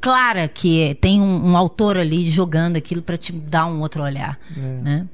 [0.00, 4.38] clara que tem um, um, autor ali jogando aquilo para te dar um outro olhar,
[4.56, 4.60] é.
[4.60, 5.08] né?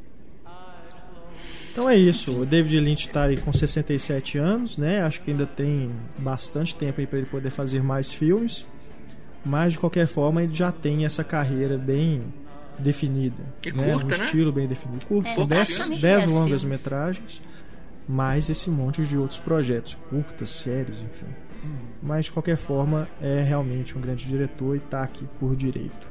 [1.72, 2.40] Então é isso.
[2.40, 5.02] O David Lynch está aí com 67 anos, né?
[5.02, 8.66] Acho que ainda tem bastante tempo aí para ele poder fazer mais filmes.
[9.44, 12.22] Mas de qualquer forma ele já tem essa carreira bem
[12.78, 13.42] definida.
[13.64, 13.92] E né?
[13.92, 14.24] curta, um né?
[14.24, 15.06] estilo bem definido.
[15.06, 17.42] Curto, é, são 10 longas metragens,
[18.08, 21.26] mais esse monte de outros projetos, curtas, séries, enfim.
[21.64, 21.76] Hum.
[22.02, 26.10] Mas de qualquer forma é realmente um grande diretor e está aqui por direito.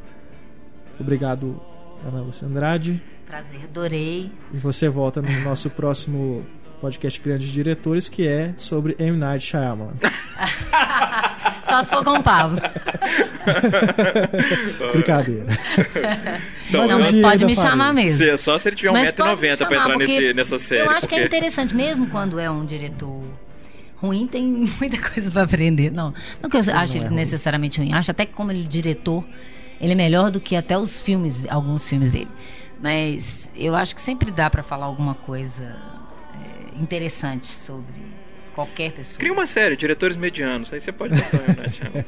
[0.99, 1.59] Obrigado,
[2.05, 3.01] Ana Lúcia Andrade.
[3.25, 4.31] Prazer, adorei.
[4.53, 6.45] E você volta no nosso próximo
[6.79, 9.17] podcast Grandes Diretores, que é sobre M.
[9.17, 9.93] Night Shyamalan.
[11.69, 12.59] Só se for com o Pablo.
[14.91, 15.47] Brincadeira.
[16.67, 18.17] Então, não, mas pode me chamar mesmo.
[18.17, 20.81] Se, só se ele tiver 1,90m pra entrar nesse, nessa série.
[20.81, 21.15] Eu acho porque...
[21.15, 23.23] que é interessante, mesmo quando é um diretor
[23.97, 25.91] ruim, tem muita coisa para aprender.
[25.91, 27.93] Não, não que eu ache ele é necessariamente ruim.
[27.93, 29.23] Acho até que como ele é diretor,
[29.79, 32.31] ele é melhor do que até os filmes, alguns filmes dele.
[32.81, 35.98] Mas eu acho que sempre dá para falar alguma coisa é,
[36.81, 38.19] interessante sobre
[38.59, 39.19] Qualquer pessoa.
[39.19, 40.73] Cria uma série, diretores medianos.
[40.73, 42.03] Aí você pode botar né,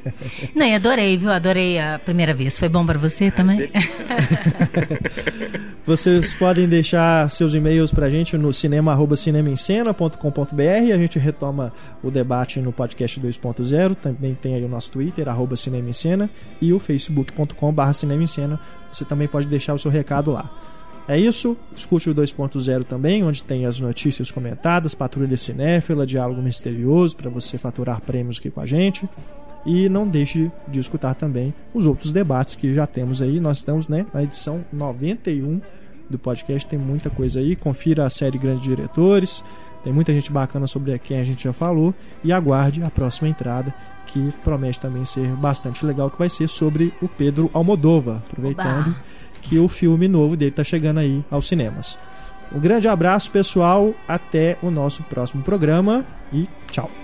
[0.54, 1.32] Não, e adorei, viu?
[1.32, 2.60] Adorei a primeira vez.
[2.60, 3.58] Foi bom para você ah, também?
[5.86, 10.94] Vocês podem deixar seus e-mails pra gente no cinema.cinemaencena.com.br.
[10.94, 11.72] A gente retoma
[12.04, 13.96] o debate no podcast 2.0.
[13.96, 16.30] Também tem aí o nosso Twitter, arroba Cinema em Cena,
[16.62, 18.60] e o facebook.com.br Cinema em Cena.
[18.92, 20.71] Você também pode deixar o seu recado lá.
[21.12, 27.18] É isso, escute o 2.0 também, onde tem as notícias comentadas, Patrulha Cinéfila, Diálogo Misterioso,
[27.18, 29.10] para você faturar prêmios aqui com a gente.
[29.66, 33.42] E não deixe de escutar também os outros debates que já temos aí.
[33.42, 35.60] Nós estamos né, na edição 91
[36.10, 37.58] do podcast, tem muita coisa aí.
[37.58, 39.44] Confira a série Grandes Diretores,
[39.84, 41.94] tem muita gente bacana sobre quem a gente já falou.
[42.24, 43.76] E aguarde a próxima entrada,
[44.06, 48.24] que promete também ser bastante legal, que vai ser sobre o Pedro Almodova.
[48.30, 48.92] Aproveitando.
[48.92, 51.98] Oba que o filme novo dele está chegando aí aos cinemas.
[52.54, 53.94] Um grande abraço, pessoal.
[54.08, 57.01] Até o nosso próximo programa e tchau.